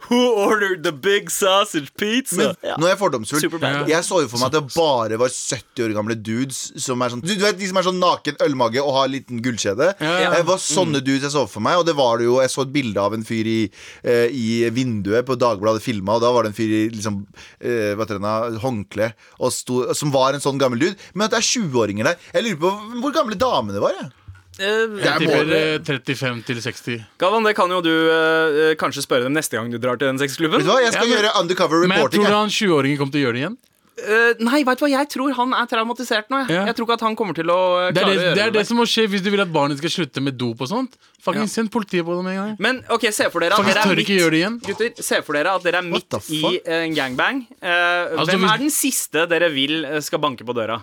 Who 0.08 0.20
ordered 0.46 0.84
the 0.86 0.94
big 0.94 1.32
sausage 1.34 1.92
pizza? 2.00 2.52
Ja. 2.66 2.76
Nå 2.80 2.88
er 2.88 2.94
jeg 2.96 3.02
fordomsfull. 3.02 3.46
Jeg 3.90 4.04
så 4.08 4.22
jo 4.24 4.30
for 4.32 4.42
meg 4.42 4.50
at 4.52 4.58
det 4.58 4.64
bare 4.76 5.20
var 5.22 5.32
70 5.34 5.86
år 5.88 5.96
gamle 5.98 6.18
dudes 6.18 6.60
som 6.84 7.02
er 7.04 7.14
sånn 7.14 7.24
Du 7.26 7.34
vet 7.42 7.58
de 7.60 7.70
som 7.70 7.80
er 7.82 7.88
sånn 7.88 8.00
naken 8.02 8.38
ølmage 8.46 8.82
og 8.84 8.94
har 8.98 9.10
en 9.10 9.16
liten 9.18 9.42
gullkjede? 9.46 9.92
Ja, 10.02 10.14
ja. 10.26 10.32
Det 10.36 10.44
var 10.48 10.62
sånne 10.62 11.02
dudes 11.04 11.26
jeg 11.28 11.34
så 11.34 11.46
for 11.50 11.64
meg, 11.66 11.80
og 11.82 11.86
det 11.88 11.96
var 11.98 12.20
det 12.22 12.28
jo 12.28 12.38
Jeg 12.44 12.54
så 12.54 12.64
et 12.66 12.74
bilde 12.76 13.02
av 13.02 13.16
en 13.18 13.26
fyr 13.28 13.48
i, 13.50 13.60
eh, 14.08 14.28
i 14.34 14.46
vinduet 14.74 15.26
på 15.28 15.36
Dagbladet 15.40 15.84
filma, 15.84 16.18
og 16.18 16.24
da 16.24 16.32
var 16.36 16.46
det 16.46 16.54
en 16.54 16.58
fyr 16.58 16.74
i 16.78 16.84
liksom 16.94 17.20
eh, 17.60 17.94
hva 17.98 18.06
heter 18.06 18.22
det, 18.22 18.62
håndkle 18.64 19.10
og 19.42 19.52
sto, 19.54 19.82
som 19.98 20.12
var 20.14 20.36
en 20.36 20.44
sånn 20.44 20.60
gammel 20.62 20.80
dude. 20.82 20.96
Men 21.14 21.26
at 21.28 21.34
det 21.36 21.40
er 21.42 21.48
20-åringer 21.48 22.08
der 22.08 22.16
Jeg 22.36 22.46
lurer 22.46 22.60
på 22.62 22.72
hvor 23.02 23.14
gamle 23.16 23.36
damene 23.36 23.57
var. 23.66 23.94
Jeg. 23.94 24.12
Eh, 24.60 24.98
Jeg 25.04 25.20
tipper 25.22 25.52
eh, 25.54 25.78
35 25.86 26.44
til 26.46 26.56
60. 26.62 27.06
Galvan, 27.20 27.44
det 27.46 27.56
kan 27.56 27.70
jo 27.70 27.82
du 27.82 27.92
eh, 28.10 28.76
kanskje 28.76 29.04
spørre 29.06 29.24
dem 29.24 29.34
neste 29.34 29.52
gang 29.58 29.70
du 29.72 29.78
drar 29.78 29.98
til 29.98 30.08
den 30.08 30.18
sexklubben. 30.18 30.58
Vet 30.60 30.66
du 30.66 30.72
hva, 30.72 30.82
Jeg 30.82 30.94
skal 30.94 31.08
Ja, 31.08 31.16
men- 31.16 31.24
gjøre 31.26 31.40
undercover 31.42 31.88
Men 31.88 31.98
reporting. 31.98 32.22
tror 32.24 32.26
du 32.26 32.34
jeg. 32.34 32.38
han 32.38 32.50
20-åringen 32.50 32.98
kommer 32.98 33.12
til 33.12 33.22
å 33.22 33.26
gjøre 33.28 33.34
det 33.34 33.42
igjen? 33.46 33.58
Eh, 33.98 34.34
nei, 34.46 34.64
vet 34.64 34.78
du 34.78 34.86
hva, 34.86 34.90
jeg 34.94 35.10
tror 35.10 35.32
han 35.34 35.54
er 35.54 35.66
traumatisert 35.66 36.28
nå. 36.30 36.46
Jeg, 36.48 36.50
Ja. 36.54 36.66
jeg 36.66 36.76
tror 36.76 36.86
ikke 36.86 36.94
at 36.94 37.02
han 37.02 37.16
kommer 37.16 37.34
til 37.34 37.46
å 37.50 37.88
eh, 37.88 37.92
Det 37.92 37.98
er 38.02 38.06
klare 38.06 38.14
det, 38.14 38.18
å 38.18 38.26
gjøre 38.28 38.36
det 38.36 38.44
er 38.46 38.52
det 38.52 38.68
som 38.68 38.78
må 38.78 38.86
skje 38.86 39.08
hvis 39.10 39.22
du 39.24 39.30
vil 39.32 39.42
at 39.42 39.52
barnet 39.54 39.78
skal 39.78 39.90
slutte 39.90 40.22
med 40.22 40.38
dop 40.38 40.62
og 40.62 40.68
sånt. 40.70 40.98
Fucking 41.22 41.48
Send 41.50 41.72
politiet 41.72 42.06
på 42.06 42.14
dem 42.18 42.28
en 42.28 42.36
gang. 42.38 42.56
Men 42.60 42.84
ok, 42.90 43.10
se 43.12 43.30
for 43.30 43.40
dere 43.42 43.54
at 43.54 43.58
Faktisk 43.62 43.74
dere 43.74 43.86
er 43.86 43.96
tør 43.96 44.02
ikke 44.06 44.18
gjøre 44.22 44.32
det 44.32 44.42
igjen. 44.42 44.60
Gutter, 44.62 45.04
se 45.04 45.22
for 45.22 45.34
dere 45.34 45.50
at 45.56 45.64
dere 45.64 45.78
er 45.78 45.82
midt 45.90 46.10
the 46.10 46.18
i 46.30 46.42
fuck? 46.42 46.62
en 46.68 46.94
gangbang. 46.96 47.48
Eh, 47.62 48.18
Altså, 48.18 48.26
hvem 48.38 48.42
hvis- 48.42 48.54
er 48.54 48.58
den 48.58 48.70
siste 48.70 49.28
dere 49.30 49.50
vil 49.50 49.86
eh, 49.86 50.00
skal 50.00 50.20
banke 50.20 50.46
på 50.46 50.54
døra? 50.54 50.82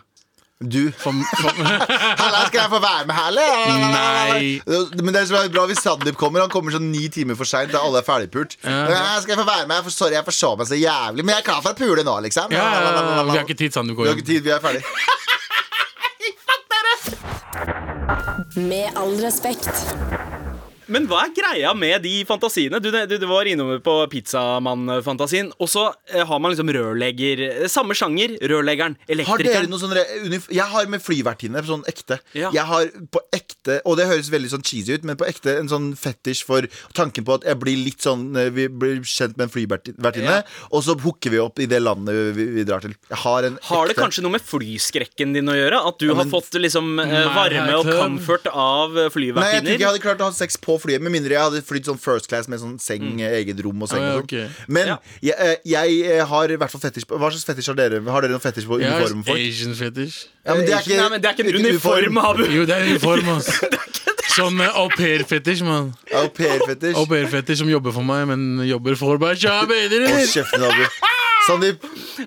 Du. 0.64 0.92
som, 1.02 1.18
som 1.40 1.58
Halla, 1.64 2.46
skal 2.48 2.60
jeg 2.62 2.70
få 2.72 2.80
være 2.82 3.06
med 3.08 3.14
her, 3.16 3.28
eller? 3.28 3.48
Nei. 3.94 4.60
Men 5.02 5.12
det 5.16 5.24
som 5.28 5.36
er 5.38 5.50
bra 5.52 5.66
hvis 5.70 5.82
Sandeep 5.84 6.16
kommer, 6.20 6.44
han 6.44 6.52
kommer 6.52 6.74
sånn 6.74 6.88
ni 6.92 7.08
timer 7.12 7.36
for 7.38 7.48
seint 7.48 7.72
da 7.74 7.82
alle 7.84 8.00
er 8.00 8.06
ferdigpult. 8.06 8.56
Ja. 8.64 9.18
Skal 9.20 9.34
jeg 9.34 9.40
få 9.42 9.48
være 9.48 9.68
med? 9.70 9.82
For 9.86 9.92
sorry, 9.94 10.16
jeg 10.16 10.26
forsov 10.26 10.58
meg 10.60 10.70
så 10.70 10.78
jævlig. 10.78 11.24
Men 11.24 11.36
jeg 11.36 11.44
er 11.44 11.48
klar 11.50 11.60
for 11.64 11.74
å 11.74 11.78
pule 11.78 12.06
nå, 12.06 12.14
liksom. 12.28 12.54
ja, 12.54 12.64
ja, 12.64 12.94
ja, 12.94 13.22
vi 13.28 13.36
har 13.36 13.44
ikke 13.44 13.58
tid, 13.64 13.74
Sandeep. 13.76 13.98
Vi 14.00 14.08
har 14.10 14.16
ikke 14.18 14.30
tid, 14.32 14.42
vi 14.46 14.54
er 14.54 14.62
ferdig. 14.64 14.84
Med 18.54 18.92
all 19.00 19.16
respekt. 19.18 19.70
Men 20.92 21.06
hva 21.08 21.22
er 21.26 21.32
greia 21.36 21.70
med 21.76 22.02
de 22.04 22.24
fantasiene? 22.28 22.80
Du, 22.82 22.90
du, 22.92 23.16
du 23.20 23.26
var 23.30 23.48
innom 23.48 23.70
på 23.84 23.94
pizzamann-fantasien. 24.12 25.50
Og 25.62 25.68
så 25.70 25.86
eh, 26.12 26.24
har 26.26 26.40
man 26.42 26.52
liksom 26.54 26.70
rørlegger 26.74 27.42
eh, 27.48 27.66
Samme 27.70 27.94
sjanger. 27.96 28.36
Rørleggeren, 28.40 28.96
Har 28.98 29.06
dere 29.06 29.16
elektrikeren. 29.16 29.70
noe 29.70 29.80
sånn 29.80 30.44
Jeg 30.54 30.66
har 30.74 30.90
med 30.90 31.02
flyvertinne, 31.04 31.62
sånn 31.66 31.84
ekte. 31.90 32.18
Ja. 32.36 32.50
Jeg 32.54 32.66
har 32.68 32.90
på 33.14 33.22
ekte, 33.34 33.43
og 33.84 33.96
det 33.96 34.06
høres 34.06 34.30
veldig 34.32 34.50
sånn 34.52 34.62
cheesy 34.66 34.94
ut, 34.98 35.04
men 35.04 35.16
på 35.16 35.26
ekte 35.28 35.58
en 35.60 35.68
sånn 35.68 35.90
fetisj 35.96 36.44
for 36.44 36.66
tanken 36.94 37.24
på 37.24 37.34
at 37.38 37.44
jeg 37.48 37.58
blir 37.60 37.76
litt 37.84 38.00
sånn 38.04 38.36
eh, 38.36 38.50
Vi 38.54 38.68
blir 38.68 39.00
kjent 39.02 39.36
med 39.36 39.46
en 39.48 39.52
flyvertinne, 39.54 40.24
Ja. 40.24 40.42
og 40.70 40.82
så 40.84 40.94
hooker 41.00 41.30
vi 41.30 41.38
opp 41.42 41.58
i 41.58 41.66
det 41.66 41.80
landet 41.82 42.34
vi, 42.36 42.44
vi 42.58 42.64
drar 42.64 42.80
til. 42.84 42.94
Jeg 43.10 43.18
har 43.24 43.44
en 43.48 43.58
Har 43.70 43.86
det 43.88 43.96
kanskje 43.96 44.22
noe 44.22 44.32
med 44.36 44.42
flyskrekken 44.44 45.32
din 45.34 45.48
å 45.48 45.56
gjøre? 45.56 45.80
At 45.88 45.98
du 45.98 46.06
Ja, 46.08 46.14
har 46.20 46.26
fått 46.30 46.52
liksom 46.60 46.98
eh, 47.00 47.06
Nei, 47.06 47.24
varme 47.34 47.74
og 47.78 47.86
comfort 47.90 48.46
av 48.52 48.94
flyvertinner? 49.14 49.40
Nei, 49.40 49.52
jeg 49.54 49.62
tror 49.64 49.74
ikke 49.74 49.84
jeg 49.84 49.90
hadde 49.92 50.04
klart 50.04 50.20
å 50.24 50.28
ha 50.30 50.36
sex 50.36 50.56
på 50.60 50.78
flyet, 50.82 51.00
med 51.04 51.12
mindre 51.14 51.34
jeg 51.36 51.42
hadde 51.42 51.62
flydd 51.64 51.88
sånn 51.90 52.00
first 52.00 52.28
class 52.30 52.48
med 52.48 52.60
sånn 52.62 52.78
seng, 52.82 53.20
eget 53.24 53.60
rom 53.64 53.82
og 53.84 53.88
seng. 53.92 54.04
Og 54.04 54.28
sånn. 54.30 54.46
ok. 54.50 54.68
Men 54.68 54.86
Ja. 54.94 54.96
jeg, 55.22 55.34
eh, 55.38 55.56
jeg 55.64 56.00
eh, 56.18 56.24
har 56.24 56.50
i 56.50 56.56
hvert 56.56 56.70
fall 56.70 56.80
fetisj 56.84 57.06
på 57.08 57.18
Hva 57.18 57.30
slags 57.32 57.44
fetisj 57.48 57.68
har 57.72 57.76
dere? 57.78 58.02
Har 58.04 58.20
dere 58.22 58.34
noen 58.36 58.42
fetisj 58.44 58.66
på 58.68 58.78
uniformen 58.82 59.24
folk? 59.24 59.38
Asian 59.38 59.74
fetish. 59.74 60.26
Ja, 60.44 60.54
men 60.54 60.66
det 60.66 60.74
er 60.76 60.82
ikke, 60.84 60.96
Nei, 61.00 61.08
men 61.08 61.20
det 61.22 61.28
er 61.30 61.36
ikke 61.38 61.46
en 61.48 61.64
uniform, 61.64 62.18
Abu! 62.18 62.42
Jo, 62.52 62.64
det 62.68 62.74
er 62.76 62.82
uniform, 62.90 63.28
ass. 63.38 63.48
Sånn 64.34 64.58
au 64.66 64.88
pair-fetisj, 64.90 65.62
mann. 65.62 65.92
Au 66.18 66.26
pair-fetisj. 66.34 66.96
Au 66.98 67.06
pair-fetisj 67.06 67.60
som 67.62 67.68
jobber 67.70 67.94
for 67.94 68.02
meg, 68.06 68.26
men 68.32 68.64
jobber 68.66 68.96
for 68.98 69.20
meg. 69.22 69.38
kjære 69.38 69.68
bedre, 69.70 70.08
Hold 70.10 70.32
kjeften, 70.32 70.64
Abu. 70.70 71.10
Sandeep, 71.44 71.82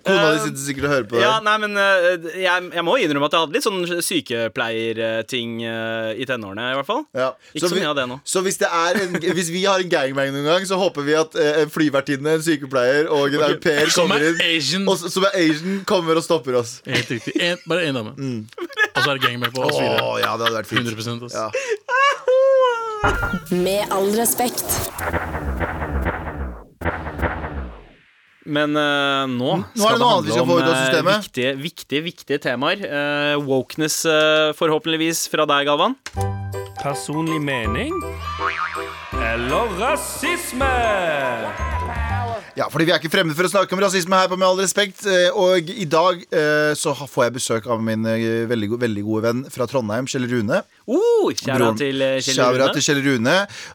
kona 0.06 0.26
di 0.36 0.42
sitter 0.44 0.62
sikkert 0.62 0.86
og 0.86 0.92
hører 0.94 1.06
på 1.10 1.16
deg. 1.18 1.24
Ja, 1.26 1.38
nei, 1.42 1.56
men 1.64 1.72
eh, 1.82 2.04
jeg, 2.44 2.68
jeg 2.78 2.84
må 2.86 2.94
innrømme 3.02 3.26
at 3.26 3.34
jeg 3.34 3.42
hadde 3.48 3.56
litt 3.58 3.66
sånn 3.66 4.02
sykepleierting 4.06 5.56
i 5.66 6.28
tenårene, 6.30 6.68
i 6.70 6.78
hvert 6.78 6.86
fall. 6.86 7.02
Ja. 7.18 7.32
Ikke 7.58 7.72
så 7.72 7.80
mye 7.80 7.90
av 7.90 7.96
det 7.98 8.06
nå. 8.12 8.20
Så 8.30 8.44
hvis, 8.46 8.60
det 8.62 8.70
er 8.70 9.00
en, 9.02 9.18
hvis 9.40 9.50
vi 9.56 9.64
har 9.66 9.82
en 9.82 9.90
gangbang 9.90 10.30
noen 10.36 10.46
gang, 10.52 10.68
så 10.70 10.78
håper 10.78 11.08
vi 11.08 11.18
at 11.18 11.34
eh, 11.34 11.64
en 11.64 11.74
flyvertinne, 11.74 12.38
en 12.38 12.46
sykepleier 12.46 13.10
og 13.10 13.34
en 13.34 13.48
au 13.48 13.58
pair 13.64 13.90
Som 13.90 14.06
kommer 14.06 14.22
er 14.22 14.36
inn. 14.36 14.44
Asian. 14.52 14.86
Og, 14.86 15.02
som 15.02 15.26
er 15.32 15.40
Asian, 15.42 15.82
kommer 15.90 16.22
og 16.22 16.28
stopper 16.28 16.62
oss. 16.62 16.78
Helt 16.86 17.16
riktig. 17.18 17.34
En, 17.42 17.58
bare 17.66 17.90
én 17.90 17.98
dame. 17.98 18.14
Og 18.98 19.04
så 19.06 19.10
er 19.14 19.20
det 19.20 19.24
gangbang 19.28 19.54
på 19.54 19.62
oss 19.68 19.78
fire. 19.78 19.98
ja, 20.24 20.32
det 20.38 20.44
hadde 20.48 20.58
vært 20.58 20.70
fint. 20.72 20.88
100 20.90 21.26
ass. 21.28 21.36
Ja. 21.38 21.48
Med 23.54 23.94
all 23.94 24.10
respekt. 24.18 24.66
Men 28.48 28.78
eh, 28.80 29.24
nå, 29.28 29.50
Nå 29.60 29.66
det 29.76 29.82
skal 29.82 29.98
det 29.98 30.02
noe 30.02 30.12
annet 30.16 30.28
vi 30.30 30.32
handle 30.32 30.34
skal 30.34 30.44
om 30.46 30.50
få 30.50 30.58
ut 30.58 30.64
av 30.64 30.72
eh, 30.72 30.82
systemet. 30.86 31.26
viktige, 31.28 31.52
viktige, 31.62 32.02
viktige 32.08 32.40
temaer. 32.48 32.78
Eh, 32.88 33.36
wokeness, 33.44 33.98
eh, 34.08 34.54
forhåpentligvis, 34.58 35.26
fra 35.34 35.44
deg, 35.50 35.68
Galvan. 35.68 35.98
Personlig 36.80 37.42
mening 37.44 37.92
eller 39.18 39.74
rasisme? 39.82 41.77
Ja, 42.58 42.66
fordi 42.74 42.88
vi 42.88 42.94
er 42.96 42.98
ikke 42.98 43.12
fremmede 43.14 43.38
for 43.38 43.46
å 43.46 43.52
snakke 43.52 43.76
om 43.76 43.82
rasisme 43.84 44.18
her 44.18 44.30
på 44.32 44.38
Med 44.40 44.48
all 44.48 44.58
respekt. 44.58 45.04
eh, 45.06 45.30
Og 45.30 45.70
i 45.70 45.86
dag 45.86 46.24
eh, 46.34 46.74
så 46.74 46.96
får 46.98 47.28
jeg 47.28 47.36
besøk 47.36 47.68
av 47.70 47.84
min 47.86 48.06
eh, 48.10 48.48
veldig, 48.50 48.72
veldig 48.82 49.04
gode 49.06 49.26
venn 49.28 49.44
fra 49.54 49.68
Trondheim, 49.70 50.08
Kjell 50.10 50.26
Rune. 50.32 50.64
Uh, 50.88 51.34
Kjære 51.36 51.74
til 51.76 52.00
eh, 52.00 52.14
Kjell 52.24 52.38
Rune. 52.56 52.68
til 52.78 52.84
Kjell 52.86 53.02
Rune. 53.04 53.34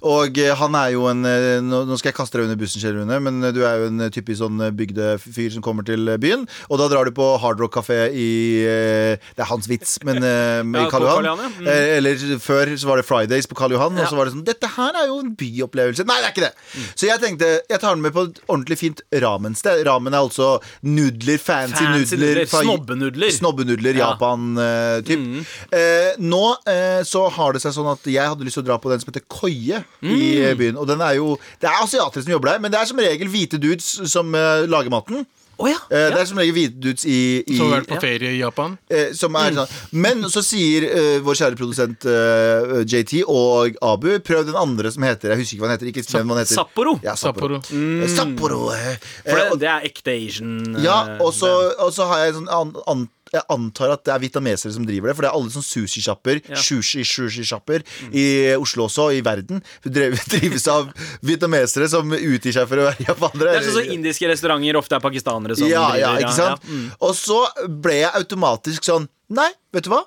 Og 0.09 0.38
eh, 0.40 0.53
han 0.57 0.77
er 0.79 0.92
jo 0.94 1.03
en 1.11 1.27
eh, 1.29 1.59
Nå 1.61 1.98
skal 2.01 2.09
jeg 2.09 2.16
kaste 2.16 2.38
deg 2.38 2.46
under 2.48 2.57
bussen, 2.57 2.81
Kjell 2.81 2.96
Rune, 3.03 3.18
men 3.20 3.42
du 3.53 3.59
er 3.68 3.83
jo 3.83 3.88
en 3.90 4.07
typisk 4.14 4.40
sånn 4.40 4.62
bygdefyr 4.79 5.51
som 5.53 5.64
kommer 5.64 5.85
til 5.85 6.09
byen. 6.22 6.46
Og 6.72 6.81
da 6.81 6.87
drar 6.88 7.05
du 7.05 7.12
på 7.16 7.27
Hard 7.42 7.61
Rock 7.61 7.75
kafé 7.77 7.98
i 8.16 8.29
Det 8.64 9.44
er 9.44 9.48
hans 9.51 9.68
vits, 9.68 9.98
men 10.09 10.25
i 10.83 10.87
Karl 10.92 11.05
Johan. 11.05 11.29
Ja. 11.29 11.51
Mm. 11.53 11.68
Eller 11.98 12.25
før 12.40 12.72
så 12.81 12.88
var 12.88 13.03
det 13.03 13.07
Fridays 13.09 13.48
på 13.51 13.57
Karl 13.61 13.77
Johan, 13.77 13.98
og 14.01 14.09
så 14.09 14.16
var 14.16 14.29
det 14.31 14.35
sånn 14.38 14.46
Dette 14.48 14.72
her 14.79 14.96
er 15.03 15.11
jo 15.12 15.20
en 15.22 15.35
byopplevelse. 15.37 16.07
Nei, 16.09 16.18
det 16.22 16.31
er 16.31 16.35
ikke 16.35 16.46
det! 16.48 16.53
Mm. 16.72 16.88
Så 16.96 17.11
jeg 17.11 17.22
tenkte 17.22 17.53
jeg 17.68 17.81
tar 17.83 17.92
den 17.96 18.03
med 18.07 18.16
på 18.16 18.25
et 18.31 18.40
ordentlig 18.46 18.81
fint 18.81 19.05
ramensted. 19.22 19.85
Ramen 19.87 20.16
er 20.16 20.22
altså 20.25 20.55
nudler, 20.88 21.37
fancy, 21.42 21.77
Fancy 21.85 22.16
nudler. 22.16 22.40
nudler, 22.40 22.53
snobbenudler. 22.57 23.37
Snobbenudler, 23.37 24.01
Ja. 24.01 24.12
Japan-typ. 24.14 25.29
Eh, 25.77 26.16
nå 26.25 26.42
eh, 26.72 27.02
så 27.09 27.27
har 27.33 27.53
det 27.57 27.62
seg 27.65 27.75
sånn 27.77 27.91
at 27.93 28.07
jeg 28.09 28.29
hadde 28.33 28.45
lyst 28.47 28.59
til 28.61 28.65
å 28.65 28.71
dra 28.71 28.79
på 28.83 28.91
den 28.93 29.03
som 29.03 29.12
heter 29.12 29.25
Koie 29.29 29.83
i 30.03 30.23
eh, 30.41 30.55
byen. 30.59 30.77
Og 30.81 30.88
den 30.91 31.01
er 31.05 31.19
jo 31.21 31.37
Det 31.61 31.69
er 31.71 31.83
asiatere 31.85 32.23
som 32.25 32.33
jobber 32.35 32.55
der, 32.55 32.62
men 32.65 32.73
det 32.73 32.81
er 32.81 32.91
som 32.91 32.99
regel 33.03 33.29
hvite 33.33 33.59
dudes 33.62 33.95
som 34.12 34.35
uh, 34.35 34.65
lager 34.69 34.91
maten. 34.93 35.25
Oh, 35.62 35.69
ja. 35.69 35.77
uh, 35.93 36.09
Det 36.11 36.17
er 36.19 36.27
som 36.27 36.38
regel 36.41 36.55
hvite 36.57 36.81
dudes 36.83 37.05
i, 37.07 37.19
i 37.47 37.57
Som 37.59 37.69
har 37.69 37.83
vært 37.83 37.91
på 37.93 37.99
ja. 37.99 38.01
ferie 38.03 38.31
i 38.35 38.38
Japan. 38.41 38.73
Uh, 38.91 39.12
som 39.15 39.37
er 39.38 39.53
sånn. 39.61 39.75
Men 40.03 40.25
så 40.33 40.41
sier 40.43 40.87
eh, 40.88 41.19
vår 41.23 41.37
kjære 41.38 41.59
produsent 41.61 42.07
eh, 42.09 42.73
JT 42.88 43.21
og 43.31 43.77
Abu 43.85 44.09
Prøv 44.25 44.47
den 44.49 44.57
andre 44.59 44.91
som 44.91 45.05
heter 45.07 45.35
Jeg 45.35 45.43
husker 45.43 45.59
ikke 45.59 45.62
hva 45.67 45.71
den 45.71 45.77
heter. 45.77 45.91
Ikke 45.93 46.05
hvem 46.09 46.33
den 46.33 46.41
heter. 46.43 46.57
Sapporo. 46.57 46.97
Ja, 47.05 47.15
Sapporo. 47.21 47.61
Sapporo. 47.62 48.03
Eh, 48.03 48.11
Sapporo. 48.17 48.61
eh. 48.75 48.97
For 49.29 49.38
Eh, 49.45 49.51
det, 49.53 49.61
det 49.62 49.71
er 49.77 49.87
ekte 49.93 50.17
Asian. 50.17 50.57
eh, 50.75 50.83
ja, 50.88 50.99
og 51.23 51.31
så, 51.37 51.53
det. 51.69 51.77
og 51.85 51.93
så 51.95 52.09
har 52.11 52.25
jeg 52.25 52.33
en 52.35 52.38
sånn 52.41 52.51
an, 52.59 52.73
an, 52.91 53.05
Jeg 53.33 53.42
antar 53.49 53.95
at 53.95 54.03
det 54.05 54.12
er 54.12 54.21
vietnamesere 54.21 54.73
som 54.75 54.85
driver 54.85 55.09
det, 55.09 55.16
for 55.16 55.25
det 55.25 55.31
er 55.31 55.37
alle 55.38 55.53
sånn 55.55 55.64
sushi-sjapper, 55.64 56.40
Ja. 56.53 56.57
sushi-sushi-sjapper, 56.61 57.83
i 58.12 58.25
Oslo 58.61 58.85
også, 58.88 59.07
og 59.09 59.16
i 59.16 59.23
verden, 59.25 59.62
drives 59.88 60.66
av 60.68 60.90
vietnamesere 61.25 61.88
som 61.88 62.12
utgir 62.12 62.53
seg 62.57 62.68
for 62.68 62.83
å 62.83 62.87
være 62.90 63.07
japanere. 63.09 63.55
Det 63.57 63.62
er 63.62 63.66
sånn 63.71 63.79
som 63.81 63.92
indiske 63.97 64.29
restauranter 64.31 64.77
ofte 64.81 64.99
er 64.99 65.05
pakistanere 65.05 65.57
som 65.57 65.68
ja, 65.71 65.87
driver. 65.90 66.01
ja, 66.05 66.12
ikke 66.27 66.37
sant? 66.37 66.62
Ja, 66.68 66.77
mm. 66.77 66.87
Og 67.09 67.14
så 67.18 67.40
ble 67.83 67.99
jeg 68.03 68.12
automatisk 68.23 68.88
sånn 68.88 69.09
Nei, 69.33 69.49
vet 69.73 69.87
du 69.87 69.88
hva? 69.95 70.03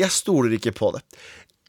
Jeg 0.00 0.08
stoler 0.14 0.54
ikke 0.56 0.72
på 0.72 0.88
det. 0.94 1.02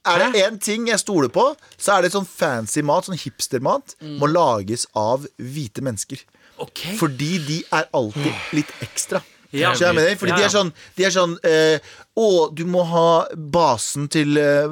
Er 0.07 0.21
det 0.31 0.39
én 0.45 0.59
ting 0.63 0.85
jeg 0.87 1.01
stoler 1.01 1.27
på, 1.33 1.43
så 1.81 1.97
er 1.97 2.05
det 2.05 2.13
sånn 2.13 2.27
fancy 2.29 2.79
mat, 2.85 3.03
sånn 3.09 3.19
hipstermat, 3.19 3.97
Mm. 3.99 4.15
må 4.21 4.29
lages 4.31 4.85
av 4.95 5.25
hvite 5.41 5.83
mennesker. 5.83 6.21
Okay. 6.61 6.95
Fordi 6.95 7.33
de 7.43 7.57
er 7.73 7.89
alltid 7.91 8.31
litt 8.55 8.71
ekstra. 8.85 9.19
Ja. 9.51 9.73
Skjønner 9.77 10.09
deg? 10.09 10.19
Fordi 10.19 10.35
de 10.37 10.47
er 10.47 10.53
sånn, 10.53 10.71
de 10.97 11.05
er 11.07 11.13
sånn 11.13 11.35
eh, 11.45 11.93
Å, 12.15 12.27
du 12.55 12.61
må 12.71 12.79
ha 12.87 13.25
basen 13.35 14.05
til 14.07 14.37
eh, 14.39 14.71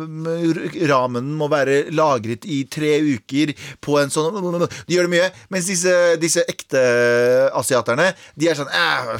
ramen 0.88 1.26
må 1.36 1.50
være 1.52 1.90
lagret 1.92 2.46
i 2.48 2.62
tre 2.72 2.94
uker 3.04 3.52
på 3.84 3.98
en 4.00 4.14
sånn 4.14 4.38
De 4.88 4.96
gjør 4.96 5.10
det 5.10 5.12
mye. 5.12 5.26
Mens 5.52 5.68
disse, 5.68 5.92
disse 6.22 6.46
ekte 6.48 6.80
asiaterne, 7.60 8.14
de 8.40 8.48
er 8.48 8.56
sånn 8.56 8.72
eh, 8.72 9.12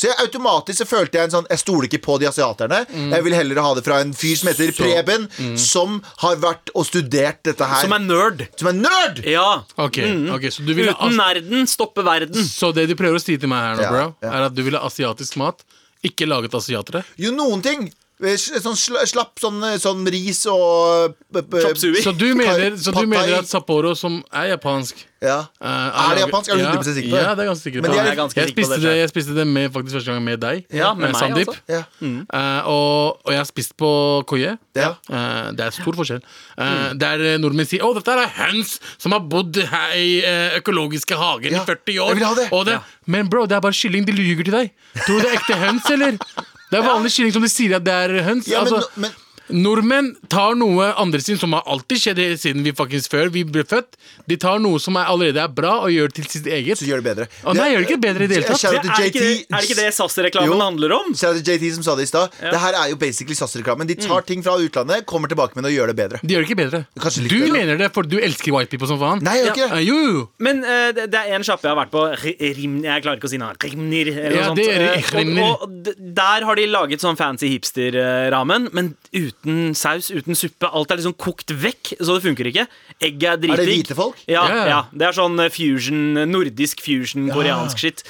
Så 0.00 0.08
jeg 0.08 0.16
automatisk 0.24 0.80
så 0.82 0.88
følte 0.88 1.18
jeg 1.20 1.28
en 1.28 1.34
sånn 1.36 1.50
Jeg 1.52 1.60
stoler 1.60 1.88
ikke 1.90 2.00
på 2.06 2.16
de 2.22 2.30
asiaterne. 2.30 2.82
Jeg 3.12 3.26
vil 3.26 3.36
heller 3.36 3.60
ha 3.64 3.74
det 3.76 3.84
fra 3.86 4.00
en 4.04 4.14
fyr 4.16 4.38
som 4.40 4.48
heter 4.52 4.72
Så- 4.72 4.80
Preben, 4.82 5.28
som 5.60 6.00
har 6.24 6.40
vært 6.42 6.72
og 6.74 6.86
studert 6.88 7.42
dette 7.46 7.68
her. 7.68 7.82
Som 7.84 7.92
er 7.98 8.02
nerd. 8.06 8.46
som 8.58 8.68
er 8.72 8.78
nerd! 8.80 9.20
Ja. 9.28 9.62
Ok, 9.76 10.00
ok, 10.38 10.48
så 10.52 10.64
du 10.64 10.72
ville 10.74 10.92
Uten 10.96 11.16
nerden 11.20 11.68
stopper 11.70 12.02
verden. 12.06 12.42
Så 12.48 12.72
det 12.74 12.88
du 12.90 12.96
prøver 12.98 13.20
å 13.20 13.22
si 13.22 13.36
til 13.36 13.48
meg 13.52 13.62
her 13.68 13.76
nå, 13.76 13.82
Ja, 13.84 13.92
bro, 13.92 14.08
ja. 14.24 14.32
er 14.38 14.48
at 14.48 14.56
du 14.56 14.62
vil 14.64 14.76
ha 14.78 14.86
asiatisk 14.88 15.36
mat, 15.40 15.62
ikke 16.02 16.26
laget 16.26 16.54
asiatere? 16.54 17.04
Jo, 17.20 17.32
noen 17.34 17.62
ting. 17.64 17.88
Eh, 18.22 18.36
Sånn 18.38 18.76
sla- 18.78 19.02
slapp 19.08 19.40
sånn, 19.42 19.58
sånn 19.82 20.04
ris 20.06 20.44
og 20.46 21.14
p- 21.32 21.42
p- 21.42 21.62
Chop 21.64 21.76
suey. 21.80 22.02
Så 22.04 22.12
du 22.16 22.28
mener, 22.38 22.76
så 22.78 22.92
du 22.94 23.06
mener 23.06 23.38
at 23.40 23.48
Sapporo, 23.50 23.96
som 23.98 24.22
er 24.32 24.52
japansk 24.56 24.94
Ja. 25.22 25.46
Uh, 25.62 26.10
Er 26.10 26.14
det 26.16 26.22
japansk? 26.24 26.50
Er 26.50 26.56
du 26.56 26.62
ja, 26.62 26.70
100% 26.72 26.94
sikker 26.96 27.10
på 27.10 27.16
det? 27.16 27.22
Ja, 27.22 27.34
det 27.34 27.42
er 27.44 27.48
ganske 27.52 27.62
sikker 27.62 27.82
på. 27.82 27.94
Jeg 27.94 28.16
jeg, 28.34 28.48
spiste 28.50 28.78
det 28.82 28.94
jeg 28.98 29.08
spiste 29.12 29.34
det 29.36 29.46
med, 29.46 29.70
faktisk 29.72 29.94
første 29.98 30.12
gang 30.12 30.24
med 30.24 30.40
deg, 30.42 30.64
Ja, 30.74 30.94
med 30.94 31.04
eh, 31.08 31.12
meg 31.12 31.20
Sandeep. 31.20 31.48
også. 31.48 31.60
Ja. 31.68 31.82
Uh, 32.02 32.68
og, 32.68 33.20
og 33.26 33.30
jeg 33.30 33.38
har 33.38 33.46
spist 33.46 33.76
på 33.78 33.90
koie. 34.26 34.56
Ja. 34.74 34.88
Uh, 35.10 35.52
det 35.54 35.60
er 35.68 35.70
stor 35.70 35.94
forskjell. 35.94 36.22
Mm. 36.58 36.98
Der 36.98 37.22
eh, 37.32 37.38
nordmenn 37.38 37.66
sier 37.70 37.82
'Å, 37.86 37.94
dette 37.94 38.10
er 38.18 38.28
høns 38.38 38.78
som 38.98 39.12
har 39.12 39.20
bodd 39.20 39.56
her 39.56 39.94
i 39.94 40.22
eh, 40.26 40.58
økologiske 40.58 41.14
hager 41.16 41.50
Ja, 41.54 41.62
i 41.62 41.66
40 41.66 41.98
år'. 42.02 42.08
jeg 42.08 42.16
vil 42.18 42.26
ha 42.26 42.34
det. 42.34 42.48
Og 42.52 42.66
det. 42.66 42.80
Men 43.06 43.28
bro, 43.28 43.46
det 43.46 43.56
er 43.56 43.60
bare 43.60 43.72
kylling. 43.74 44.04
De 44.06 44.12
lyver 44.12 44.44
til 44.44 44.52
deg. 44.54 44.70
Tror 45.06 45.18
du 45.18 45.22
det 45.22 45.30
er 45.32 45.38
ekte 45.38 45.54
høns, 45.58 45.86
eller? 45.90 46.18
Det 46.72 46.80
er 46.80 46.86
vanlig 46.88 47.12
kylling 47.12 47.34
som 47.34 47.44
de 47.44 47.50
sier 47.52 47.76
at 47.76 47.84
det 47.84 47.92
er 47.92 48.22
høns. 48.24 48.48
Ja, 48.48 48.62
men, 48.64 48.72
altså, 48.72 49.02
men, 49.04 49.12
Nordmenn 49.52 50.12
tar 50.32 50.54
noe 50.58 50.88
andre 51.00 51.20
sin 51.22 51.38
som 51.38 51.52
har 51.56 51.62
alltid 51.70 52.00
skjedd 52.00 52.20
siden 52.40 52.64
vi 52.64 52.72
faktisk 52.76 53.12
før 53.12 53.30
vi 53.34 53.42
ble 53.44 53.64
født. 53.68 53.96
De 54.28 54.36
tar 54.40 54.58
noe 54.62 54.80
som 54.82 54.96
er, 54.96 55.08
allerede 55.12 55.40
er 55.42 55.52
bra, 55.52 55.74
og 55.84 55.92
gjør 55.92 56.08
det 56.12 56.16
til 56.22 56.28
sitt 56.38 56.46
eget. 56.48 56.78
så 56.80 56.86
gjør 56.88 57.02
det 57.02 57.06
bedre. 57.10 57.26
Å, 57.44 57.54
nei, 57.56 57.68
gjør 57.74 57.84
det 57.84 57.88
ikke 57.90 58.00
bedre 58.06 58.24
i 58.24 58.30
det 58.30 58.38
hele 58.40 58.48
tatt. 58.48 58.62
Det 58.62 58.68
er, 58.72 59.06
ikke 59.10 59.22
det, 59.22 59.32
er 59.48 59.56
det 59.58 59.68
ikke 59.68 59.78
det 59.82 59.88
SAS-reklamen 59.96 60.62
handler 60.62 60.94
om? 60.98 61.12
Shout 61.14 61.36
out 61.38 61.44
til 61.46 61.58
JT 61.60 61.74
som 61.76 61.86
sa 61.86 61.96
det 61.98 62.06
i 62.08 62.10
stad. 62.10 62.36
Det 62.40 62.60
her 62.64 62.78
er 62.82 62.92
jo 62.94 62.98
basically 63.00 63.36
SAS-reklamen. 63.38 63.88
De 63.90 63.96
tar 64.00 64.24
ting 64.28 64.42
fra 64.46 64.56
utlandet, 64.62 65.06
kommer 65.10 65.28
tilbake 65.32 65.56
med 65.58 65.66
det 65.66 65.72
og 65.74 65.76
gjør 65.78 65.92
det 65.92 65.96
bedre. 66.00 66.22
De 66.22 66.34
gjør 66.36 66.46
det 66.46 66.50
ikke 66.50 66.60
bedre. 66.62 66.82
Kanskje 67.02 67.24
litt 67.26 67.32
Du 67.34 67.38
bedre. 67.40 67.52
mener 67.58 67.82
det 67.84 67.90
for 67.94 68.08
du 68.08 68.16
elsker 68.22 68.54
white 68.56 68.70
people 68.72 68.88
som 68.90 69.00
faen. 69.02 69.22
Nei, 69.26 69.36
jeg 69.40 69.50
gjør 69.50 69.56
ikke 69.56 69.68
Eh, 69.72 69.76
det. 69.76 69.84
jo, 69.86 69.98
jo. 70.16 70.22
Men 70.42 70.62
uh, 70.64 70.88
det, 70.96 71.06
det 71.12 71.20
er 71.26 71.36
en 71.38 71.44
sjappe 71.46 71.68
jeg 71.68 71.74
har 71.74 71.80
vært 71.84 71.92
på. 71.92 72.02
Rimner 72.22 72.56
Rim, 72.62 72.74
jeg 72.86 73.02
klarer 73.04 73.18
ikke 73.20 73.28
å 73.28 73.32
si 73.32 73.38
navnet. 73.42 73.66
Rimnir. 73.72 74.10
Eller 74.12 74.36
Ja, 74.38 74.48
noe 74.50 74.56
det 74.58 74.66
er 74.72 74.82
Eh, 74.92 75.10
Rimnir. 75.16 75.42
og, 75.44 75.62
og 75.62 75.92
der 76.16 76.44
har 76.48 76.58
de 76.58 76.66
laget 76.70 77.02
sånn 77.02 77.16
fancy 77.18 77.48
hipster-ramen, 77.52 78.68
men 78.76 78.94
uten 79.12 79.41
saus, 79.74 80.10
uten 80.14 80.36
suppe. 80.38 80.68
Alt 80.70 80.90
er 80.94 81.00
liksom 81.00 81.14
kokt 81.18 81.50
vekk, 81.50 81.94
så 82.00 82.16
det 82.16 82.22
funker 82.26 82.48
ikke. 82.50 82.66
Egget 83.02 83.44
er 83.44 83.52
Er 83.52 83.62
det 83.62 83.66
hvite 83.68 83.96
folk? 83.98 84.20
Ja, 84.28 84.44
Ja, 84.48 84.56
ja. 84.56 84.66
ja. 84.70 84.80
Det 84.92 85.08
er 85.08 85.16
sånn 85.16 85.38
eh, 85.42 85.50
fusion, 85.50 86.14
nordisk 86.30 86.80
fusion, 86.84 87.28
koreansk 87.32 87.78
skitt. 87.82 88.04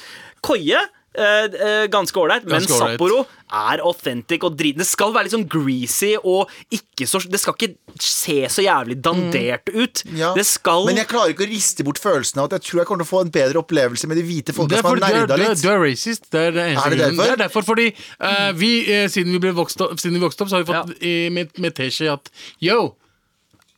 Koie. 0.44 0.80
Eh, 1.14 1.46
eh, 1.46 1.84
ganske 1.92 2.18
ålreit, 2.18 2.44
men 2.46 2.60
Ganske. 2.60 2.78
Sapporo 2.78 3.22
er 3.52 3.82
authentic 3.84 4.44
og 4.46 4.56
drit. 4.56 4.78
Det 4.78 4.86
skal 4.88 5.12
være 5.12 5.28
litt 5.28 5.34
sånn 5.34 5.46
greasy 5.50 6.14
og 6.16 6.50
ikke 6.72 7.06
så 7.08 7.20
Det 7.28 7.40
skal 7.40 7.56
ikke 7.58 7.74
se 8.00 8.38
så 8.52 8.64
jævlig 8.64 8.96
dandert 9.04 9.68
ut. 9.74 10.04
Ja. 10.16 10.32
Det 10.36 10.46
skal 10.48 10.86
Men 10.88 11.02
jeg 11.02 11.10
klarer 11.10 11.34
ikke 11.34 11.44
å 11.44 11.50
riste 11.50 11.84
bort 11.86 12.00
følelsen 12.00 12.40
av 12.40 12.48
at 12.48 12.58
jeg 12.58 12.68
tror 12.70 12.82
jeg 12.82 12.90
kommer 12.90 13.04
til 13.04 13.10
å 13.10 13.12
få 13.12 13.22
en 13.26 13.34
bedre 13.34 13.60
opplevelse 13.60 14.08
med 14.10 14.20
de 14.20 14.24
hvite 14.28 14.56
folka 14.56 14.80
som 14.80 14.90
har 14.90 15.02
er, 15.02 15.18
nerda 15.18 15.36
du, 15.36 15.42
er, 15.42 15.52
litt. 15.52 15.62
du 15.62 15.70
er 15.72 15.84
racist. 15.84 16.30
Det 16.32 16.46
er, 16.48 16.56
det 16.56 16.66
Er 16.72 16.96
det 16.96 17.00
derfor? 17.04 17.22
Det 17.22 17.36
er 17.36 17.42
derfor, 17.44 17.68
fordi 17.68 17.86
uh, 17.92 18.50
vi, 18.56 18.72
siden, 19.12 19.36
vi 19.36 19.42
ble 19.42 19.54
vokst 19.56 19.84
opp, 19.84 19.98
siden 20.00 20.16
vi 20.16 20.24
vokste 20.24 20.46
opp, 20.46 20.52
så 20.52 20.60
har 20.60 20.64
vi 20.64 20.72
fått 20.72 21.04
i, 21.04 21.14
med, 21.34 21.52
med 21.60 21.76
teskje 21.76 22.12
at 22.12 22.32
yo, 22.62 22.94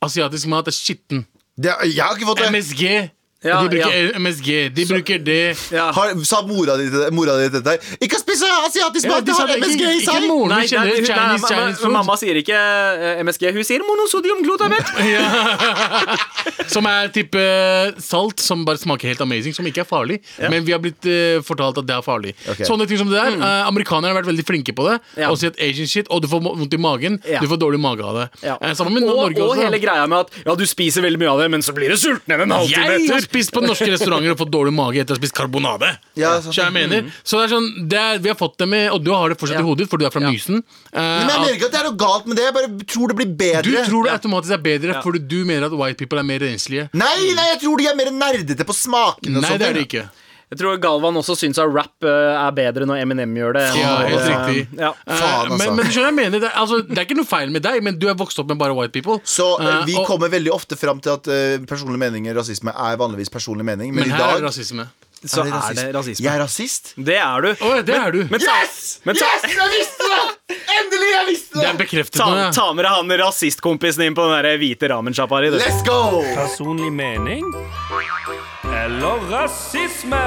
asiatisk 0.04 0.50
mat 0.52 0.70
er 0.70 0.76
skitten. 0.76 1.26
Det, 1.54 1.74
jeg 1.86 2.02
har 2.02 2.16
ikke 2.16 2.30
fått 2.30 2.42
det. 2.42 2.50
MSG. 2.54 2.86
Ja, 3.44 3.58
de 3.62 3.68
bruker 3.74 3.92
ja. 3.92 4.18
MSG. 4.18 4.48
De 4.74 4.84
bruker 4.88 5.18
det. 5.24 5.40
ja. 5.74 5.90
Har, 5.92 6.14
sa 6.24 6.40
mora 6.48 6.76
di, 6.80 6.86
til- 6.90 7.10
mora 7.12 7.34
di 7.42 7.48
dette 7.52 7.74
her? 7.74 7.78
Ikke 8.00 8.18
spise 8.22 8.48
asiatisk 8.64 9.04
Ja, 9.04 9.18
mat! 9.18 9.24
de 9.26 9.32
Det 9.32 9.38
har 9.38 9.52
MSG 9.60 9.80
i 9.80 9.84
i 9.84 9.98
ikke 10.00 10.12
seg! 10.14 10.28
moren 10.30 10.48
Nei, 10.54 10.60
min 10.64 10.70
kjenner 10.72 10.86
nei, 10.88 10.94
nei, 10.94 11.08
Chinese, 11.08 11.42
ma- 11.44 11.50
Chinese 11.52 11.80
food. 11.82 11.92
Mamma 11.98 12.16
sier 12.20 12.40
ikke 12.40 12.56
eh, 12.56 13.20
MSG, 13.26 13.50
hun 13.58 13.66
sier 13.68 13.84
monosodium 13.84 14.40
glutamet. 14.46 14.94
Som 16.74 16.86
er 16.88 17.10
type 17.14 17.42
salt 18.02 18.40
som 18.42 18.62
bare 18.66 18.80
smaker 18.80 19.10
helt 19.12 19.20
amazing, 19.24 19.54
som 19.56 19.66
ikke 19.68 19.82
er 19.84 19.88
farlig. 19.88 20.18
Men 20.40 20.64
vi 20.66 20.72
har 20.74 20.80
blitt 20.82 21.04
uh, 21.08 21.42
fortalt 21.44 21.78
at 21.82 21.86
det 21.88 21.94
er 21.96 22.04
farlig. 22.04 22.32
Okay. 22.48 22.64
Sånne 22.66 22.86
ting 22.88 22.98
som 23.00 23.10
det 23.12 23.18
der. 23.20 23.36
eh, 23.36 23.66
amerikanere 23.68 24.12
har 24.14 24.18
vært 24.22 24.30
veldig 24.30 24.44
flinke 24.48 24.74
på 24.76 24.86
det. 24.88 24.96
Ja. 25.20 25.28
Og 25.32 25.38
si 25.40 25.48
at 25.50 25.58
Asian 25.62 25.88
shit, 25.90 26.08
og 26.12 26.22
du 26.24 26.28
får 26.30 26.42
vondt 26.44 26.74
i 26.76 26.80
magen. 26.80 27.18
Ja. 27.28 27.42
Du 27.44 27.48
får 27.50 27.60
dårlig 27.60 27.80
mage 27.82 28.04
av 28.06 28.18
det. 28.22 28.26
Ja. 28.46 28.56
Eh, 28.60 28.72
med 28.94 29.02
og, 29.04 29.16
Norge 29.20 29.42
og 29.44 29.52
også. 29.54 29.64
hele 29.66 29.80
greia 29.82 30.06
med 30.10 30.24
at 30.24 30.40
ja, 30.46 30.54
du 30.58 30.64
spiser 30.68 31.04
veldig 31.04 31.20
mye 31.22 31.32
av 31.34 31.42
det, 31.44 31.50
men 31.54 31.64
så 31.64 31.74
blir 31.76 31.92
du 31.92 31.98
sulten 32.00 32.32
igjen 32.34 32.44
en 32.46 32.56
halvtime 32.56 32.96
etter. 32.98 33.26
Spist 33.34 33.52
på 33.54 33.60
norske 33.64 33.90
restauranter 33.90 34.30
og 34.32 34.38
fått 34.40 34.52
dårlig 34.54 34.72
mage 34.76 35.02
etter 35.02 35.14
å 35.14 35.18
ha 35.18 35.20
spist 35.22 35.34
karbonade. 35.36 35.90
Ja. 36.16 36.36
Så 36.40 36.54
jeg 36.62 36.72
mener 36.72 37.10
Så 37.26 37.40
det 37.40 37.50
er 37.50 37.52
sånn 37.56 37.68
det 37.90 37.98
er, 37.98 38.18
Vi 38.22 38.30
har 38.30 38.36
fått 38.38 38.56
det 38.62 38.68
med 38.70 38.90
Og 38.94 39.02
du 39.02 39.10
har 39.12 39.28
det 39.32 39.36
fortsatt 39.40 39.58
Ja. 39.58 39.64
i 39.64 39.66
hodet, 39.66 39.84
ditt, 39.84 39.90
for 39.90 39.98
du 39.98 40.06
er 40.06 40.10
fra 40.14 40.22
Ja. 40.22 40.30
Mysen. 40.30 40.62
Uh, 40.94 41.00
Men 41.00 41.28
jeg 41.28 41.40
mener 41.40 41.54
ikke 41.58 41.66
at 41.66 41.72
det 41.74 41.80
er 41.80 41.88
noe 41.90 41.98
galt 41.98 42.26
med 42.30 42.36
det. 42.38 42.44
Jeg 42.44 42.54
bare 42.54 42.68
tror 42.94 43.08
det 43.12 43.16
blir 43.20 43.30
bedre. 43.44 43.62
du 43.62 43.90
tror 43.90 44.04
det 44.04 44.12
automatisk 44.14 44.52
er 44.54 44.62
bedre 44.70 44.94
Ja. 44.94 45.02
fordi 45.02 45.18
du 45.28 45.44
mener 45.44 45.66
at 45.66 45.72
white 45.72 45.98
people 45.98 46.18
er 46.18 46.22
mer 46.24 46.38
renslige. 46.38 46.88
Nei, 46.94 47.16
nei, 47.34 47.46
jeg 47.52 47.60
tror 47.62 47.76
de 47.78 47.86
er 47.90 47.96
mer 47.98 48.10
nerdete 48.14 48.64
på 48.64 48.74
smakene. 48.74 49.36
og 49.36 49.42
Nei, 49.42 49.56
det 49.58 49.66
er 49.68 49.72
det 49.74 49.88
ikke. 49.88 50.04
Jeg 50.54 50.60
tror 50.62 50.76
Galvan 50.78 51.18
også 51.18 51.34
syns 51.36 51.58
at 51.58 51.66
rap 51.74 52.06
eh, 52.06 52.32
er 52.38 52.54
bedre 52.54 52.86
når 52.86 53.02
Eminem 53.02 53.34
gjør 53.34 53.56
det. 53.58 53.64
Ja, 53.80 53.92
helt 54.06 54.20
eh, 54.22 54.30
riktig. 54.30 54.78
Ja. 54.78 54.92
Eh, 55.02 55.18
Faen, 55.18 55.50
altså. 55.50 55.58
men, 55.58 55.76
men 55.82 55.90
skjønner 55.90 56.10
jeg 56.12 56.18
mener 56.20 56.38
det, 56.44 56.50
er- 56.52 56.60
altså, 56.62 56.78
det 56.86 56.98
er 57.00 57.08
ikke 57.08 57.18
noe 57.18 57.28
feil 57.28 57.50
med 57.54 57.64
deg, 57.66 57.80
men 57.82 57.98
du 57.98 58.06
er 58.12 58.14
vokst 58.20 58.38
opp 58.38 58.48
med 58.54 58.60
bare 58.62 58.76
white 58.78 58.94
people. 58.94 59.18
Så 59.26 59.48
eh, 59.60 59.66
Eh, 59.74 59.84
vi 59.90 59.96
og- 59.98 60.06
kommer 60.06 60.30
veldig 60.30 60.52
ofte 60.54 60.78
fram 60.78 61.00
til 61.02 61.10
at 61.18 61.26
uh, 61.26 61.64
personlige 61.66 61.98
meninger 62.06 62.36
rasisme 62.38 62.70
er 62.70 62.96
vanligvis 63.00 63.32
personlig 63.34 63.66
mening. 63.66 63.90
Men, 63.94 64.06
Men 64.06 64.14
i 64.14 64.14
her 64.14 64.36
er 64.36 64.40
det 64.40 64.46
rasisme. 64.48 64.86
Så 65.26 65.44
det 65.44 65.52
er 65.54 65.74
det 65.78 65.94
rasisme. 65.96 66.24
Jeg 66.24 66.34
er 66.34 66.42
rasist? 66.42 66.92
Det 66.96 67.16
er 67.16 67.44
du. 67.44 67.50
Oh, 67.64 67.78
det 67.80 67.96
er 67.96 68.10
du. 68.12 68.18
Men 68.28 68.30
men, 68.34 68.40
Yes! 68.44 69.00
men 69.04 69.16
ta, 69.16 69.28
Yes, 69.34 69.56
jeg 69.56 69.70
visste 69.72 70.10
det! 70.10 70.58
Endelig, 70.74 71.10
jeg 71.12 71.26
visste 71.30 71.58
Det 71.58 71.64
er 71.64 71.72
det! 71.72 71.78
bekreftet 71.84 72.20
ta, 72.20 72.28
ja. 72.36 72.50
ta 72.52 72.66
med 72.76 72.84
deg 72.84 72.92
han 72.98 73.16
rasistkompisen 73.24 74.04
din 74.04 74.16
på 74.16 74.26
den 74.28 74.44
der 74.44 74.60
hvite 74.60 74.90
ramensjappa 74.92 75.40
di. 75.44 75.54
Let's 75.56 75.84
go! 75.86 76.22
Personlig 76.34 76.92
mening 76.92 77.48
eller 78.84 79.30
rasisme? 79.30 80.24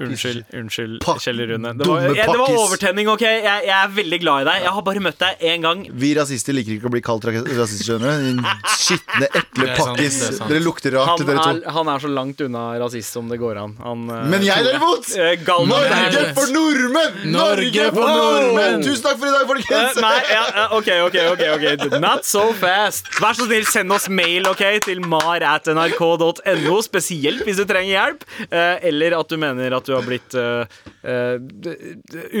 Unnskyld, 0.00 0.44
unnskyld, 0.52 0.98
Pakk- 1.04 1.22
Kjell 1.24 1.40
Rune. 1.48 1.72
Det 1.78 1.86
var, 1.88 2.02
jeg, 2.10 2.26
det 2.28 2.38
var 2.40 2.52
overtenning, 2.60 3.08
OK? 3.08 3.22
Jeg, 3.24 3.42
jeg 3.66 3.74
er 3.76 3.92
veldig 3.96 4.18
glad 4.20 4.42
i 4.42 4.48
deg. 4.50 4.62
Jeg 4.66 4.72
har 4.76 4.82
bare 4.88 5.02
møtt 5.06 5.18
deg 5.22 5.44
én 5.52 5.62
gang. 5.64 5.84
Vi 6.04 6.10
rasister 6.18 6.52
liker 6.56 6.76
ikke 6.76 6.90
å 6.90 6.92
bli 6.92 7.02
kalt 7.06 7.24
ra- 7.28 7.44
rasister, 7.60 7.86
skjønner 7.88 8.20
du. 8.20 8.26
Din 8.26 8.42
skitne, 8.76 9.28
ekle 9.40 9.68
er 9.70 9.76
pakkis. 9.80 10.18
er. 10.28 10.40
Dere 10.50 10.60
lukter 10.64 10.96
rart, 10.98 11.08
Han 11.14 11.26
dere 11.26 11.38
er, 11.40 11.60
to. 11.64 11.74
han 11.78 11.88
er 11.94 12.04
så 12.04 12.10
langt 12.12 12.40
unna 12.44 12.64
rasist 12.82 13.16
som 13.16 13.28
det 13.32 13.38
går 13.40 13.62
an. 13.62 13.76
Han, 13.84 14.04
eh, 14.10 14.26
Men 14.34 14.44
jeg 14.46 14.66
derimot! 14.68 15.08
eh, 15.16 15.36
Norge 15.46 16.20
er- 16.20 16.34
for 16.36 16.52
nordmenn! 16.52 17.32
Norge 17.32 17.88
for 17.96 18.06
nordmenn! 18.12 18.82
Tusen 18.84 19.02
takk 19.06 19.18
for 19.18 19.26
i 19.26 19.32
dag, 19.32 19.42
Eh, 19.46 19.48
folkens! 19.50 20.00
Nei, 20.02 20.20
ja, 20.30 20.44
ja, 20.56 20.66
ok, 20.76 20.88
ok, 21.06 21.16
ok, 21.32 21.44
ok 21.56 22.00
Not 22.02 22.24
so 22.28 22.52
fast 22.58 23.08
Vær 23.22 23.32
så 23.38 23.46
snill, 23.46 23.64
send 23.68 23.92
oss 23.94 24.08
mail 24.12 24.46
ok 24.50 24.62
til 24.84 25.00
mar 25.00 25.40
at 25.46 25.68
nrk.no 25.72 26.76
Spesielt 26.84 27.44
hvis 27.46 27.60
du 27.60 27.64
trenger 27.68 27.92
hjelp 27.94 28.24
eh, 28.50 28.84
Eller 28.90 29.16
at 29.18 29.28
du 29.32 29.36
mener 29.40 29.76
at 29.78 29.85
du 29.86 29.94
har 29.96 30.04
blitt 30.06 30.34
uh, 30.38 30.66
eh, 31.06 31.36
d- 31.40 31.76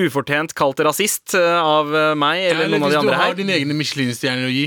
Ufortjent 0.06 0.54
kalt 0.58 0.80
rasist 0.86 1.34
eh, 1.38 1.58
Av 1.62 1.88
meg 2.18 2.42
eller 2.50 2.64
Eller 2.66 2.78
noen 2.78 2.82
av 2.82 2.90
de 2.90 2.96
hvis 2.96 2.96
du 2.96 3.02
andre 3.06 3.20
har 3.20 3.30
her 3.32 3.38
dine 3.38 3.56
egne 3.56 3.76
Michelin-stjerner 3.78 4.48
å 4.48 4.52
gi. 4.54 4.66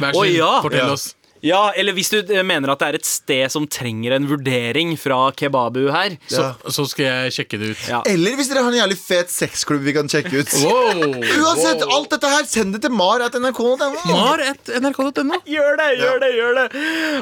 Vær 0.00 0.14
så 0.14 0.22
snill, 0.24 0.44
fortell 0.64 0.86
Ja. 0.86 0.92
oss. 0.94 1.08
Ja, 1.42 1.70
eller 1.76 1.94
hvis 1.96 2.10
du 2.12 2.18
eh, 2.20 2.42
mener 2.44 2.68
at 2.74 2.80
det 2.82 2.88
er 2.90 2.96
et 2.98 3.06
sted 3.08 3.50
som 3.52 3.64
trenger 3.70 4.12
en 4.12 4.26
vurdering 4.28 4.90
Fra 5.00 5.30
kebabu 5.32 5.86
her 5.90 6.18
Så, 6.28 6.42
Ja. 6.42 6.70
så 6.70 6.84
skal 6.90 7.06
jeg 7.06 7.32
sjekke 7.38 7.58
det 7.60 7.70
ut. 7.72 7.84
Ja. 7.88 8.02
Eller 8.06 8.36
hvis 8.36 8.50
dere 8.50 8.62
har 8.66 8.72
en 8.74 8.78
jævlig 8.80 8.98
fet 9.00 9.32
sexklubb 9.32 9.80
vi 9.86 9.94
kan 9.96 10.08
sjekke 10.12 10.42
ut. 10.42 10.52
Wow. 10.60 11.14
Uansett, 11.40 11.84
alt 11.86 12.10
dette 12.12 12.28
her, 12.34 12.44
send 12.50 12.74
det 12.76 12.82
til 12.84 12.92
mar.nrk.no. 12.92 13.90
Mar 14.10 14.42
et 14.44 14.72
nrk.no. 14.80 15.40
Gjør 15.48 15.80
det, 15.80 15.88
gjør 16.02 16.20
det, 16.26 16.30
gjør 16.36 16.58
det 16.60 16.66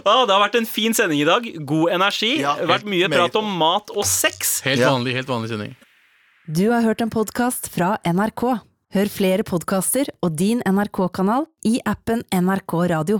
ah, 0.03 0.25
Det 0.27 0.35
har 0.35 0.43
vært 0.49 0.59
en 0.62 0.66
fin 0.66 0.95
sending 0.99 1.23
i 1.23 1.29
dag 1.29 1.47
God 1.69 1.93
energi 1.95 2.35
Ja, 2.41 2.57
Det 2.59 2.66
har 2.66 2.73
vært 2.79 2.89
mye 2.91 3.11
prat 3.12 3.39
om 3.39 3.53
mat 3.61 3.95
og 3.95 4.05
sex 4.09 4.59
Helt 4.66 4.83
Ja. 4.83 4.91
vanlig, 4.97 5.14
helt 5.14 5.31
vanlig 5.31 5.53
sending. 5.55 5.77
Du 6.49 6.71
har 6.73 6.81
hørt 6.83 7.03
en 7.05 7.11
podkast 7.12 7.69
fra 7.75 7.99
NRK. 8.09 8.43
Hør 8.97 9.11
flere 9.12 9.45
podkaster 9.45 10.09
og 10.25 10.33
din 10.41 10.62
NRK-kanal 10.64 11.45
i 11.69 11.75
appen 11.85 12.23
NRK 12.33 12.73
Radio. 12.89 13.19